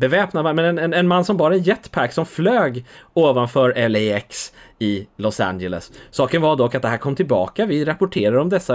beväpnad, 0.00 0.54
men 0.56 0.58
en, 0.58 0.78
en, 0.78 0.94
en, 0.94 1.08
man 1.08 1.24
som 1.24 1.36
bar 1.36 1.50
en 1.50 1.62
jetpack 1.62 2.12
som 2.12 2.26
flög 2.26 2.84
ovanför 3.14 3.88
LAX 3.88 4.52
i 4.78 5.06
Los 5.16 5.40
Angeles. 5.40 5.92
Saken 6.10 6.42
var 6.42 6.56
dock 6.56 6.74
att 6.74 6.82
det 6.82 6.88
här 6.88 6.98
kom 6.98 7.16
tillbaka. 7.16 7.66
Vi 7.66 7.84
rapporterar 7.84 8.36
om 8.36 8.48
dessa 8.48 8.74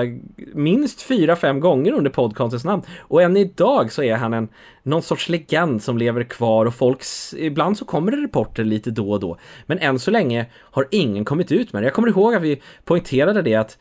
minst 0.54 1.02
fyra, 1.02 1.36
fem 1.36 1.60
gånger 1.60 1.92
under 1.92 2.12
podcastens 2.12 2.66
namn. 2.66 2.84
Och 3.00 3.22
än 3.22 3.38
idag 3.38 3.92
så 3.92 4.04
är 4.04 4.16
han 4.16 4.34
en 4.34 4.48
någon 4.84 5.02
sorts 5.02 5.30
legend 5.30 5.84
som 5.84 5.98
lever 5.98 6.24
kvar 6.24 6.66
och 6.66 6.76
folks, 6.76 7.34
ibland 7.38 7.78
så 7.78 7.86
kommer 7.86 8.12
det 8.12 8.24
rapporter 8.24 8.64
lite 8.64 8.92
då 8.92 9.12
och 9.12 9.20
då. 9.20 9.38
Men 9.66 9.80
än 9.80 10.00
så 10.00 10.12
länge 10.12 10.46
har 10.56 10.88
ingen 10.92 11.26
kommit 11.26 11.52
ut 11.52 11.74
med 11.74 11.84
det. 11.84 11.86
Jag 11.86 11.94
kommer 11.94 12.08
ihåg 12.08 12.36
att 12.36 12.42
vi 12.42 12.62
poängterade 12.84 13.42
det 13.42 13.56
att 13.56 13.78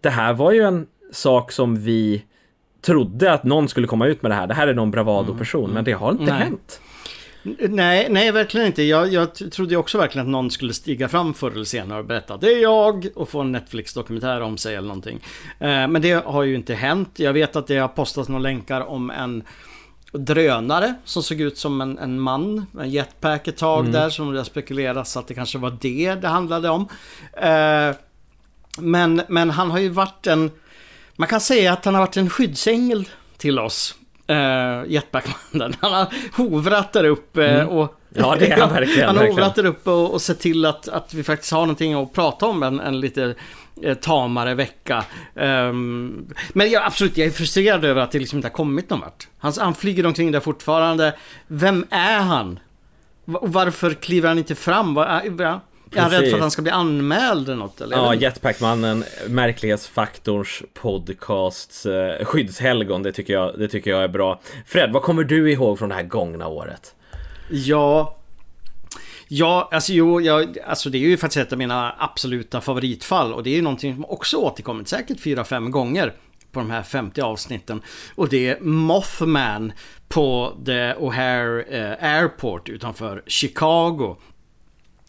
det 0.00 0.10
här 0.10 0.32
var 0.32 0.52
ju 0.52 0.62
en 0.62 0.86
sak 1.12 1.52
som 1.52 1.76
vi 1.76 2.24
trodde 2.82 3.32
att 3.32 3.44
någon 3.44 3.68
skulle 3.68 3.86
komma 3.86 4.06
ut 4.06 4.22
med 4.22 4.30
det 4.30 4.34
här. 4.34 4.46
Det 4.46 4.54
här 4.54 4.66
är 4.66 4.74
någon 4.74 4.90
bravado-person, 4.90 5.64
mm. 5.64 5.74
men 5.74 5.84
det 5.84 5.92
har 5.92 6.12
inte 6.12 6.24
Nej. 6.24 6.32
hänt. 6.32 6.80
Nej, 7.68 8.06
nej 8.10 8.32
verkligen 8.32 8.66
inte. 8.66 8.82
Jag, 8.82 9.12
jag 9.12 9.34
trodde 9.52 9.76
också 9.76 9.98
verkligen 9.98 10.26
att 10.26 10.30
någon 10.30 10.50
skulle 10.50 10.72
stiga 10.72 11.08
fram 11.08 11.34
förr 11.34 11.50
eller 11.50 11.64
senare 11.64 11.98
och 11.98 12.04
berätta 12.04 12.36
det 12.36 12.52
är 12.52 12.62
jag 12.62 13.06
och 13.14 13.28
få 13.28 13.40
en 13.40 13.52
Netflix-dokumentär 13.52 14.40
om 14.40 14.58
sig 14.58 14.74
eller 14.74 14.88
någonting. 14.88 15.20
Eh, 15.58 15.88
men 15.88 16.02
det 16.02 16.24
har 16.24 16.42
ju 16.42 16.54
inte 16.54 16.74
hänt. 16.74 17.10
Jag 17.16 17.32
vet 17.32 17.56
att 17.56 17.66
det 17.66 17.78
har 17.78 17.88
postats 17.88 18.28
några 18.28 18.42
länkar 18.42 18.80
om 18.80 19.10
en 19.10 19.42
drönare 20.12 20.94
som 21.04 21.22
såg 21.22 21.40
ut 21.40 21.58
som 21.58 21.80
en, 21.80 21.98
en 21.98 22.20
man. 22.20 22.66
En 22.80 22.90
jetpack 22.90 23.48
ett 23.48 23.56
tag 23.56 23.80
mm. 23.80 23.92
där 23.92 24.10
som 24.10 24.32
det 24.32 24.44
spekuleras 24.44 25.16
att 25.16 25.26
det 25.26 25.34
kanske 25.34 25.58
var 25.58 25.76
det 25.80 26.14
det 26.14 26.28
handlade 26.28 26.68
om. 26.68 26.88
Eh, 27.32 27.96
men, 28.78 29.22
men 29.28 29.50
han 29.50 29.70
har 29.70 29.78
ju 29.78 29.88
varit 29.88 30.26
en... 30.26 30.50
Man 31.16 31.28
kan 31.28 31.40
säga 31.40 31.72
att 31.72 31.84
han 31.84 31.94
har 31.94 32.02
varit 32.02 32.16
en 32.16 32.30
skyddsängel 32.30 33.08
till 33.36 33.58
oss 33.58 33.94
uh, 34.30 34.90
Jetpackmannen. 34.92 35.76
Han 35.80 35.92
har 35.92 36.14
hovrat 36.36 36.92
där 36.92 37.04
uppe 37.04 37.48
mm. 37.48 37.68
och 37.68 37.98
Ja, 38.14 38.36
det 38.38 38.52
är 38.52 38.60
han 38.60 38.72
verkligen. 38.72 39.08
Han 39.08 39.16
har 39.16 39.26
hovrat 39.26 39.54
där 39.54 39.64
uppe 39.64 39.90
och, 39.90 40.12
och 40.12 40.22
sett 40.22 40.40
till 40.40 40.64
att, 40.64 40.88
att 40.88 41.14
vi 41.14 41.22
faktiskt 41.22 41.52
har 41.52 41.60
någonting 41.60 41.94
att 41.94 42.12
prata 42.12 42.46
om 42.46 42.62
en, 42.62 42.80
en 42.80 43.00
lite 43.00 43.34
eh, 43.82 43.94
tamare 43.94 44.54
vecka. 44.54 45.04
Um, 45.34 46.26
men 46.52 46.70
jag, 46.70 46.84
absolut, 46.84 47.16
jag 47.16 47.26
är 47.26 47.30
frustrerad 47.30 47.84
över 47.84 48.00
att 48.00 48.10
det 48.10 48.18
liksom 48.18 48.38
inte 48.38 48.48
har 48.48 48.52
kommit 48.52 48.90
någon 48.90 49.00
vart. 49.00 49.28
Han, 49.38 49.52
han 49.58 49.74
flyger 49.74 50.06
omkring 50.06 50.32
där 50.32 50.40
fortfarande. 50.40 51.14
Vem 51.46 51.86
är 51.90 52.20
han? 52.20 52.58
Varför 53.24 53.94
kliver 53.94 54.28
han 54.28 54.38
inte 54.38 54.54
fram? 54.54 54.94
Var, 54.94 55.22
är 55.96 56.00
han 56.00 56.10
rädd 56.10 56.28
för 56.28 56.34
att 56.34 56.40
han 56.40 56.50
ska 56.50 56.62
bli 56.62 56.70
anmäld 56.70 57.48
eller 57.48 57.58
något? 57.58 57.80
Eller? 57.80 57.96
Ja, 57.96 58.14
Jetpackmannen, 58.14 59.04
Märklighetsfaktorns 59.28 60.62
podcasts 60.74 61.86
eh, 61.86 62.24
skyddshelgon. 62.24 63.02
Det 63.02 63.12
tycker, 63.12 63.32
jag, 63.32 63.58
det 63.58 63.68
tycker 63.68 63.90
jag 63.90 64.04
är 64.04 64.08
bra. 64.08 64.40
Fred, 64.66 64.92
vad 64.92 65.02
kommer 65.02 65.24
du 65.24 65.52
ihåg 65.52 65.78
från 65.78 65.88
det 65.88 65.94
här 65.94 66.02
gångna 66.02 66.46
året? 66.46 66.94
Ja, 67.50 68.16
Ja, 69.34 69.68
alltså 69.72 69.92
jo, 69.92 70.20
jag, 70.20 70.58
alltså 70.66 70.90
det 70.90 70.98
är 70.98 71.08
ju 71.08 71.16
faktiskt 71.16 71.46
ett 71.46 71.52
av 71.52 71.58
mina 71.58 71.94
absoluta 71.98 72.60
favoritfall 72.60 73.32
och 73.32 73.42
det 73.42 73.50
är 73.50 73.54
ju 73.54 73.62
någonting 73.62 73.94
som 73.94 74.04
också 74.04 74.36
återkommit 74.36 74.88
säkert 74.88 75.20
fyra 75.20 75.44
fem 75.44 75.70
gånger 75.70 76.12
på 76.52 76.60
de 76.60 76.70
här 76.70 76.82
50 76.82 77.20
avsnitten. 77.20 77.82
Och 78.14 78.28
det 78.28 78.48
är 78.48 78.60
Mothman 78.60 79.72
på 80.08 80.56
The 80.66 80.94
O'Hare 80.94 81.64
eh, 81.68 82.14
Airport 82.14 82.68
utanför 82.68 83.22
Chicago 83.26 84.16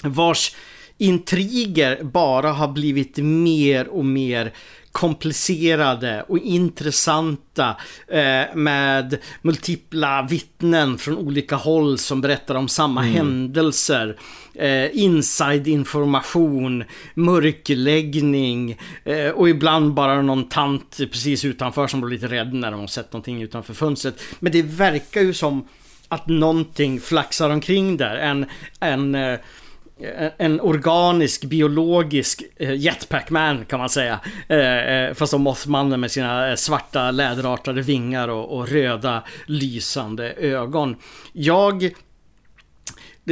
vars 0.04 0.56
intriger 0.98 2.04
bara 2.04 2.52
har 2.52 2.68
blivit 2.68 3.18
mer 3.18 3.88
och 3.88 4.06
mer 4.06 4.54
komplicerade 4.94 6.26
och 6.28 6.38
intressanta 6.38 7.76
eh, 8.08 8.56
med 8.56 9.18
multipla 9.42 10.28
vittnen 10.30 10.98
från 10.98 11.18
olika 11.18 11.56
håll 11.56 11.98
som 11.98 12.22
berättar 12.22 12.56
om 12.56 12.68
samma 12.68 13.02
mm. 13.02 13.14
händelser. 13.14 14.18
Eh, 14.56 14.98
inside 14.98 15.68
information, 15.68 16.84
mörkläggning 17.14 18.78
eh, 19.04 19.30
och 19.30 19.50
ibland 19.50 19.94
bara 19.94 20.22
någon 20.22 20.50
tant 20.50 20.98
precis 20.98 21.46
utanför 21.46 21.88
som 21.88 22.02
blir 22.02 22.12
lite 22.12 22.28
rädd 22.28 22.54
när 22.54 22.72
de 22.72 22.80
har 22.80 22.88
sett 22.88 23.14
någonting 23.14 23.42
utanför 23.42 23.74
fönstret. 23.74 24.22
Men 24.40 24.52
det 24.52 24.62
verkar 24.62 25.22
ju 25.22 25.34
som 25.34 25.68
att 26.08 26.28
någonting 26.28 27.00
flaxar 27.00 27.50
omkring 27.50 27.98
där. 27.98 28.16
En, 28.16 28.46
en 28.80 29.16
eh, 29.16 29.40
en 30.38 30.62
organisk, 30.62 31.44
biologisk 31.44 32.44
eh, 32.56 32.76
jetpackman 32.76 33.66
kan 33.66 33.80
man 33.80 33.90
säga. 33.90 34.20
Eh, 34.48 35.14
fast 35.14 35.32
som 35.32 35.42
Mothmannen 35.42 36.00
med 36.00 36.12
sina 36.12 36.58
svarta 36.58 37.12
läderartade 37.12 37.82
vingar 37.82 38.28
och, 38.28 38.58
och 38.58 38.70
röda 38.70 39.24
lysande 39.46 40.34
ögon. 40.34 40.96
Jag 41.34 41.94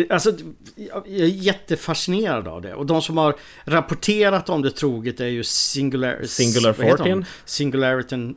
Alltså, 0.10 0.34
jag 0.76 1.08
är 1.08 1.26
jättefascinerad 1.26 2.48
av 2.48 2.62
det. 2.62 2.74
Och 2.74 2.86
de 2.86 3.02
som 3.02 3.18
har 3.18 3.36
rapporterat 3.66 4.50
om 4.50 4.62
det 4.62 4.72
troget 4.72 5.20
är 5.20 5.28
ju 5.28 5.44
Singular... 5.44 6.20
Singular 6.26 6.74
14? 6.74 7.26
Singularity... 7.46 8.34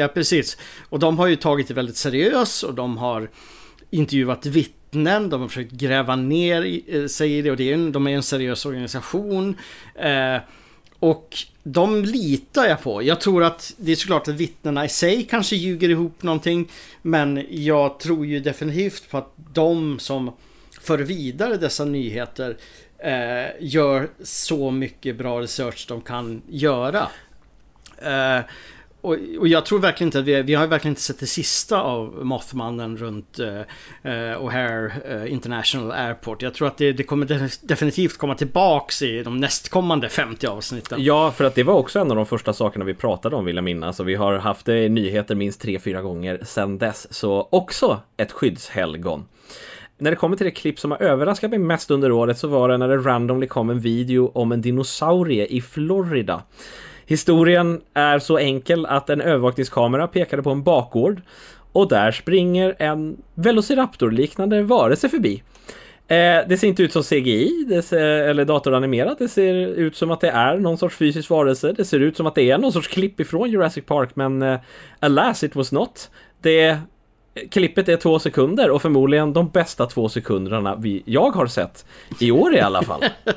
Ja, 0.00 0.08
precis. 0.08 0.56
Och 0.88 0.98
de 0.98 1.18
har 1.18 1.26
ju 1.26 1.36
tagit 1.36 1.68
det 1.68 1.74
väldigt 1.74 1.96
seriöst 1.96 2.62
och 2.62 2.74
de 2.74 2.98
har 2.98 3.30
intervjuat 3.90 4.46
vittnen, 4.46 4.83
de 5.30 5.40
har 5.40 5.48
försökt 5.48 5.72
gräva 5.72 6.16
ner 6.16 6.80
eh, 6.86 7.06
sig 7.06 7.38
i 7.38 7.42
det 7.42 7.50
och 7.50 7.56
det 7.56 7.70
är 7.70 7.74
en, 7.74 7.92
de 7.92 8.06
är 8.06 8.10
en 8.10 8.22
seriös 8.22 8.66
organisation. 8.66 9.56
Eh, 9.94 10.36
och 10.98 11.36
de 11.62 12.04
litar 12.04 12.64
jag 12.64 12.82
på. 12.82 13.02
Jag 13.02 13.20
tror 13.20 13.44
att 13.44 13.74
det 13.76 13.92
är 13.92 13.96
såklart 13.96 14.28
att 14.28 14.34
vittnena 14.34 14.84
i 14.84 14.88
sig 14.88 15.22
kanske 15.22 15.56
ljuger 15.56 15.88
ihop 15.88 16.22
någonting. 16.22 16.70
Men 17.02 17.46
jag 17.50 17.98
tror 17.98 18.26
ju 18.26 18.40
definitivt 18.40 19.10
på 19.10 19.18
att 19.18 19.32
de 19.52 19.98
som 19.98 20.32
för 20.80 20.98
vidare 20.98 21.56
dessa 21.56 21.84
nyheter 21.84 22.56
eh, 22.98 23.50
gör 23.60 24.08
så 24.22 24.70
mycket 24.70 25.16
bra 25.16 25.40
research 25.40 25.86
de 25.88 26.00
kan 26.00 26.42
göra. 26.48 27.08
Eh, 27.98 28.44
och, 29.04 29.16
och, 29.38 29.48
jag 29.48 29.66
tror 29.66 29.78
verkligen 29.78 30.08
inte 30.08 30.18
att 30.18 30.24
vi, 30.24 30.42
vi 30.42 30.54
har 30.54 30.66
verkligen 30.66 30.92
inte 30.92 31.02
sett 31.02 31.20
det 31.20 31.26
sista 31.26 31.80
av 31.80 32.26
Mothmannen 32.26 32.96
runt 32.96 33.38
eh, 33.38 33.58
eh, 34.02 34.40
O'Hare 34.40 34.92
eh, 35.08 35.32
International 35.32 35.92
Airport. 35.92 36.42
Jag 36.42 36.54
tror 36.54 36.68
att 36.68 36.76
det, 36.76 36.92
det 36.92 37.02
kommer 37.02 37.50
definitivt 37.66 38.18
komma 38.18 38.34
tillbaks 38.34 39.02
i 39.02 39.22
de 39.22 39.40
nästkommande 39.40 40.08
50 40.08 40.46
avsnitten. 40.46 41.04
Ja, 41.04 41.30
för 41.30 41.44
att 41.44 41.54
det 41.54 41.62
var 41.62 41.74
också 41.74 41.98
en 41.98 42.10
av 42.10 42.16
de 42.16 42.26
första 42.26 42.52
sakerna 42.52 42.84
vi 42.84 42.94
pratade 42.94 43.36
om 43.36 43.44
vill 43.44 43.56
jag 43.56 43.64
minnas. 43.64 44.00
Och 44.00 44.08
vi 44.08 44.14
har 44.14 44.34
haft 44.34 44.66
det 44.66 44.84
i 44.84 44.88
nyheter 44.88 45.34
minst 45.34 45.64
3-4 45.64 46.02
gånger 46.02 46.40
sedan 46.44 46.78
dess. 46.78 47.14
Så 47.14 47.48
också 47.50 48.00
ett 48.16 48.32
skyddshelgon. 48.32 49.24
När 49.98 50.10
det 50.10 50.16
kommer 50.16 50.36
till 50.36 50.44
det 50.46 50.50
klipp 50.50 50.78
som 50.78 50.90
har 50.90 51.02
överraskat 51.02 51.50
mig 51.50 51.58
mest 51.58 51.90
under 51.90 52.12
året 52.12 52.38
så 52.38 52.48
var 52.48 52.68
det 52.68 52.78
när 52.78 52.88
det 52.88 52.96
randomly 52.96 53.46
kom 53.46 53.70
en 53.70 53.80
video 53.80 54.30
om 54.34 54.52
en 54.52 54.60
dinosaurie 54.60 55.46
i 55.46 55.60
Florida. 55.60 56.42
Historien 57.06 57.80
är 57.94 58.18
så 58.18 58.38
enkel 58.38 58.86
att 58.86 59.10
en 59.10 59.20
övervakningskamera 59.20 60.08
pekade 60.08 60.42
på 60.42 60.50
en 60.50 60.62
bakgård 60.62 61.22
och 61.72 61.88
där 61.88 62.12
springer 62.12 62.74
en 62.78 63.16
Velociraptor-liknande 63.34 64.62
varelse 64.62 65.08
förbi. 65.08 65.42
Eh, 66.08 66.48
det 66.48 66.58
ser 66.60 66.68
inte 66.68 66.82
ut 66.82 66.92
som 66.92 67.02
CGI 67.02 67.64
det 67.68 67.82
ser, 67.82 67.98
eller 68.00 68.44
datoranimerat. 68.44 69.18
Det 69.18 69.28
ser 69.28 69.54
ut 69.54 69.96
som 69.96 70.10
att 70.10 70.20
det 70.20 70.30
är 70.30 70.58
någon 70.58 70.78
sorts 70.78 70.96
fysisk 70.96 71.30
varelse. 71.30 71.72
Det 71.72 71.84
ser 71.84 72.00
ut 72.00 72.16
som 72.16 72.26
att 72.26 72.34
det 72.34 72.50
är 72.50 72.58
någon 72.58 72.72
sorts 72.72 72.88
klipp 72.88 73.20
ifrån 73.20 73.50
Jurassic 73.50 73.84
Park 73.84 74.10
men 74.14 74.42
eh, 74.42 74.58
alas 75.00 75.44
it 75.44 75.56
was 75.56 75.72
not. 75.72 76.10
Det 76.42 76.78
Klippet 77.50 77.88
är 77.88 77.96
två 77.96 78.18
sekunder 78.18 78.70
och 78.70 78.82
förmodligen 78.82 79.32
de 79.32 79.48
bästa 79.48 79.86
två 79.86 80.08
sekunderna 80.08 80.76
vi, 80.76 81.02
jag 81.06 81.30
har 81.30 81.46
sett 81.46 81.86
i 82.20 82.30
år 82.30 82.54
i 82.54 82.60
alla 82.60 82.82
fall. 82.82 83.04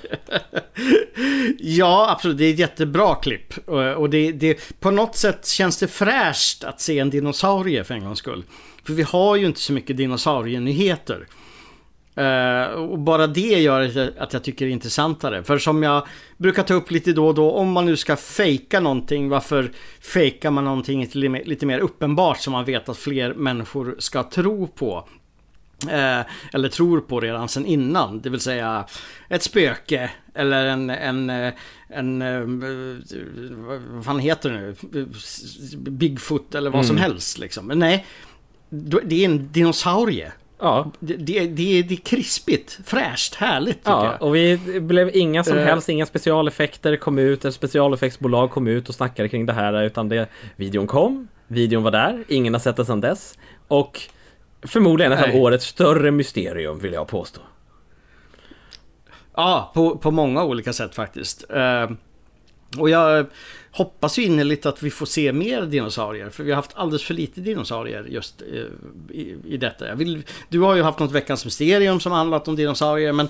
ja, 1.58 2.10
absolut. 2.10 2.38
Det 2.38 2.44
är 2.44 2.52
ett 2.52 2.58
jättebra 2.58 3.14
klipp. 3.14 3.68
Eh, 3.68 3.92
och 3.92 4.10
det, 4.10 4.32
det, 4.32 4.80
på 4.80 4.90
något 4.90 5.16
sätt 5.16 5.46
känns 5.46 5.78
det 5.78 5.88
fräscht 5.88 6.64
att 6.64 6.80
se 6.80 6.98
en 6.98 7.10
dinosaurie 7.10 7.84
för 7.84 7.94
en 7.94 8.04
gångs 8.04 8.18
skull. 8.18 8.44
För 8.84 8.92
vi 8.92 9.02
har 9.02 9.36
ju 9.36 9.46
inte 9.46 9.60
så 9.60 9.72
mycket 9.72 9.96
dinosaurienyheter. 9.96 11.26
Uh, 12.18 12.24
eh, 12.24 12.66
och 12.66 12.98
bara 12.98 13.26
det 13.26 13.40
gör 13.40 14.10
att 14.18 14.32
jag 14.32 14.44
tycker 14.44 14.64
det 14.66 14.70
är 14.70 14.72
intressantare. 14.72 15.42
För 15.42 15.58
som 15.58 15.82
jag 15.82 16.06
brukar 16.36 16.62
ta 16.62 16.74
upp 16.74 16.90
lite 16.90 17.12
då 17.12 17.26
och 17.26 17.34
då, 17.34 17.52
om 17.52 17.72
man 17.72 17.86
nu 17.86 17.96
ska 17.96 18.16
fejka 18.16 18.80
någonting, 18.80 19.28
varför 19.28 19.72
fejkar 20.00 20.50
man 20.50 20.64
någonting 20.64 21.08
lite 21.44 21.66
mer 21.66 21.78
uppenbart 21.78 22.38
som 22.38 22.52
man 22.52 22.64
vet 22.64 22.88
att 22.88 22.96
fler 22.96 23.34
människor 23.34 23.96
ska 23.98 24.22
tro 24.22 24.66
på? 24.66 25.08
Eh, 25.88 26.20
eller 26.52 26.68
tror 26.68 27.00
på 27.00 27.20
redan 27.20 27.48
sen 27.48 27.66
innan. 27.66 28.20
Det 28.20 28.30
vill 28.30 28.40
säga 28.40 28.84
ett 29.28 29.42
spöke 29.42 30.10
eller 30.34 30.66
en, 30.66 30.90
en, 30.90 31.30
en, 31.30 31.52
en 31.88 32.22
eh, 32.22 33.78
vad 33.90 34.04
fan 34.04 34.18
heter 34.18 34.50
det 34.50 34.60
nu? 34.60 35.06
Bigfoot 35.76 36.54
eller 36.54 36.70
vad 36.70 36.78
mm. 36.78 36.86
som 36.86 36.96
helst 36.96 37.38
liksom. 37.38 37.66
Men 37.66 37.78
nej, 37.78 38.06
det 39.04 39.24
är 39.24 39.24
en 39.24 39.52
dinosaurie. 39.52 40.32
Ja. 40.62 40.90
Det, 40.98 41.16
det, 41.16 41.46
det, 41.46 41.82
det 41.82 41.94
är 41.94 41.96
krispigt, 41.96 42.78
fräscht, 42.84 43.34
härligt 43.34 43.80
Ja, 43.84 44.04
jag. 44.04 44.22
och 44.22 44.34
vi 44.34 44.58
blev 44.80 45.16
inga 45.16 45.44
som 45.44 45.56
uh, 45.58 45.64
helst, 45.64 45.88
inga 45.88 46.06
specialeffekter 46.06 46.96
kom 46.96 47.18
ut, 47.18 47.44
ett 47.44 47.54
specialeffektsbolag 47.54 48.50
kom 48.50 48.66
ut 48.66 48.88
och 48.88 48.94
snackade 48.94 49.28
kring 49.28 49.46
det 49.46 49.52
här 49.52 49.82
utan 49.82 50.08
det, 50.08 50.28
videon 50.56 50.86
kom, 50.86 51.28
videon 51.46 51.82
var 51.82 51.90
där, 51.90 52.24
ingen 52.28 52.54
har 52.54 52.60
sett 52.60 52.76
den 52.76 52.86
sedan 52.86 53.00
dess 53.00 53.38
och 53.68 54.00
Förmodligen 54.62 55.12
ett 55.12 55.28
av 55.28 55.36
årets 55.36 55.66
större 55.66 56.10
mysterium 56.10 56.78
vill 56.78 56.92
jag 56.92 57.08
påstå. 57.08 57.40
Ja, 59.34 59.70
på, 59.74 59.96
på 59.96 60.10
många 60.10 60.44
olika 60.44 60.72
sätt 60.72 60.94
faktiskt. 60.94 61.44
Uh, 61.50 61.96
och 62.78 62.90
jag 62.90 63.26
hoppas 63.70 64.18
ju 64.18 64.22
innerligt 64.22 64.66
att 64.66 64.82
vi 64.82 64.90
får 64.90 65.06
se 65.06 65.32
mer 65.32 65.62
dinosaurier. 65.62 66.30
För 66.30 66.44
vi 66.44 66.50
har 66.50 66.56
haft 66.56 66.70
alldeles 66.74 67.02
för 67.02 67.14
lite 67.14 67.40
dinosaurier 67.40 68.04
just 68.04 68.42
uh, 68.42 68.66
i, 69.10 69.36
i 69.44 69.56
detta. 69.56 69.88
Jag 69.88 69.96
vill, 69.96 70.22
du 70.48 70.60
har 70.60 70.76
ju 70.76 70.82
haft 70.82 70.98
något 70.98 71.12
veckans 71.12 71.44
mysterium 71.44 72.00
som 72.00 72.12
handlat 72.12 72.48
om 72.48 72.56
dinosaurier. 72.56 73.12
Men 73.12 73.28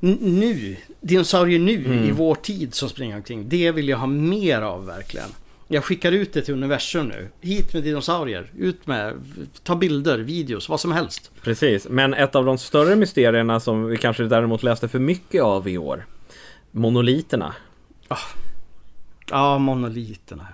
nu, 0.00 0.76
dinosaurier 1.00 1.58
nu 1.58 1.84
mm. 1.84 2.04
i 2.04 2.10
vår 2.10 2.34
tid 2.34 2.74
som 2.74 2.88
springer 2.88 3.16
omkring. 3.16 3.48
Det 3.48 3.70
vill 3.70 3.88
jag 3.88 3.98
ha 3.98 4.06
mer 4.06 4.62
av 4.62 4.86
verkligen. 4.86 5.28
Jag 5.72 5.84
skickar 5.84 6.12
ut 6.12 6.32
det 6.32 6.42
till 6.42 6.54
universum 6.54 7.08
nu. 7.08 7.28
Hit 7.40 7.74
med 7.74 7.82
dinosaurier. 7.82 8.50
Ut 8.56 8.86
med, 8.86 9.14
ta 9.62 9.76
bilder, 9.76 10.18
videos, 10.18 10.68
vad 10.68 10.80
som 10.80 10.92
helst. 10.92 11.30
Precis, 11.42 11.88
men 11.88 12.14
ett 12.14 12.34
av 12.34 12.44
de 12.44 12.58
större 12.58 12.96
mysterierna 12.96 13.60
som 13.60 13.86
vi 13.86 13.96
kanske 13.96 14.22
däremot 14.22 14.62
läste 14.62 14.88
för 14.88 14.98
mycket 14.98 15.42
av 15.42 15.68
i 15.68 15.78
år. 15.78 16.06
Monoliterna. 16.70 17.54
Ja, 18.08 18.16
ah. 19.30 19.54
ah, 19.54 19.58
monoliterna. 19.58 20.46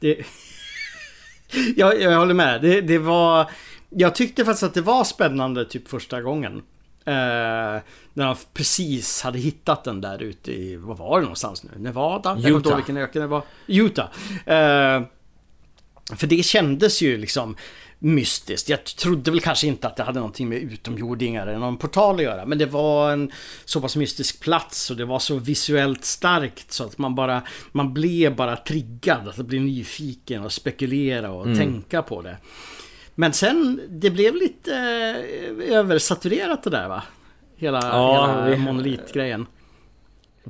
Det... 0.00 0.16
jag, 1.76 2.00
jag 2.00 2.18
håller 2.18 2.34
med. 2.34 2.62
Det, 2.62 2.80
det 2.80 2.98
var... 2.98 3.50
Jag 3.90 4.14
tyckte 4.14 4.44
faktiskt 4.44 4.62
att 4.62 4.74
det 4.74 4.80
var 4.80 5.04
spännande 5.04 5.64
typ 5.64 5.88
första 5.88 6.22
gången. 6.22 6.62
Eh, 7.06 7.82
när 8.14 8.26
de 8.26 8.36
precis 8.54 9.22
hade 9.22 9.38
hittat 9.38 9.84
den 9.84 10.00
där 10.00 10.22
ute 10.22 10.52
i, 10.52 10.76
vad 10.76 10.98
var 10.98 11.18
det 11.18 11.22
någonstans 11.22 11.62
nu? 11.62 11.70
Nevada? 11.76 12.32
Utah. 12.32 12.50
Jag 12.50 12.58
inte 12.58 12.74
vilken 12.76 12.96
öken 12.96 13.22
det 13.22 13.28
var. 13.28 13.42
Utah. 13.66 14.08
Eh, 14.46 15.02
för 16.16 16.26
det 16.26 16.44
kändes 16.44 17.02
ju 17.02 17.16
liksom 17.16 17.56
mystiskt. 17.98 18.68
Jag 18.68 18.84
trodde 18.84 19.30
väl 19.30 19.40
kanske 19.40 19.66
inte 19.66 19.86
att 19.86 19.96
det 19.96 20.02
hade 20.02 20.18
någonting 20.18 20.48
med 20.48 20.58
utomjordingar 20.58 21.46
eller 21.46 21.58
någon 21.58 21.76
portal 21.76 22.16
att 22.16 22.22
göra. 22.22 22.46
Men 22.46 22.58
det 22.58 22.66
var 22.66 23.12
en 23.12 23.32
så 23.64 23.80
pass 23.80 23.96
mystisk 23.96 24.40
plats 24.40 24.90
och 24.90 24.96
det 24.96 25.04
var 25.04 25.18
så 25.18 25.36
visuellt 25.36 26.04
starkt 26.04 26.72
så 26.72 26.84
att 26.84 26.98
man 26.98 27.14
bara, 27.14 27.42
man 27.72 27.94
blev 27.94 28.36
bara 28.36 28.56
triggad 28.56 29.28
att 29.28 29.36
bli 29.36 29.58
nyfiken 29.60 30.44
och 30.44 30.52
spekulera 30.52 31.30
och 31.30 31.46
mm. 31.46 31.58
tänka 31.58 32.02
på 32.02 32.22
det. 32.22 32.36
Men 33.18 33.32
sen, 33.32 33.80
det 33.88 34.10
blev 34.10 34.34
lite 34.34 34.74
eh, 34.74 35.76
översaturerat 35.76 36.62
det 36.62 36.70
där 36.70 36.88
va? 36.88 37.02
Hela, 37.56 37.80
ja, 37.82 38.26
hela 38.26 38.56
vi... 38.56 38.56
monolitgrejen. 38.56 39.46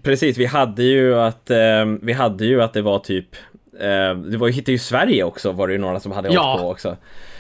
Precis, 0.03 0.39
vi 0.39 0.47
hade 0.47 0.83
ju 0.83 1.19
att, 1.19 1.51
eh, 1.51 1.85
vi 2.03 2.13
hade 2.13 2.47
ju 2.47 2.63
att 2.63 2.73
det 2.73 2.83
var 2.83 2.99
typ 2.99 3.37
eh, 3.81 4.15
Det 4.15 4.37
var 4.37 4.47
ju, 4.47 4.53
hittade 4.53 4.73
ju 4.73 4.79
Sverige 4.79 5.25
också 5.25 5.53
var 5.53 5.67
det 5.67 5.73
ju 5.73 5.79
några 5.79 6.01
som 6.01 6.13
hade 6.13 6.29
ja. 6.33 6.55
åkt 6.55 6.63
på 6.63 6.71
också. 6.71 6.97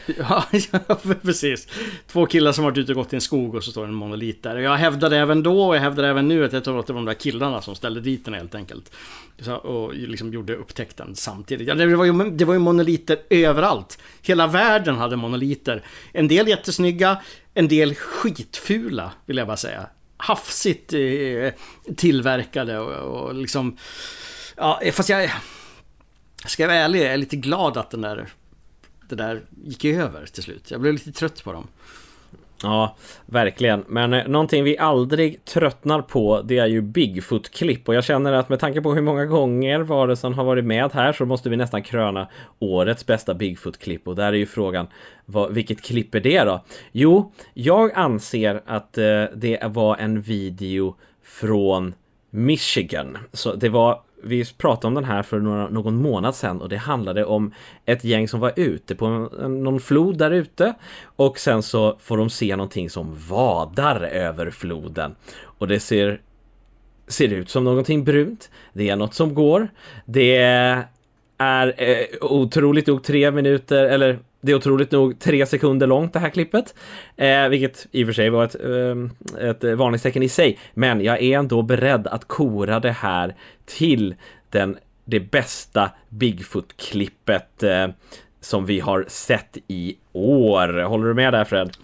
Ja, 0.19 0.45
precis. 1.23 1.69
Två 2.07 2.27
killar 2.27 2.53
som 2.53 2.65
varit 2.65 2.79
ute 2.79 2.93
och 2.93 2.97
gått 2.97 3.13
i 3.13 3.17
en 3.17 3.21
skog 3.21 3.55
och 3.55 3.65
så 3.65 3.71
står 3.71 3.83
det 3.83 3.89
en 3.89 3.95
monolit 3.95 4.43
där. 4.43 4.57
Jag 4.57 4.77
hävdade 4.77 5.19
även 5.19 5.43
då 5.43 5.63
och 5.63 5.77
jag 5.77 5.81
hävdar 5.81 6.05
även 6.05 6.29
nu 6.29 6.45
att 6.45 6.53
jag 6.53 6.65
tror 6.65 6.81
att 6.81 6.87
det 6.87 6.93
var 6.93 7.01
de 7.01 7.07
där 7.07 7.15
killarna 7.15 7.63
som 7.63 7.75
ställde 7.75 8.01
dit 8.01 8.25
den 8.25 8.35
helt 8.35 8.55
enkelt. 8.55 8.93
och 9.63 9.95
liksom 9.95 10.33
gjorde 10.33 10.55
upptäckten 10.55 11.15
samtidigt. 11.15 11.69
Ja, 11.69 11.75
det, 11.75 11.97
var 11.97 12.05
ju, 12.05 12.31
det 12.31 12.45
var 12.45 12.55
ju 12.55 12.61
monoliter 12.61 13.19
överallt. 13.31 13.99
Hela 14.23 14.47
världen 14.47 14.97
hade 14.97 15.17
monoliter. 15.17 15.83
En 16.13 16.29
del 16.29 16.49
jättesnygga, 16.49 17.19
en 17.55 17.69
del 17.69 17.95
skitfula 17.95 19.13
vill 19.27 19.37
jag 19.37 19.47
bara 19.47 19.57
säga. 19.57 19.87
Hafsigt 20.17 20.93
eh, 20.93 21.51
tillverkade 21.97 22.79
och, 22.79 23.21
och 23.21 23.35
liksom 23.35 23.77
Ja, 24.57 24.81
fast 24.93 25.09
jag... 25.09 25.31
Ska 26.47 26.63
jag 26.63 26.69
vara 26.69 26.79
ärlig, 26.79 27.01
jag 27.01 27.13
är 27.13 27.17
lite 27.17 27.37
glad 27.37 27.77
att 27.77 27.91
den 27.91 28.01
där... 28.01 28.29
Det 29.09 29.17
där 29.17 29.41
gick 29.65 29.85
över 29.85 30.27
till 30.27 30.43
slut. 30.43 30.71
Jag 30.71 30.81
blev 30.81 30.93
lite 30.93 31.13
trött 31.13 31.45
på 31.45 31.53
dem. 31.53 31.67
Ja, 32.63 32.97
verkligen. 33.27 33.85
Men 33.89 34.13
eh, 34.13 34.29
någonting 34.29 34.65
vi 34.65 34.79
aldrig 34.79 35.45
tröttnar 35.45 36.03
på 36.03 36.43
det 36.43 36.59
är 36.59 36.67
ju 36.67 36.81
Bigfoot-klipp 36.81 37.89
och 37.89 37.95
jag 37.95 38.05
känner 38.05 38.33
att 38.33 38.49
med 38.49 38.61
tanke 38.61 38.81
på 38.81 38.95
hur 38.95 39.03
många 39.03 39.25
gånger 39.25 39.81
varelsen 39.81 40.35
har 40.35 40.45
varit 40.45 40.65
med 40.65 40.93
här 40.93 41.13
så 41.13 41.27
måste 41.27 41.51
vi 41.51 41.57
nästan 41.57 41.83
kröna 41.83 42.29
årets 42.59 43.07
bästa 43.07 43.35
Bigfoot-klipp 43.35 44.09
och 44.09 44.17
där 44.17 44.27
är 44.27 44.37
ju 44.37 44.47
frågan 44.47 44.87
vad, 45.25 45.53
vilket 45.53 45.83
klipp 45.83 46.15
är 46.15 46.21
det 46.21 46.45
då? 46.45 46.65
Jo, 46.93 47.33
jag 47.55 47.93
anser 47.95 48.63
att 48.67 48.99
eh, 48.99 49.25
det 49.35 49.59
var 49.65 49.97
en 49.97 50.21
video 50.21 50.95
från 51.25 51.95
Michigan. 52.31 53.19
Så 53.33 53.55
det 53.55 53.69
var 53.69 54.01
vi 54.27 54.45
pratade 54.59 54.87
om 54.87 54.95
den 54.95 55.05
här 55.05 55.23
för 55.23 55.41
några, 55.41 55.69
någon 55.69 56.03
månad 56.03 56.35
sedan 56.35 56.61
och 56.61 56.69
det 56.69 56.77
handlade 56.77 57.25
om 57.25 57.53
ett 57.85 58.05
gäng 58.05 58.29
som 58.29 58.41
var 58.41 58.53
ute 58.57 58.95
på 58.95 59.07
en, 59.07 59.63
någon 59.63 59.81
flod 59.81 60.19
där 60.19 60.31
ute 60.31 60.75
och 61.05 61.39
sen 61.39 61.63
så 61.63 61.97
får 62.01 62.17
de 62.17 62.31
se 62.31 62.57
någonting 62.57 62.91
som 62.91 63.17
vadar 63.29 64.01
över 64.01 64.51
floden 64.51 65.15
och 65.43 65.69
det 65.69 65.81
ser 65.81 66.21
ser 67.09 67.29
ut 67.29 67.51
som 67.51 67.65
någonting 67.65 68.05
brunt. 68.05 68.51
Det 68.73 68.89
är 68.89 68.97
något 68.97 69.15
som 69.15 69.35
går. 69.35 69.69
Det 70.05 70.37
är 71.39 71.75
eh, 71.77 72.07
otroligt 72.21 72.87
nog 72.87 73.03
tre 73.03 73.31
minuter 73.31 73.85
eller 73.85 74.19
det 74.47 74.53
är 74.53 74.57
otroligt 74.57 74.91
nog 74.91 75.19
tre 75.19 75.47
sekunder 75.47 75.87
långt 75.87 76.13
det 76.13 76.19
här 76.19 76.31
klippet. 76.31 76.75
Eh, 77.17 77.49
vilket 77.49 77.87
i 77.91 78.05
och 78.05 78.07
för 78.07 78.13
sig 78.13 78.31
var 78.31 78.45
ett, 78.45 78.55
eh, 78.55 79.49
ett 79.49 79.79
varningstecken 79.79 80.23
i 80.23 80.29
sig. 80.29 80.59
Men 80.75 81.01
jag 81.05 81.23
är 81.23 81.39
ändå 81.39 81.63
beredd 81.63 82.07
att 82.07 82.29
kora 82.29 82.81
det 82.81 82.91
här 82.91 83.35
till 83.65 84.15
den, 84.51 84.77
det 85.05 85.21
bästa 85.21 85.91
Bigfoot-klippet 86.09 87.63
eh, 87.63 87.89
som 88.41 88.67
vi 88.67 88.81
har 88.81 89.05
sett 89.09 89.57
i 89.69 89.97
år. 90.13 90.83
Håller 90.83 91.07
du 91.07 91.15
med 91.15 91.33
där 91.33 91.45
Fred? 91.45 91.77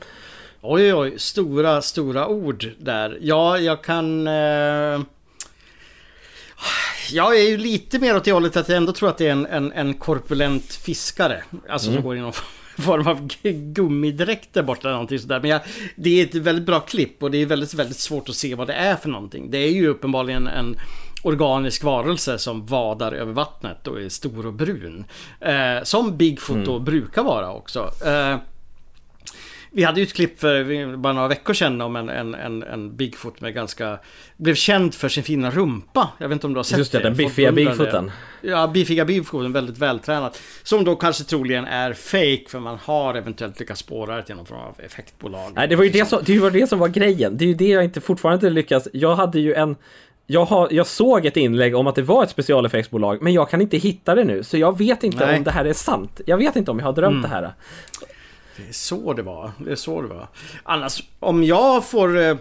Oj, 0.60 0.94
oj, 0.94 1.18
stora, 1.18 1.82
stora 1.82 2.28
ord 2.28 2.66
där. 2.78 3.18
Ja, 3.20 3.58
jag 3.58 3.84
kan... 3.84 4.26
Eh... 4.26 5.00
Jag 7.10 7.38
är 7.38 7.48
ju 7.48 7.56
lite 7.56 7.98
mer 7.98 8.16
åt 8.16 8.24
det 8.24 8.32
hållet 8.32 8.56
att 8.56 8.68
jag 8.68 8.76
ändå 8.76 8.92
tror 8.92 9.08
att 9.08 9.18
det 9.18 9.26
är 9.26 9.32
en, 9.32 9.46
en, 9.46 9.72
en 9.72 9.94
korpulent 9.94 10.72
fiskare. 10.72 11.42
Alltså 11.68 11.88
mm. 11.88 11.96
som 11.96 12.04
går 12.04 12.16
i 12.16 12.20
någon 12.20 12.32
form 12.78 13.06
av 13.06 13.28
gummidräkt 13.72 14.54
där 14.54 14.62
borta 14.62 14.80
eller 14.80 14.92
någonting 14.92 15.18
sådär. 15.18 15.40
Men 15.40 15.50
jag, 15.50 15.60
det 15.96 16.20
är 16.20 16.24
ett 16.24 16.34
väldigt 16.34 16.66
bra 16.66 16.80
klipp 16.80 17.22
och 17.22 17.30
det 17.30 17.38
är 17.38 17.46
väldigt, 17.46 17.74
väldigt 17.74 17.98
svårt 17.98 18.28
att 18.28 18.34
se 18.34 18.54
vad 18.54 18.66
det 18.66 18.74
är 18.74 18.96
för 18.96 19.08
någonting. 19.08 19.50
Det 19.50 19.58
är 19.58 19.70
ju 19.70 19.88
uppenbarligen 19.88 20.46
en 20.46 20.76
organisk 21.22 21.84
varelse 21.84 22.38
som 22.38 22.66
vadar 22.66 23.12
över 23.12 23.32
vattnet 23.32 23.86
och 23.86 24.00
är 24.00 24.08
stor 24.08 24.46
och 24.46 24.52
brun. 24.52 25.04
Eh, 25.40 25.82
som 25.82 26.16
Bigfoot 26.16 26.54
mm. 26.54 26.66
då 26.66 26.78
brukar 26.78 27.22
vara 27.22 27.52
också. 27.52 27.90
Eh, 28.06 28.36
vi 29.74 29.84
hade 29.84 30.00
ju 30.00 30.06
ett 30.06 30.12
klipp 30.12 30.40
för 30.40 30.96
bara 30.96 31.12
några 31.12 31.28
veckor 31.28 31.54
sedan 31.54 31.80
om 31.80 31.96
en, 31.96 32.08
en, 32.08 32.34
en, 32.34 32.62
en 32.62 32.96
Bigfoot 32.96 33.40
med 33.40 33.54
ganska... 33.54 33.98
Blev 34.36 34.54
känd 34.54 34.94
för 34.94 35.08
sin 35.08 35.24
fina 35.24 35.50
rumpa. 35.50 36.08
Jag 36.18 36.28
vet 36.28 36.36
inte 36.36 36.46
om 36.46 36.52
du 36.52 36.58
har 36.58 36.64
sett 36.64 36.78
Just 36.78 36.92
det. 36.92 36.98
det. 36.98 37.04
den 37.04 37.16
biffiga 37.16 37.52
Bigfooten. 37.52 38.10
Ja, 38.40 38.66
biffiga 38.66 39.04
Bigfooten. 39.04 39.52
Väldigt 39.52 39.78
vältränad. 39.78 40.36
Som 40.62 40.84
då 40.84 40.96
kanske 40.96 41.24
troligen 41.24 41.64
är 41.64 41.92
fake 41.92 42.44
för 42.48 42.58
man 42.58 42.78
har 42.84 43.14
eventuellt 43.14 43.60
lyckats 43.60 43.80
spåra 43.80 44.16
det 44.16 44.22
till 44.22 44.34
någon 44.34 44.46
form 44.46 44.58
av 44.58 44.80
effektbolag. 44.84 45.52
Nej, 45.54 45.68
det 45.68 45.76
var 45.76 45.84
ju 45.84 45.90
det 45.90 46.08
som, 46.08 46.20
det 46.24 46.38
var 46.38 46.50
det 46.50 46.66
som 46.66 46.78
var 46.78 46.88
grejen. 46.88 47.36
Det 47.36 47.44
är 47.44 47.48
ju 47.48 47.54
det 47.54 47.68
jag 47.68 47.84
inte 47.84 48.00
fortfarande 48.00 48.50
lyckas... 48.50 48.88
Jag 48.92 49.14
hade 49.14 49.40
ju 49.40 49.54
en... 49.54 49.76
Jag, 50.26 50.44
har, 50.44 50.68
jag 50.70 50.86
såg 50.86 51.26
ett 51.26 51.36
inlägg 51.36 51.76
om 51.76 51.86
att 51.86 51.94
det 51.94 52.02
var 52.02 52.24
ett 52.24 52.30
specialeffektsbolag, 52.30 53.22
men 53.22 53.32
jag 53.32 53.50
kan 53.50 53.60
inte 53.60 53.76
hitta 53.76 54.14
det 54.14 54.24
nu, 54.24 54.42
så 54.42 54.58
jag 54.58 54.78
vet 54.78 55.04
inte 55.04 55.26
Nej. 55.26 55.38
om 55.38 55.44
det 55.44 55.50
här 55.50 55.64
är 55.64 55.72
sant. 55.72 56.20
Jag 56.26 56.36
vet 56.36 56.56
inte 56.56 56.70
om 56.70 56.78
jag 56.78 56.86
har 56.86 56.92
drömt 56.92 57.12
mm. 57.12 57.22
det 57.22 57.28
här. 57.28 57.52
Det 58.62 58.68
är 58.68 58.72
så 58.72 59.12
det 59.12 59.22
var. 59.22 59.52
Det 59.58 59.72
är 59.72 59.76
så 59.76 60.02
det 60.02 60.08
var. 60.08 60.28
Annars, 60.62 61.02
om 61.20 61.44
jag 61.44 61.84
får 61.84 62.18
eh, 62.18 62.36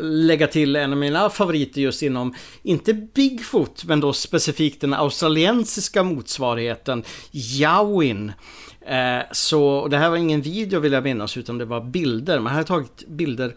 lägga 0.00 0.46
till 0.46 0.76
en 0.76 0.92
av 0.92 0.98
mina 0.98 1.30
favoriter 1.30 1.80
just 1.80 2.02
inom, 2.02 2.34
inte 2.62 2.94
Bigfoot, 2.94 3.84
men 3.84 4.00
då 4.00 4.12
specifikt 4.12 4.80
den 4.80 4.94
australiensiska 4.94 6.02
motsvarigheten, 6.02 7.04
Yawin. 7.32 8.32
Eh, 8.80 9.20
så 9.32 9.88
det 9.88 9.98
här 9.98 10.10
var 10.10 10.16
ingen 10.16 10.42
video 10.42 10.80
vill 10.80 10.92
jag 10.92 11.04
minnas, 11.04 11.36
utan 11.36 11.58
det 11.58 11.64
var 11.64 11.80
bilder. 11.80 12.40
Man 12.40 12.52
hade 12.52 12.64
tagit 12.64 13.06
bilder 13.08 13.54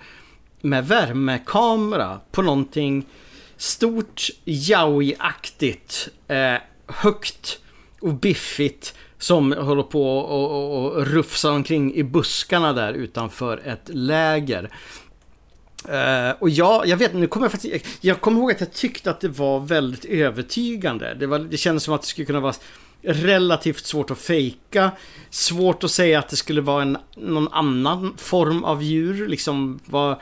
med 0.61 0.87
värmekamera 0.87 2.19
på 2.31 2.41
någonting 2.41 3.05
stort, 3.57 4.29
Yowie-aktigt, 4.45 6.09
eh, 6.27 6.61
högt 6.87 7.59
och 8.01 8.13
biffigt 8.13 8.95
som 9.21 9.51
håller 9.51 9.83
på 9.83 10.17
och, 10.19 10.51
och, 10.51 10.91
och 10.91 11.07
rufsar 11.07 11.51
omkring 11.51 11.95
i 11.95 12.03
buskarna 12.03 12.73
där 12.73 12.93
utanför 12.93 13.61
ett 13.65 13.89
läger. 13.89 14.69
Uh, 15.89 16.35
och 16.39 16.49
jag, 16.49 16.87
jag 16.87 16.97
vet, 16.97 17.13
nu 17.13 17.27
kommer 17.27 17.45
jag 17.45 17.51
faktiskt, 17.51 17.85
jag 18.01 18.21
kommer 18.21 18.39
ihåg 18.39 18.51
att 18.51 18.59
jag 18.59 18.73
tyckte 18.73 19.11
att 19.11 19.21
det 19.21 19.27
var 19.27 19.59
väldigt 19.59 20.05
övertygande. 20.05 21.15
Det, 21.19 21.27
var, 21.27 21.39
det 21.39 21.57
kändes 21.57 21.83
som 21.83 21.93
att 21.93 22.01
det 22.01 22.07
skulle 22.07 22.25
kunna 22.25 22.39
vara 22.39 22.53
relativt 23.01 23.85
svårt 23.85 24.11
att 24.11 24.19
fejka. 24.19 24.91
Svårt 25.29 25.83
att 25.83 25.91
säga 25.91 26.19
att 26.19 26.29
det 26.29 26.35
skulle 26.35 26.61
vara 26.61 26.81
en, 26.81 26.97
någon 27.15 27.47
annan 27.51 28.13
form 28.17 28.63
av 28.63 28.83
djur. 28.83 29.27
Liksom, 29.27 29.79
vad, 29.85 30.15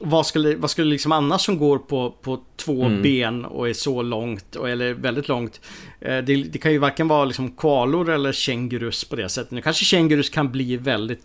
vad 0.00 0.26
skulle, 0.26 0.56
vad 0.56 0.70
skulle 0.70 0.90
liksom 0.90 1.12
annars 1.12 1.40
som 1.40 1.58
går 1.58 1.78
på, 1.78 2.10
på 2.10 2.40
två 2.56 2.84
mm. 2.84 3.02
ben 3.02 3.44
och 3.44 3.68
är 3.68 3.72
så 3.72 4.02
långt, 4.02 4.56
eller 4.56 4.94
väldigt 4.94 5.28
långt. 5.28 5.60
Eh, 6.00 6.18
det, 6.18 6.42
det, 6.42 6.58
kan 6.58 6.72
ju 6.72 6.78
varken 6.78 7.08
vara 7.08 7.24
liksom 7.24 7.50
koalor 7.50 8.10
eller 8.10 8.32
kängurus 8.32 9.04
på 9.04 9.16
det 9.16 9.28
sättet. 9.28 9.50
Nu 9.50 9.62
kanske 9.62 9.84
kängurus 9.84 10.30
kan 10.30 10.52
bli 10.52 10.76
väldigt... 10.76 11.24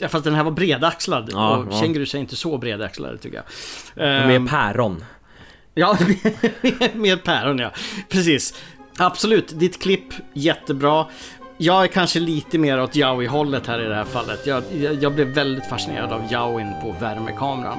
Ja, 0.00 0.08
fast 0.08 0.24
den 0.24 0.34
här 0.34 0.44
var 0.44 0.50
bredaxlad. 0.50 1.30
Ja, 1.32 1.56
och 1.56 1.72
ja. 1.72 1.80
kängurus 1.80 2.14
är 2.14 2.18
inte 2.18 2.36
så 2.36 2.58
bredaxlade 2.58 3.18
tycker 3.18 3.36
jag. 3.36 3.46
Med 4.26 4.36
um, 4.36 4.46
päron. 4.46 5.04
Ja, 5.74 5.98
med 6.94 7.24
päron 7.24 7.58
ja. 7.58 7.72
Precis. 8.08 8.54
Absolut, 8.98 9.58
ditt 9.60 9.82
klipp 9.82 10.14
jättebra. 10.32 11.06
Jag 11.60 11.84
är 11.84 11.88
kanske 11.88 12.20
lite 12.20 12.58
mer 12.58 12.82
åt 12.82 12.96
Yowie-hållet 12.96 13.66
här 13.66 13.80
i 13.80 13.88
det 13.88 13.94
här 13.94 14.04
fallet. 14.04 14.46
Jag, 14.46 14.62
jag, 14.80 14.94
jag 15.02 15.14
blev 15.14 15.26
väldigt 15.26 15.66
fascinerad 15.66 16.12
av 16.12 16.32
Yowien 16.32 16.72
på 16.82 16.92
värmekameran. 17.00 17.78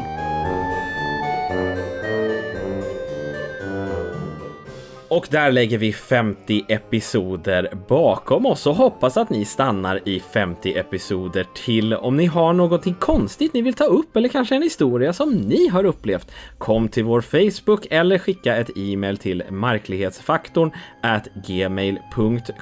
Och 5.10 5.28
där 5.30 5.52
lägger 5.52 5.78
vi 5.78 5.94
50 5.94 6.66
episoder 6.68 7.70
bakom 7.88 8.46
oss 8.46 8.68
och 8.68 8.76
hoppas 8.76 9.18
att 9.18 9.30
ni 9.30 9.46
stannar 9.46 10.08
i 10.08 10.20
50 10.20 10.78
episoder 10.78 11.46
till. 11.66 11.94
Om 11.94 12.18
ni 12.18 12.26
har 12.26 12.54
någonting 12.54 12.94
konstigt 12.94 13.54
ni 13.54 13.62
vill 13.62 13.74
ta 13.74 13.84
upp 13.84 14.16
eller 14.16 14.30
kanske 14.30 14.56
en 14.56 14.62
historia 14.62 15.14
som 15.14 15.32
ni 15.32 15.68
har 15.68 15.84
upplevt, 15.84 16.32
kom 16.58 16.90
till 16.90 17.04
vår 17.04 17.22
Facebook 17.22 17.88
eller 17.90 18.18
skicka 18.18 18.56
ett 18.56 18.70
e-mail 18.78 19.18
till 19.18 19.44
marklighetsfaktorn 19.50 20.72
at 21.04 21.28
gmail.com. 21.48 22.60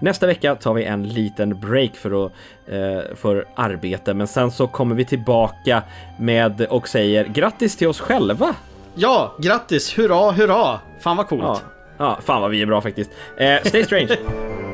Nästa 0.00 0.26
vecka 0.26 0.54
tar 0.54 0.74
vi 0.74 0.84
en 0.84 1.08
liten 1.08 1.60
break 1.60 1.96
för 1.96 2.26
att 2.26 2.32
eh, 2.66 3.00
för 3.16 3.46
arbete, 3.54 4.14
men 4.14 4.26
sen 4.26 4.50
så 4.50 4.66
kommer 4.66 4.94
vi 4.94 5.04
tillbaka 5.04 5.82
med 6.18 6.60
och 6.60 6.88
säger 6.88 7.24
grattis 7.24 7.76
till 7.76 7.88
oss 7.88 8.00
själva 8.00 8.54
Ja, 8.94 9.34
grattis! 9.38 9.98
Hurra, 9.98 10.30
hurra! 10.32 10.80
Fan 11.00 11.16
vad 11.16 11.28
coolt! 11.28 11.42
Ja, 11.42 11.60
ja 11.98 12.18
fan 12.24 12.42
vad 12.42 12.50
vi 12.50 12.62
är 12.62 12.66
bra 12.66 12.80
faktiskt. 12.80 13.10
Eh, 13.36 13.62
stay 13.64 13.84
strange! 13.84 14.18